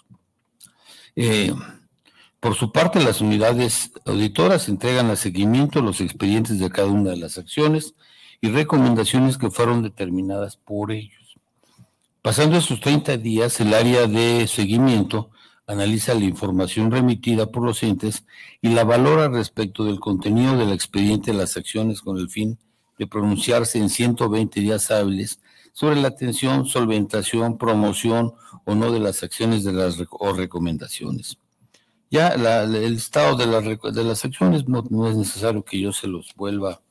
[1.15, 1.55] Eh,
[2.41, 7.17] por su parte, las unidades auditoras entregan a seguimiento los expedientes de cada una de
[7.17, 7.95] las acciones
[8.41, 11.22] y recomendaciones que fueron determinadas por ellos.
[12.23, 15.31] Pasando esos 30 días, el área de seguimiento
[15.67, 18.25] analiza la información remitida por los entes
[18.61, 22.61] y la valora respecto del contenido del expediente de las acciones con el fin
[22.97, 25.41] de pronunciarse en 120 días hábiles
[25.73, 28.35] sobre la atención, solventación, promoción
[28.67, 31.39] o no de las acciones de las o recomendaciones.
[32.09, 36.83] Ya el estado de, de las acciones no es necesario que yo se los vuelva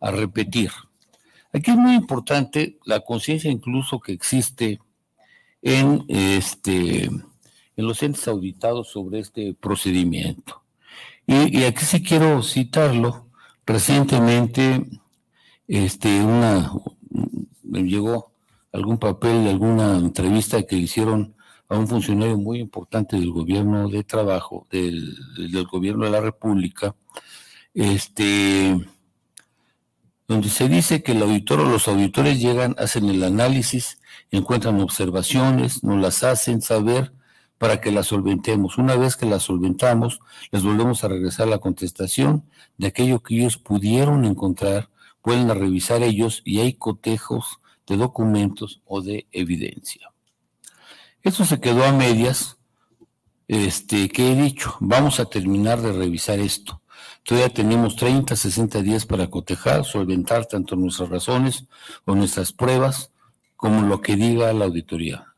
[0.00, 0.70] a repetir.
[1.52, 4.80] Aquí es muy importante la conciencia incluso que existe
[5.62, 10.62] en, este, en los entes auditados sobre este procedimiento.
[11.26, 13.26] Y, aquí sí quiero citarlo.
[13.66, 14.82] Recientemente,
[15.66, 16.72] este, una,
[17.62, 18.32] me llegó
[18.72, 21.34] algún papel de alguna entrevista que hicieron
[21.68, 26.94] a un funcionario muy importante del gobierno de trabajo, del gobierno de la República,
[27.74, 28.74] este,
[30.28, 33.98] donde se dice que el auditor o los auditores llegan, hacen el análisis,
[34.30, 37.12] encuentran observaciones, nos las hacen saber
[37.56, 38.76] para que las solventemos.
[38.76, 40.20] Una vez que las solventamos,
[40.52, 42.44] les volvemos a regresar la contestación
[42.76, 44.90] de aquello que ellos pudieron encontrar,
[45.22, 50.12] pueden revisar ellos y hay cotejos de documentos o de evidencia.
[51.22, 52.58] Eso se quedó a medias,
[53.48, 56.77] este, que he dicho, vamos a terminar de revisar esto.
[57.28, 61.66] Todavía tenemos 30, 60 días para cotejar, solventar tanto nuestras razones
[62.06, 63.12] o nuestras pruebas
[63.54, 65.34] como lo que diga la auditoría.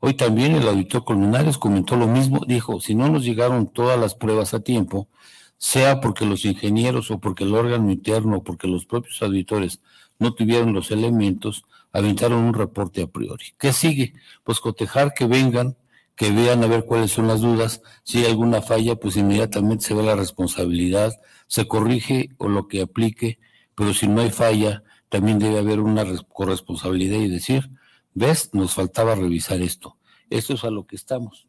[0.00, 4.14] Hoy también el auditor Colmenares comentó lo mismo, dijo, si no nos llegaron todas las
[4.14, 5.08] pruebas a tiempo,
[5.56, 9.80] sea porque los ingenieros o porque el órgano interno o porque los propios auditores
[10.18, 13.54] no tuvieron los elementos, aventaron un reporte a priori.
[13.58, 14.12] ¿Qué sigue?
[14.44, 15.78] Pues cotejar que vengan
[16.16, 17.82] que vean a ver cuáles son las dudas.
[18.02, 21.14] Si hay alguna falla, pues inmediatamente se ve la responsabilidad,
[21.46, 23.38] se corrige o lo que aplique,
[23.74, 27.70] pero si no hay falla, también debe haber una corresponsabilidad y decir,
[28.14, 29.98] ves, nos faltaba revisar esto.
[30.30, 31.46] Esto es a lo que estamos.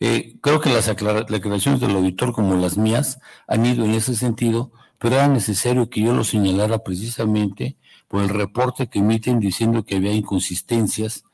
[0.00, 4.72] Eh, creo que las declaraciones del auditor, como las mías, han ido en ese sentido,
[4.98, 7.76] pero era necesario que yo lo señalara precisamente
[8.08, 11.24] por el reporte que emiten diciendo que había inconsistencias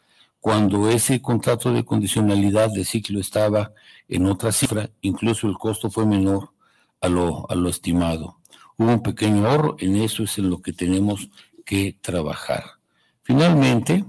[0.41, 3.73] cuando ese contrato de condicionalidad de ciclo estaba
[4.09, 6.53] en otra cifra, incluso el costo fue menor
[7.01, 8.39] a lo, a lo estimado.
[8.79, 11.29] Hubo un pequeño ahorro, en eso es en lo que tenemos
[11.65, 12.65] que trabajar.
[13.23, 14.05] Finalmente,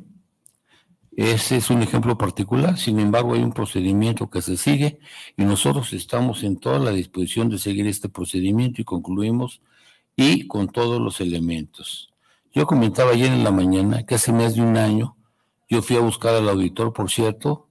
[1.11, 4.99] ese es un ejemplo particular, sin embargo hay un procedimiento que se sigue
[5.35, 9.61] y nosotros estamos en toda la disposición de seguir este procedimiento y concluimos
[10.15, 12.13] y con todos los elementos.
[12.53, 15.17] Yo comentaba ayer en la mañana que hace más de un año
[15.71, 17.69] yo fui a buscar al auditor, por cierto,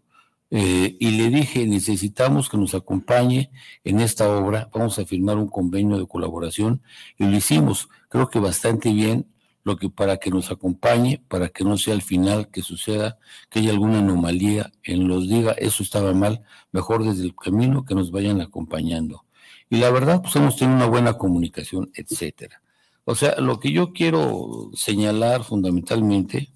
[0.51, 3.51] eh, y le dije, necesitamos que nos acompañe
[3.85, 6.83] en esta obra, vamos a firmar un convenio de colaboración,
[7.19, 9.27] y lo hicimos, creo que bastante bien,
[9.65, 13.19] lo que para que nos acompañe, para que no sea al final que suceda,
[13.51, 17.95] que haya alguna anomalía en los diga, eso estaba mal, mejor desde el camino que
[17.95, 19.27] nos vayan acompañando.
[19.69, 22.63] Y la verdad, pues hemos tenido una buena comunicación, etcétera.
[23.05, 26.49] O sea, lo que yo quiero señalar fundamentalmente,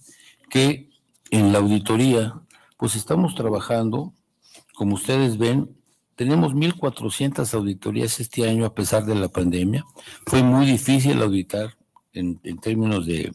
[0.49, 0.94] que
[1.31, 2.35] en la auditoría,
[2.77, 4.13] pues estamos trabajando,
[4.75, 5.71] como ustedes ven,
[6.17, 9.85] tenemos 1.400 auditorías este año a pesar de la pandemia.
[10.27, 11.77] Fue muy difícil auditar
[12.13, 13.33] en, términos de,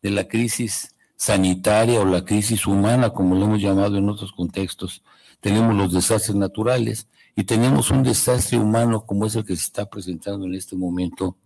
[0.00, 5.02] de, la crisis sanitaria o la crisis humana, como lo hemos llamado en otros contextos.
[5.40, 9.86] Tenemos los desastres naturales y tenemos un desastre humano como es el que se está
[9.86, 11.36] presentando en este momento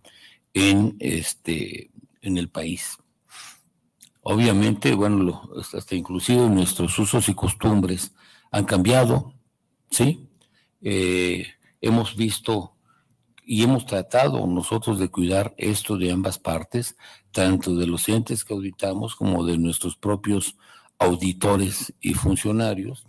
[0.55, 1.91] en, este,
[2.23, 2.99] en el país.
[4.31, 8.13] Obviamente, bueno, hasta inclusive nuestros usos y costumbres
[8.51, 9.33] han cambiado,
[9.91, 10.29] ¿sí?
[10.83, 11.47] Eh,
[11.81, 12.75] hemos visto
[13.43, 16.99] y hemos tratado nosotros de cuidar esto de ambas partes,
[17.33, 20.59] tanto de los entes que auditamos como de nuestros propios
[20.99, 23.07] auditores y funcionarios.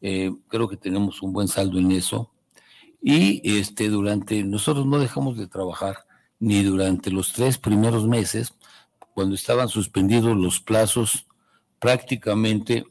[0.00, 2.32] Eh, creo que tenemos un buen saldo en eso.
[3.02, 6.06] Y este, durante, nosotros no dejamos de trabajar
[6.38, 8.54] ni durante los tres primeros meses
[9.20, 11.26] cuando estaban suspendidos los plazos
[11.78, 12.86] prácticamente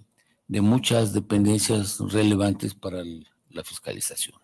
[0.47, 3.01] de muchas dependencias relevantes para
[3.49, 4.38] la fiscalización.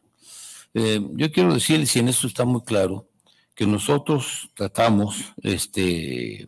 [0.73, 3.07] Eh, yo quiero decirles, y en esto está muy claro,
[3.53, 6.47] que nosotros tratamos, este,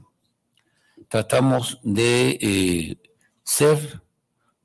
[1.08, 2.98] tratamos de eh,
[3.44, 4.02] ser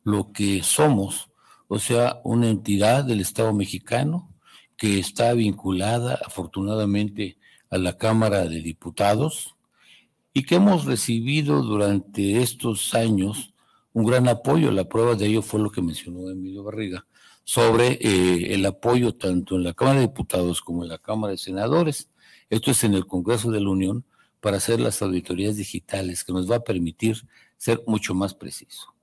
[0.05, 1.29] lo que somos,
[1.69, 4.35] o sea, una entidad del Estado mexicano
[4.79, 7.37] que está vinculada afortunadamente
[7.69, 9.55] a la Cámara de Diputados,
[10.33, 13.53] y que hemos recibido durante estos años
[13.93, 14.71] un gran apoyo.
[14.71, 17.07] La prueba de ello fue lo que mencionó Emilio Barriga
[17.45, 21.39] sobre eh, el apoyo tanto en la Cámara de Diputados como en la Cámara de
[21.39, 22.09] Senadores.
[22.49, 24.05] Esto es en el Congreso de la Unión
[24.41, 27.17] para hacer las auditorías digitales que nos va a permitir
[27.57, 28.95] ser mucho más preciso.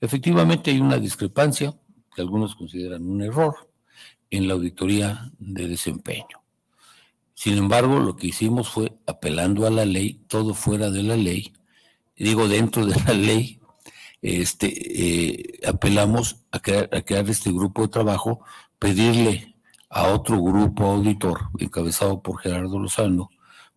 [0.00, 1.74] Efectivamente hay una discrepancia
[2.14, 3.54] que algunos consideran un error
[4.30, 6.41] en la auditoría de desempeño.
[7.42, 11.52] Sin embargo, lo que hicimos fue apelando a la ley, todo fuera de la ley,
[12.16, 13.60] digo dentro de la ley,
[14.20, 16.88] este, eh, apelamos a crear,
[17.28, 18.44] este grupo de trabajo,
[18.78, 19.56] pedirle
[19.90, 23.28] a otro grupo auditor encabezado por Gerardo Lozano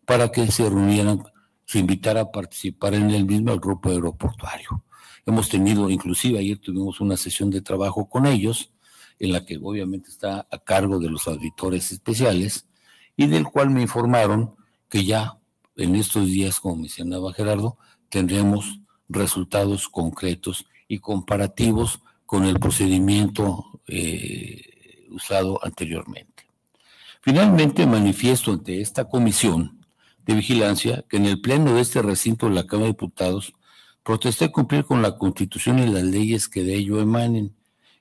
[0.06, 1.24] para que se reunieran,
[1.66, 4.84] se invitara a participar en el mismo el grupo aeroportuario.
[5.26, 8.72] Hemos tenido, inclusive ayer tuvimos una sesión de trabajo con ellos,
[9.18, 12.68] en la que obviamente está a cargo de los auditores especiales,
[13.18, 14.56] y del cual me informaron
[14.90, 15.38] que ya
[15.78, 17.78] en estos días, como mencionaba Gerardo,
[18.10, 18.80] tendremos
[19.10, 26.48] resultados concretos y comparativos con el procedimiento eh, usado anteriormente.
[27.22, 29.80] Finalmente, manifiesto ante esta comisión
[30.26, 33.54] de vigilancia que en el pleno de este recinto de la Cámara de Diputados
[34.04, 37.56] protesté cumplir con la Constitución y las leyes que de ello emanen.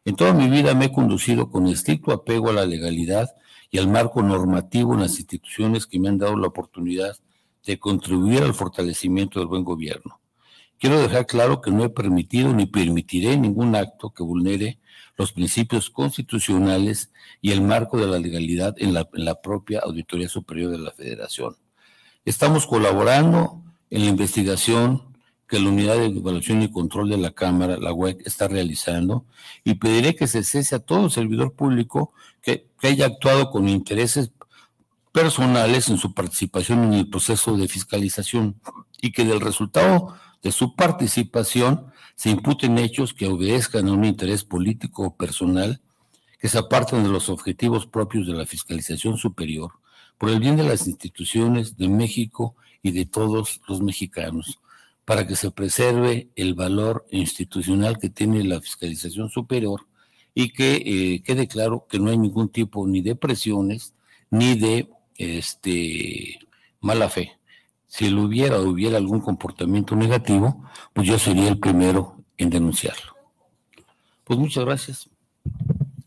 [0.05, 3.31] En toda mi vida me he conducido con estricto apego a la legalidad
[3.75, 7.17] y al marco normativo en las instituciones que me han dado la oportunidad
[7.67, 10.21] de contribuir al fortalecimiento del buen gobierno.
[10.79, 14.79] Quiero dejar claro que no he permitido ni permitiré ningún acto que vulnere
[15.17, 17.11] los principios constitucionales
[17.41, 20.93] y el marco de la legalidad en la, en la propia Auditoría Superior de la
[20.93, 21.57] Federación.
[22.25, 23.61] Estamos colaborando
[23.91, 25.14] en la investigación
[25.55, 29.25] que la Unidad de Evaluación y Control de la Cámara, la UEC, está realizando
[29.63, 32.13] y pediré que se cese a todo servidor público
[32.43, 34.33] que, que haya actuado con intereses
[35.13, 38.61] personales en su participación en el proceso de fiscalización
[39.01, 41.87] y que del resultado de su participación
[42.17, 45.81] se imputen hechos que obedezcan a un interés político o personal
[46.41, 49.71] que se aparten de los objetivos propios de la fiscalización superior
[50.19, 54.59] por el bien de las instituciones de México y de todos los mexicanos
[55.05, 59.87] para que se preserve el valor institucional que tiene la fiscalización superior
[60.35, 63.95] y que eh, quede claro que no hay ningún tipo ni de presiones
[64.31, 66.39] ni de este,
[66.81, 67.39] mala fe.
[67.87, 73.15] Si lo hubiera o hubiera algún comportamiento negativo, pues yo sería el primero en denunciarlo.
[74.25, 75.09] Pues muchas gracias,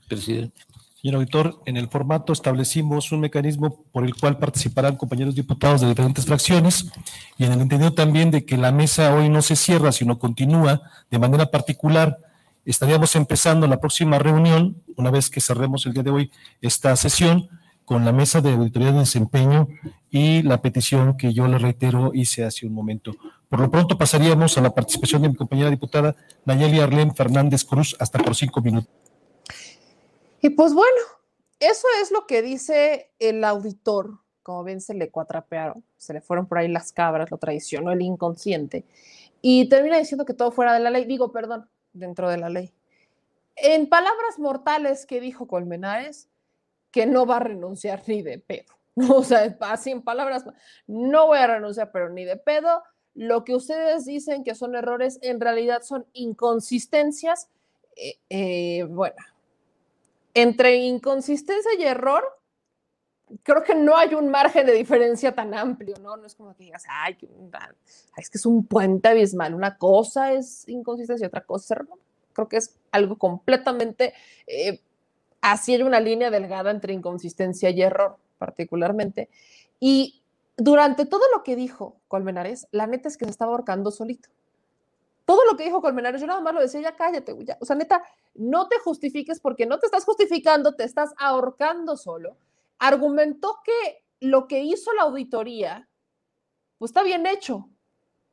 [0.09, 0.61] presidente.
[1.01, 5.89] Señor auditor, en el formato establecimos un mecanismo por el cual participarán compañeros diputados de
[5.89, 6.91] diferentes fracciones
[7.37, 10.81] y en el entendido también de que la mesa hoy no se cierra, sino continúa
[11.11, 12.17] de manera particular.
[12.65, 17.47] Estaríamos empezando la próxima reunión, una vez que cerremos el día de hoy esta sesión,
[17.85, 19.67] con la mesa de auditoría de desempeño
[20.09, 23.15] y la petición que yo le reitero hice hace un momento.
[23.49, 27.95] Por lo pronto pasaríamos a la participación de mi compañera diputada Nayeli Arlén Fernández Cruz
[27.99, 28.89] hasta por cinco minutos.
[30.49, 30.97] Pues bueno,
[31.59, 34.19] eso es lo que dice el auditor.
[34.43, 38.01] Como ven, se le cuatrapearon, se le fueron por ahí las cabras, lo traicionó el
[38.01, 38.85] inconsciente.
[39.41, 41.05] Y termina diciendo que todo fuera de la ley.
[41.05, 42.73] Digo, perdón, dentro de la ley.
[43.55, 46.29] En palabras mortales que dijo Colmenares,
[46.91, 48.77] que no va a renunciar ni de pedo.
[49.15, 50.43] O sea, así en palabras,
[50.87, 52.81] no voy a renunciar, pero ni de pedo.
[53.13, 57.49] Lo que ustedes dicen que son errores, en realidad son inconsistencias.
[57.95, 59.15] Eh, eh, bueno,
[60.37, 62.23] entre inconsistencia y error,
[63.41, 66.15] creo que no hay un margen de diferencia tan amplio, ¿no?
[66.15, 67.17] No es como que digas, ay,
[68.17, 69.55] es que es un puente abismal.
[69.55, 71.99] Una cosa es inconsistencia y otra cosa es error.
[72.33, 74.13] Creo que es algo completamente,
[74.45, 74.79] eh,
[75.41, 79.29] así hay una línea delgada entre inconsistencia y error, particularmente.
[79.79, 80.21] Y
[80.55, 84.29] durante todo lo que dijo Colmenares, la neta es que se estaba ahorcando solito
[85.27, 87.57] todo lo que dijo Colmenares, yo nada más lo decía, ya cállate, ya.
[87.59, 88.01] o sea, neta,
[88.33, 92.37] no te justifiques porque no te estás justificando, te estás ahorcando solo.
[92.79, 95.89] Argumentó que lo que hizo la auditoría,
[96.77, 97.69] pues está bien hecho,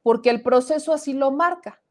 [0.05, 1.83] porque el proceso así lo marca,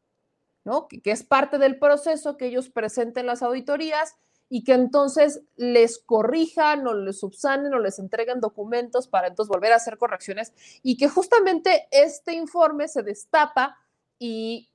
[0.64, 0.88] ¿no?
[0.88, 4.16] Que, que es parte del proceso que ellos presenten las auditorías
[4.48, 9.72] y que entonces les corrijan o les subsanen o les entreguen documentos para entonces volver
[9.72, 13.76] a hacer correcciones y que justamente este informe se destapa
[14.18, 14.70] y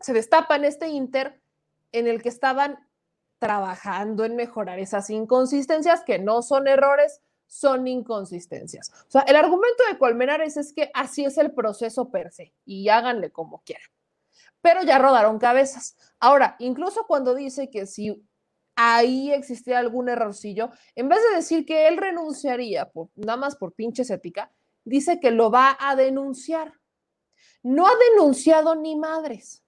[0.00, 1.40] se destapa en este inter
[1.92, 2.78] en el que estaban
[3.38, 8.90] trabajando en mejorar esas inconsistencias que no son errores, son inconsistencias.
[9.06, 12.88] O sea, el argumento de Colmenares es que así es el proceso per se y
[12.88, 13.88] háganle como quieran.
[14.60, 15.96] Pero ya rodaron cabezas.
[16.18, 18.22] Ahora, incluso cuando dice que si
[18.74, 23.72] ahí existía algún errorcillo, en vez de decir que él renunciaría por, nada más por
[23.72, 24.52] pinches ética,
[24.84, 26.74] dice que lo va a denunciar.
[27.62, 29.64] No ha denunciado ni madres.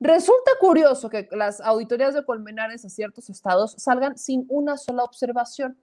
[0.00, 5.78] Resulta curioso que las auditorías de Colmenares a ciertos estados salgan sin una sola observación.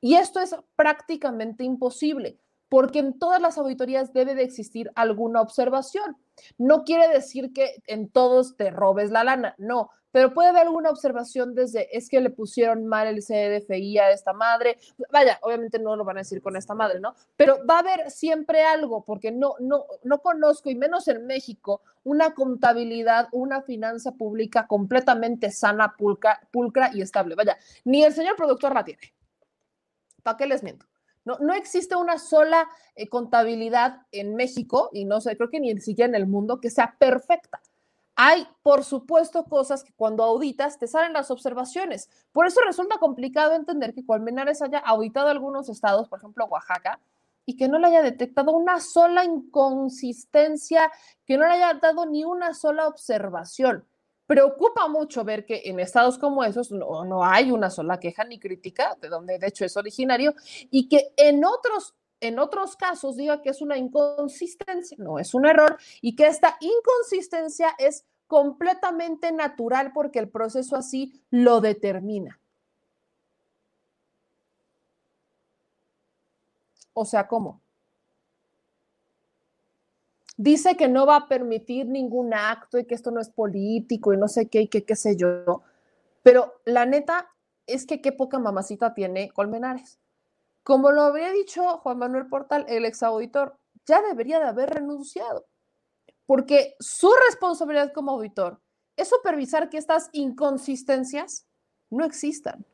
[0.00, 2.38] Y esto es prácticamente imposible,
[2.68, 6.16] porque en todas las auditorías debe de existir alguna observación.
[6.58, 10.90] No quiere decir que en todos te robes la lana, no, pero puede haber alguna
[10.90, 14.78] observación desde es que le pusieron mal el CDFI a esta madre.
[15.10, 17.16] Vaya, obviamente no lo van a decir con esta madre, ¿no?
[17.36, 21.82] Pero va a haber siempre algo, porque no, no, no conozco, y menos en México,
[22.04, 27.34] una contabilidad, una finanza pública completamente sana, pulcra, pulcra y estable.
[27.34, 29.12] Vaya, ni el señor productor la tiene.
[30.22, 30.86] ¿Para qué les miento?
[31.24, 35.76] No, no existe una sola eh, contabilidad en México, y no sé, creo que ni
[35.80, 37.60] siquiera en el mundo, que sea perfecta.
[38.16, 42.08] Hay, por supuesto, cosas que cuando auditas te salen las observaciones.
[42.32, 47.00] Por eso resulta complicado entender que Colmenares haya auditado algunos estados, por ejemplo, Oaxaca,
[47.44, 50.90] y que no le haya detectado una sola inconsistencia,
[51.26, 53.84] que no le haya dado ni una sola observación.
[54.26, 58.38] Preocupa mucho ver que en estados como esos no, no hay una sola queja ni
[58.38, 60.34] crítica, de donde de hecho es originario,
[60.70, 61.94] y que en otros
[62.28, 66.56] en otros casos diga que es una inconsistencia, no es un error, y que esta
[66.60, 72.40] inconsistencia es completamente natural porque el proceso así lo determina.
[76.94, 77.60] O sea, ¿cómo?
[80.36, 84.16] Dice que no va a permitir ningún acto y que esto no es político y
[84.16, 85.62] no sé qué y qué, qué sé yo.
[86.22, 87.30] Pero la neta
[87.66, 89.98] es que qué poca mamacita tiene Colmenares.
[90.64, 95.46] Como lo habría dicho Juan Manuel Portal, el exauditor, ya debería de haber renunciado,
[96.24, 98.62] porque su responsabilidad como auditor
[98.96, 101.46] es supervisar que estas inconsistencias
[101.90, 102.64] no existan,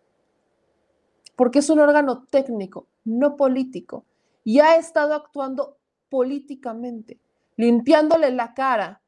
[1.34, 4.06] porque es un órgano técnico, no político,
[4.44, 5.78] y ha estado actuando
[6.08, 7.20] políticamente,
[7.56, 9.02] limpiándole la cara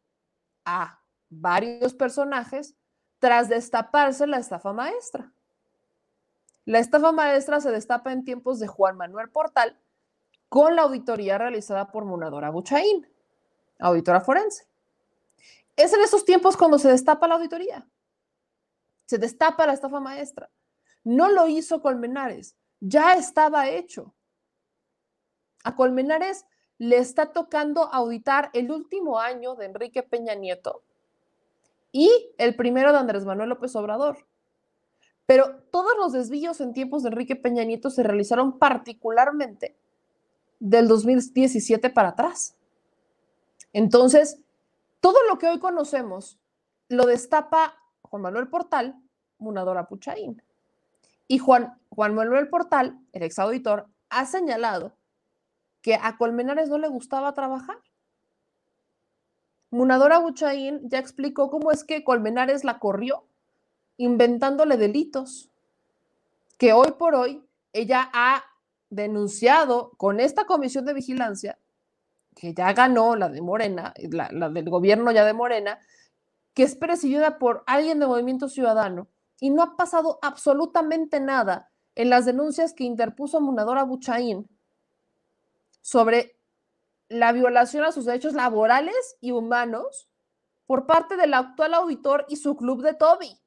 [0.65, 2.75] a varios personajes
[3.21, 5.33] tras destaparse la estafa maestra.
[6.65, 9.79] La estafa maestra se destapa en tiempos de Juan Manuel Portal
[10.49, 13.09] con la auditoría realizada por Munadora Buchaín,
[13.79, 14.69] auditora forense.
[15.77, 17.89] Es en esos tiempos cuando se destapa la auditoría.
[19.07, 20.51] Se destapa la estafa maestra.
[21.05, 24.15] No lo hizo Colmenares, ya estaba hecho.
[25.65, 26.47] A Colmenares
[26.79, 30.83] le está tocando auditar el último año de Enrique Peña Nieto
[31.93, 34.27] y el primero de Andrés Manuel López Obrador.
[35.27, 39.77] Pero todos los desvíos en tiempos de Enrique Peña Nieto se realizaron particularmente
[40.59, 42.57] del 2017 para atrás.
[43.73, 44.41] Entonces,
[45.01, 46.39] todo lo que hoy conocemos
[46.89, 49.01] lo destapa Juan Manuel Portal,
[49.39, 50.43] Munadora Puchaín.
[51.27, 54.95] Y Juan, Juan Manuel Portal, el exauditor, ha señalado
[55.81, 57.79] que a Colmenares no le gustaba trabajar.
[59.71, 63.25] Munadora Buchaín ya explicó cómo es que Colmenares la corrió,
[63.97, 65.51] inventándole delitos,
[66.59, 68.45] que hoy por hoy ella ha
[68.91, 71.59] denunciado con esta comisión de vigilancia,
[72.35, 75.79] que ya ganó la de Morena, la, del gobierno ya de Morena,
[76.55, 79.09] que es presidida por alguien de Movimiento Ciudadano,
[79.41, 84.49] y no ha pasado absolutamente nada en las denuncias que interpuso Munadora Buchaín
[85.81, 86.39] sobre
[87.09, 90.09] la violación a sus derechos laborales y humanos
[90.67, 93.42] por parte del actual auditor y su club de Toby.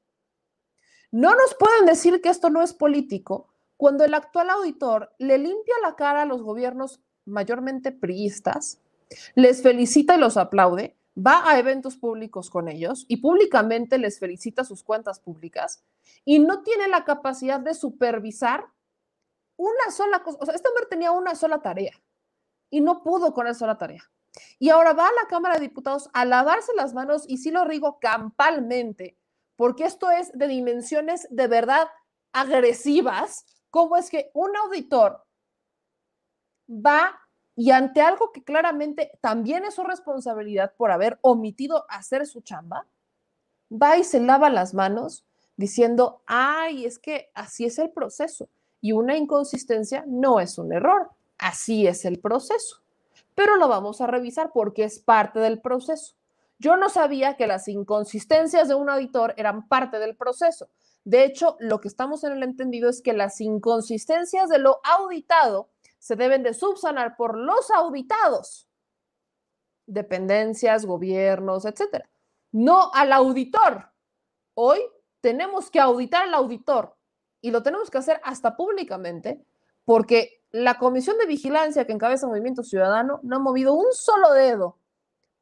[1.16, 5.76] No nos pueden decir que esto no es político cuando el actual auditor le limpia
[5.82, 8.82] la cara a los gobiernos mayormente priistas,
[9.34, 14.66] les felicita y los aplaude, va a eventos públicos con ellos y públicamente les felicita
[14.66, 15.85] sus cuentas públicas
[16.26, 18.66] y no tiene la capacidad de supervisar
[19.56, 20.40] una sola cosa.
[20.42, 21.94] O sea, este hombre tenía una sola tarea
[22.69, 24.03] y no pudo con esa sola tarea.
[24.60, 27.66] Y ahora va a la Cámara de Diputados a lavarse las manos y sí lo
[27.66, 29.18] digo campalmente,
[29.56, 31.88] porque esto es de dimensiones de verdad
[32.32, 35.24] agresivas, cómo es que un auditor
[36.69, 37.19] va
[37.56, 42.85] y ante algo que claramente también es su responsabilidad por haber omitido hacer su chamba,
[43.72, 45.25] va y se lava las manos
[45.56, 48.50] diciendo, ay, es que así es el proceso
[48.82, 52.82] y una inconsistencia no es un error, así es el proceso.
[53.34, 56.16] Pero lo vamos a revisar porque es parte del proceso.
[56.58, 60.69] Yo no sabía que las inconsistencias de un auditor eran parte del proceso.
[61.03, 65.69] De hecho, lo que estamos en el entendido es que las inconsistencias de lo auditado
[66.00, 68.67] se deben de subsanar por los auditados,
[69.85, 72.09] dependencias, gobiernos, etcétera,
[72.51, 73.92] no al auditor.
[74.56, 74.80] Hoy
[75.22, 76.95] tenemos que auditar al auditor
[77.42, 79.43] y lo tenemos que hacer hasta públicamente
[79.84, 84.80] porque la comisión de vigilancia que encabeza Movimiento Ciudadano no ha movido un solo dedo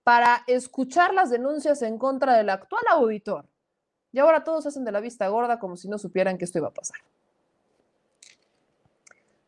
[0.03, 3.45] para escuchar las denuncias en contra del actual auditor.
[4.11, 6.67] Y ahora todos hacen de la vista gorda como si no supieran que esto iba
[6.67, 6.97] a pasar.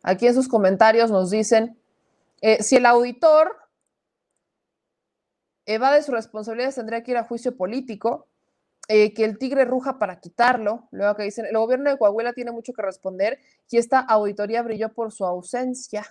[0.02, 1.78] Aquí en sus comentarios nos dicen,
[2.42, 3.58] eh, si el auditor
[5.66, 8.28] evade sus responsabilidades, tendría que ir a juicio político,
[8.88, 10.88] eh, que el tigre ruja para quitarlo.
[10.92, 14.94] Luego que dicen, el gobierno de Coahuila tiene mucho que responder y esta auditoría brilló
[14.94, 16.06] por su ausencia.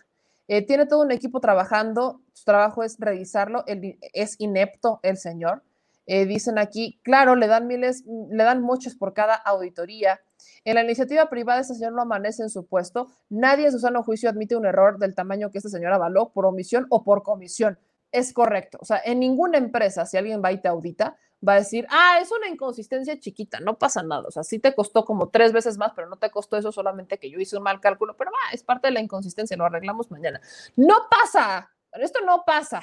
[0.48, 5.62] Eh, tiene todo un equipo trabajando, su trabajo es revisarlo, es inepto el señor.
[6.06, 10.20] dicen aquí, claro, le dan miles, le dan muchos por cada auditoría.
[10.64, 13.08] En la iniciativa privada, este señor no amanece en su puesto.
[13.31, 16.47] Nadie en su sano juicio admite un error del tamaño que este señor avaló por
[16.47, 17.78] omisión o por comisión.
[18.12, 18.78] Es correcto.
[18.81, 21.16] O sea, en ninguna empresa, si alguien va y te audita,
[21.47, 24.24] va a decir, ah, es una inconsistencia chiquita, no pasa nada.
[24.26, 27.18] O sea, sí te costó como tres veces más, pero no te costó eso solamente
[27.18, 30.10] que yo hice un mal cálculo, pero va, es parte de la inconsistencia, lo arreglamos
[30.10, 30.40] mañana.
[30.76, 32.82] No pasa, esto no pasa.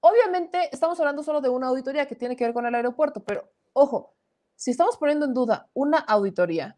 [0.00, 3.50] Obviamente estamos hablando solo de una auditoría que tiene que ver con el aeropuerto, pero
[3.72, 4.14] ojo,
[4.56, 6.76] si estamos poniendo en duda una auditoría,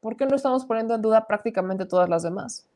[0.00, 2.68] ¿por qué no estamos poniendo en duda prácticamente todas las demás?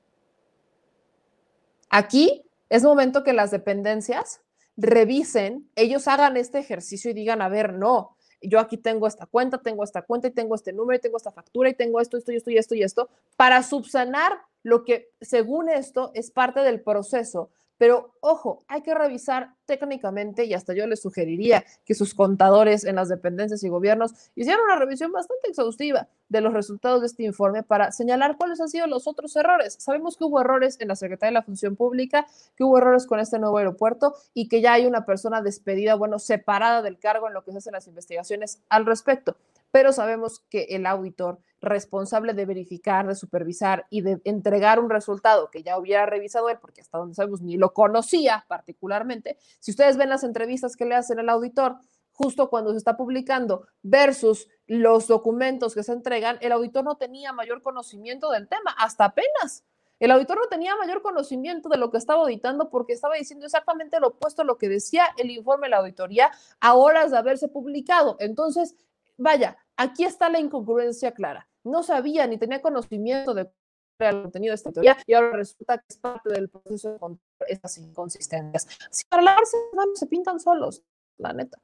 [1.90, 4.40] Aquí es momento que las dependencias
[4.76, 9.58] revisen, ellos hagan este ejercicio y digan, a ver, no, yo aquí tengo esta cuenta,
[9.58, 12.32] tengo esta cuenta y tengo este número y tengo esta factura y tengo esto, esto
[12.32, 16.80] y esto y esto y esto, para subsanar lo que según esto es parte del
[16.80, 22.84] proceso pero ojo, hay que revisar técnicamente y hasta yo les sugeriría que sus contadores
[22.84, 27.24] en las dependencias y gobiernos hicieran una revisión bastante exhaustiva de los resultados de este
[27.24, 29.76] informe para señalar cuáles han sido los otros errores.
[29.78, 33.20] Sabemos que hubo errores en la Secretaría de la Función Pública, que hubo errores con
[33.20, 37.34] este nuevo aeropuerto y que ya hay una persona despedida, bueno, separada del cargo en
[37.34, 39.36] lo que se hacen las investigaciones al respecto.
[39.70, 45.50] Pero sabemos que el auditor responsable de verificar, de supervisar y de entregar un resultado
[45.50, 49.36] que ya hubiera revisado él, porque hasta donde sabemos ni lo conocía particularmente.
[49.60, 51.76] Si ustedes ven las entrevistas que le hacen al auditor,
[52.12, 57.32] justo cuando se está publicando versus los documentos que se entregan, el auditor no tenía
[57.32, 59.64] mayor conocimiento del tema, hasta apenas.
[59.98, 63.98] El auditor no tenía mayor conocimiento de lo que estaba auditando porque estaba diciendo exactamente
[64.00, 66.30] lo opuesto a lo que decía el informe de la auditoría
[66.60, 68.16] a horas de haberse publicado.
[68.20, 68.74] Entonces,
[69.16, 71.48] vaya, aquí está la incongruencia clara.
[71.66, 73.50] No sabía ni tenía conocimiento de
[73.98, 77.20] el contenido de esta teoría y ahora resulta que es parte del proceso de control
[77.48, 78.66] estas inconsistencias.
[78.90, 80.82] Si para lavarse las manos se pintan solos,
[81.16, 81.58] la neta.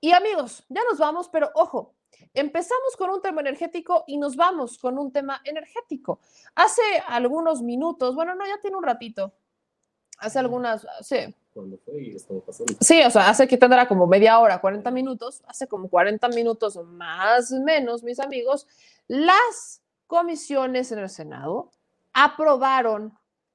[0.00, 1.94] Y amigos, ya nos vamos, pero ojo,
[2.34, 6.20] empezamos con un tema energético y nos vamos con un tema energético.
[6.56, 9.32] Hace algunos minutos, bueno, no, ya tiene un ratito,
[10.18, 11.34] hace algunas, sí.
[11.56, 12.74] ¿Cuándo fue y estaba pasando?
[12.82, 16.76] Sí, o sea, hace que tendrá como media hora, 40 minutos, hace como 40 minutos
[16.84, 18.66] más o menos, mis amigos,
[19.08, 21.70] las comisiones en el Senado
[22.12, 23.14] aprobaron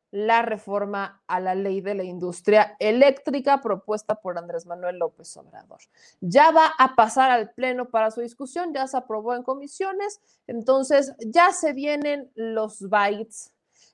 [0.09, 5.81] la reforma a la ley de la industria eléctrica propuesta por Andrés Manuel López Obrador.
[6.21, 11.13] Ya va a pasar al Pleno para su discusión, ya se aprobó en comisiones, entonces
[11.19, 13.50] ya se vienen los bytes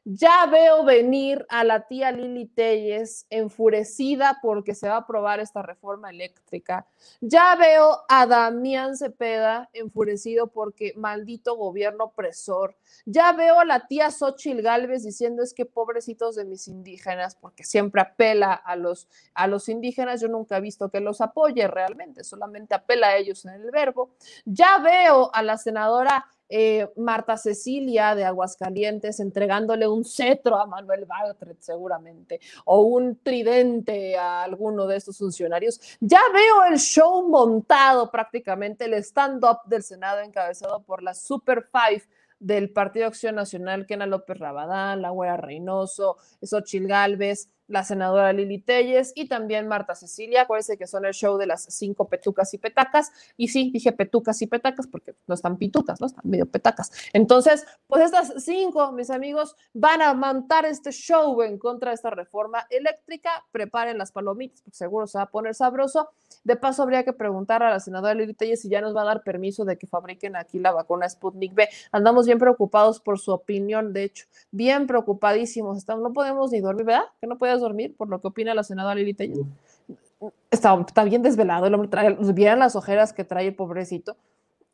[0.09, 5.61] ya veo venir a la tía Lili Telles enfurecida porque se va a aprobar esta
[5.61, 6.87] reforma eléctrica.
[7.19, 12.77] Ya veo a Damián Cepeda enfurecido porque maldito gobierno opresor.
[13.05, 17.65] Ya veo a la tía Xochil Gálvez diciendo es que pobrecitos de mis indígenas, porque
[17.65, 20.21] siempre apela a los, a los indígenas.
[20.21, 24.11] Yo nunca he visto que los apoye realmente, solamente apela a ellos en el verbo.
[24.45, 31.05] Ya veo a la senadora eh, Marta Cecilia de Aguascalientes entregándole un cetro a Manuel
[31.05, 35.79] Bartlett seguramente, o un tridente a alguno de estos funcionarios.
[35.99, 42.03] Ya veo el show montado prácticamente, el stand-up del Senado encabezado por la Super Five
[42.39, 48.59] del Partido Acción Nacional, Kena López Rabadán, La Güera Reynoso, Xochil Gálvez, la senadora Lili
[48.59, 50.43] Telles y también Marta Cecilia.
[50.43, 53.11] Acuérdense que son el show de las cinco petucas y petacas.
[53.35, 56.07] Y sí, dije petucas y petacas porque no están pitucas, ¿no?
[56.07, 56.91] Están medio petacas.
[57.13, 62.09] Entonces, pues estas cinco, mis amigos, van a montar este show en contra de esta
[62.09, 63.45] reforma eléctrica.
[63.51, 66.09] Preparen las palomitas porque seguro se va a poner sabroso.
[66.43, 69.05] De paso, habría que preguntar a la senadora Lili Telles si ya nos va a
[69.05, 71.67] dar permiso de que fabriquen aquí la vacuna Sputnik B.
[71.91, 75.77] Andamos bien preocupados por su opinión, de hecho, bien preocupadísimos.
[75.77, 77.05] Estamos, no podemos ni dormir, ¿verdad?
[77.19, 79.39] Que no puedes dormir por lo que opina la senadora Lili Telles.
[80.49, 84.15] Está, está, bien desvelado, el hombre trae, vieran las ojeras que trae el pobrecito.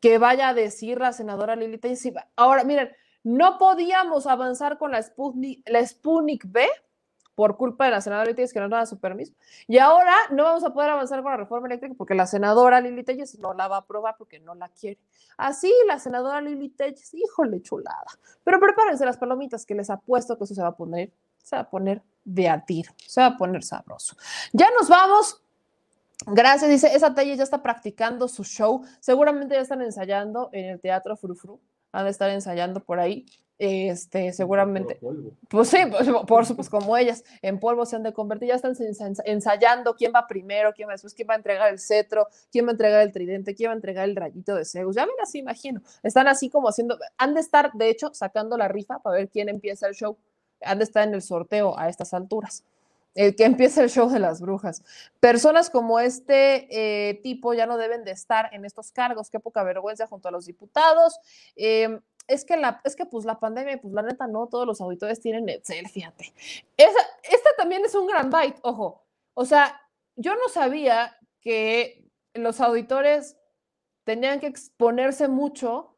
[0.00, 2.02] Que vaya a decir la senadora Lili Telles.
[2.36, 2.90] Ahora, miren,
[3.22, 6.66] no podíamos avanzar con la Sputnik, la Sputnik B
[7.34, 9.32] por culpa de la senadora Lili Telles que no nos da su permiso.
[9.66, 13.02] Y ahora no vamos a poder avanzar con la reforma eléctrica porque la senadora Lili
[13.02, 14.98] Telles no la va a aprobar porque no la quiere.
[15.36, 18.06] Así la senadora Lili Telles, híjole, chulada.
[18.44, 21.10] Pero prepárense las palomitas que les apuesto que eso se va a poner,
[21.44, 24.16] se va a poner de a tiro, se va a poner sabroso.
[24.52, 25.40] Ya nos vamos.
[26.26, 28.82] Gracias, dice, esa talla ya está practicando su show.
[29.00, 31.60] Seguramente ya están ensayando en el Teatro Frufru.
[31.92, 33.26] Han de estar ensayando por ahí.
[33.58, 34.98] Este, seguramente.
[35.48, 38.74] Pues sí, pues, por supuesto, como ellas, en polvo se han de convertir, ya están
[39.24, 42.70] ensayando quién va primero, quién va después, quién va a entregar el cetro, quién va
[42.70, 44.96] a entregar el tridente, quién va a entregar el rayito de Zeus.
[44.96, 45.82] Ya me las imagino.
[46.02, 49.48] Están así como haciendo, han de estar, de hecho, sacando la rifa para ver quién
[49.48, 50.16] empieza el show.
[50.64, 52.64] Han de estar en el sorteo a estas alturas.
[53.14, 54.82] El que empieza el show de las brujas.
[55.20, 59.30] Personas como este eh, tipo ya no deben de estar en estos cargos.
[59.30, 61.18] Qué poca vergüenza junto a los diputados.
[61.54, 64.80] Eh, es que la, es que pues la pandemia, pues la neta no, todos los
[64.80, 66.32] auditores tienen Excel, fíjate.
[66.76, 69.04] Esa, esta también es un gran byte, ojo.
[69.34, 69.80] O sea,
[70.16, 73.36] yo no sabía que los auditores
[74.04, 75.96] tenían que exponerse mucho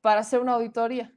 [0.00, 1.12] para hacer una auditoría.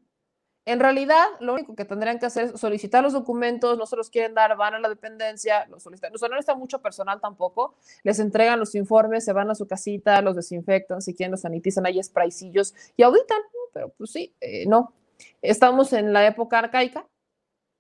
[0.70, 4.12] En realidad, lo único que tendrían que hacer es solicitar los documentos, no se los
[4.12, 6.14] quieren dar, van a la dependencia, los solicitan.
[6.14, 7.74] O sea, no está mucho personal tampoco,
[8.04, 11.88] les entregan los informes, se van a su casita, los desinfectan, si quieren los sanitizan,
[11.88, 13.40] hay spraycillos y auditan,
[13.74, 14.94] pero pues sí, eh, no.
[15.42, 17.08] Estamos en la época arcaica,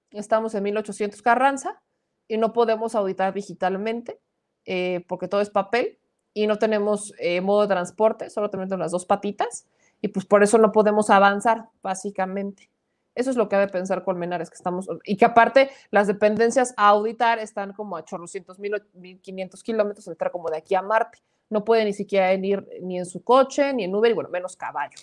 [0.09, 1.84] estamos en 1800 Carranza
[2.27, 4.19] y no podemos auditar digitalmente
[4.66, 6.00] eh, porque todo es papel
[6.34, 9.68] y no tenemos eh, modo de transporte, solo tenemos las dos patitas
[10.01, 12.72] y pues por eso no podemos avanzar, básicamente.
[13.19, 16.73] Eso es lo que ha de pensar Colmenares, que estamos, y que aparte las dependencias
[16.77, 20.81] a auditar están como a chorrocientos mil, mil quinientos kilómetros, entrar como de aquí a
[20.81, 21.19] Marte.
[21.49, 24.56] No puede ni siquiera ir ni en su coche, ni en Uber, y bueno, menos
[24.56, 24.98] caballo.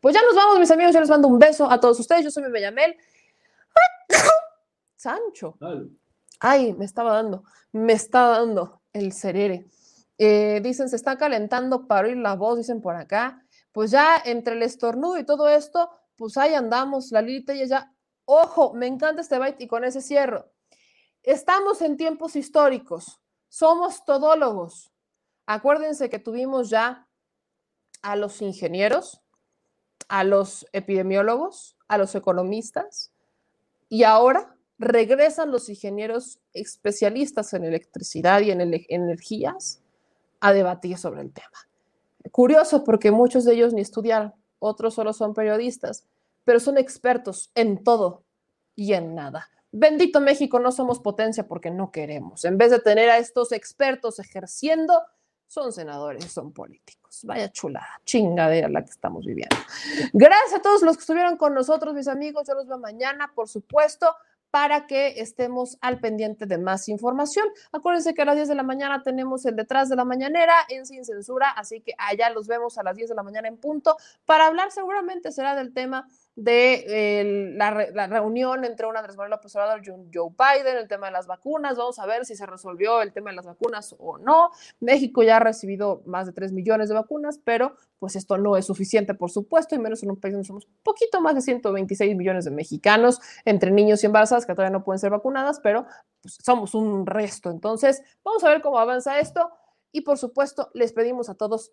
[0.00, 0.94] Pues ya nos vamos, mis amigos.
[0.94, 2.24] Yo les mando un beso a todos ustedes.
[2.24, 2.96] Yo soy mi Bellamel.
[4.96, 5.58] Sancho.
[6.40, 9.66] Ay, me estaba dando, me está dando el cerere.
[10.16, 13.44] Eh, dicen, se está calentando para oír la voz, dicen por acá.
[13.72, 17.92] Pues ya entre el estornudo y todo esto, pues ahí andamos, la Lilita y ya.
[18.24, 20.50] Ojo, me encanta este byte y con ese cierro.
[21.22, 24.92] Estamos en tiempos históricos, somos todólogos.
[25.46, 27.08] Acuérdense que tuvimos ya
[28.02, 29.22] a los ingenieros,
[30.08, 33.12] a los epidemiólogos, a los economistas
[33.88, 39.80] y ahora regresan los ingenieros especialistas en electricidad y en energías
[40.40, 41.68] a debatir sobre el tema.
[42.30, 44.34] Curioso porque muchos de ellos ni estudiaron,
[44.64, 46.06] otros solo son periodistas,
[46.44, 48.24] pero son expertos en todo
[48.74, 49.48] y en nada.
[49.70, 52.44] Bendito México, no somos potencia porque no queremos.
[52.44, 55.02] En vez de tener a estos expertos ejerciendo,
[55.46, 57.20] son senadores, son políticos.
[57.24, 59.56] Vaya chulada, chingadera la que estamos viviendo.
[60.12, 62.46] Gracias a todos los que estuvieron con nosotros, mis amigos.
[62.48, 64.06] Yo los veo mañana, por supuesto
[64.54, 67.44] para que estemos al pendiente de más información.
[67.72, 70.86] Acuérdense que a las 10 de la mañana tenemos el detrás de la mañanera en
[70.86, 73.96] Sin Censura, así que allá los vemos a las 10 de la mañana en punto
[74.24, 76.06] para hablar seguramente será del tema
[76.36, 80.88] de la, la, reunión entre un Andrés Manuel López Obrador y un Joe Biden, el
[80.88, 81.76] tema de las vacunas.
[81.76, 84.50] Vamos a ver si se resolvió el tema de las vacunas o no.
[84.80, 88.66] México ya ha recibido más de 3 millones de vacunas, pero pues esto no es
[88.66, 92.44] suficiente, por supuesto, y menos en un país donde somos poquito más de 126 millones
[92.44, 95.86] de mexicanos, entre niños y embarazadas que todavía no pueden ser vacunadas, pero
[96.20, 97.50] pues, somos un resto.
[97.50, 99.50] Entonces, vamos a ver cómo avanza esto.
[99.92, 101.72] Y por supuesto, les pedimos a todos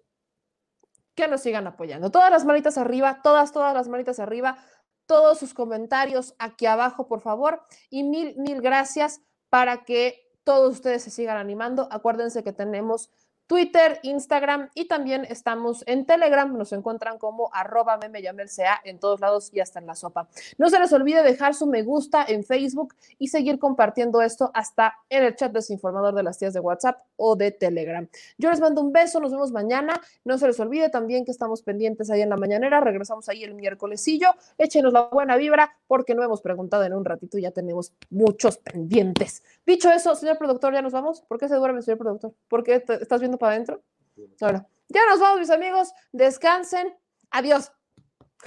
[1.15, 2.11] que nos sigan apoyando.
[2.11, 4.57] Todas las manitas arriba, todas, todas las manitas arriba,
[5.05, 7.61] todos sus comentarios aquí abajo, por favor.
[7.89, 11.87] Y mil, mil gracias para que todos ustedes se sigan animando.
[11.91, 13.09] Acuérdense que tenemos
[13.51, 16.57] Twitter, Instagram y también estamos en Telegram.
[16.57, 18.21] Nos encuentran como arroba meme
[18.85, 20.29] en todos lados y hasta en la sopa.
[20.57, 24.95] No se les olvide dejar su me gusta en Facebook y seguir compartiendo esto hasta
[25.09, 28.07] en el chat desinformador de las tías de WhatsApp o de Telegram.
[28.37, 29.99] Yo les mando un beso, nos vemos mañana.
[30.23, 32.79] No se les olvide también que estamos pendientes ahí en la mañanera.
[32.79, 34.29] Regresamos ahí el miércolesillo.
[34.57, 38.59] Échenos la buena vibra porque no hemos preguntado en un ratito y ya tenemos muchos
[38.59, 39.43] pendientes.
[39.65, 41.19] Dicho eso, señor productor, ya nos vamos.
[41.19, 42.33] ¿Por qué se duerme, señor productor?
[42.47, 43.83] ¿Por qué estás viendo para adentro.
[44.39, 45.91] Bueno, ya nos vamos, mis amigos.
[46.13, 46.93] Descansen.
[47.31, 47.71] Adiós.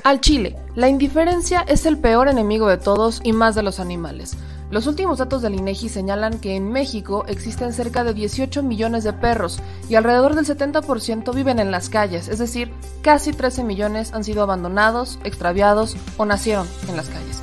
[0.03, 4.37] Al Chile, la indiferencia es el peor enemigo de todos y más de los animales.
[4.71, 9.13] Los últimos datos del INEGI señalan que en México existen cerca de 18 millones de
[9.13, 14.25] perros y alrededor del 70% viven en las calles, es decir, casi 13 millones han
[14.25, 17.43] sido abandonados, extraviados o nacieron en las calles.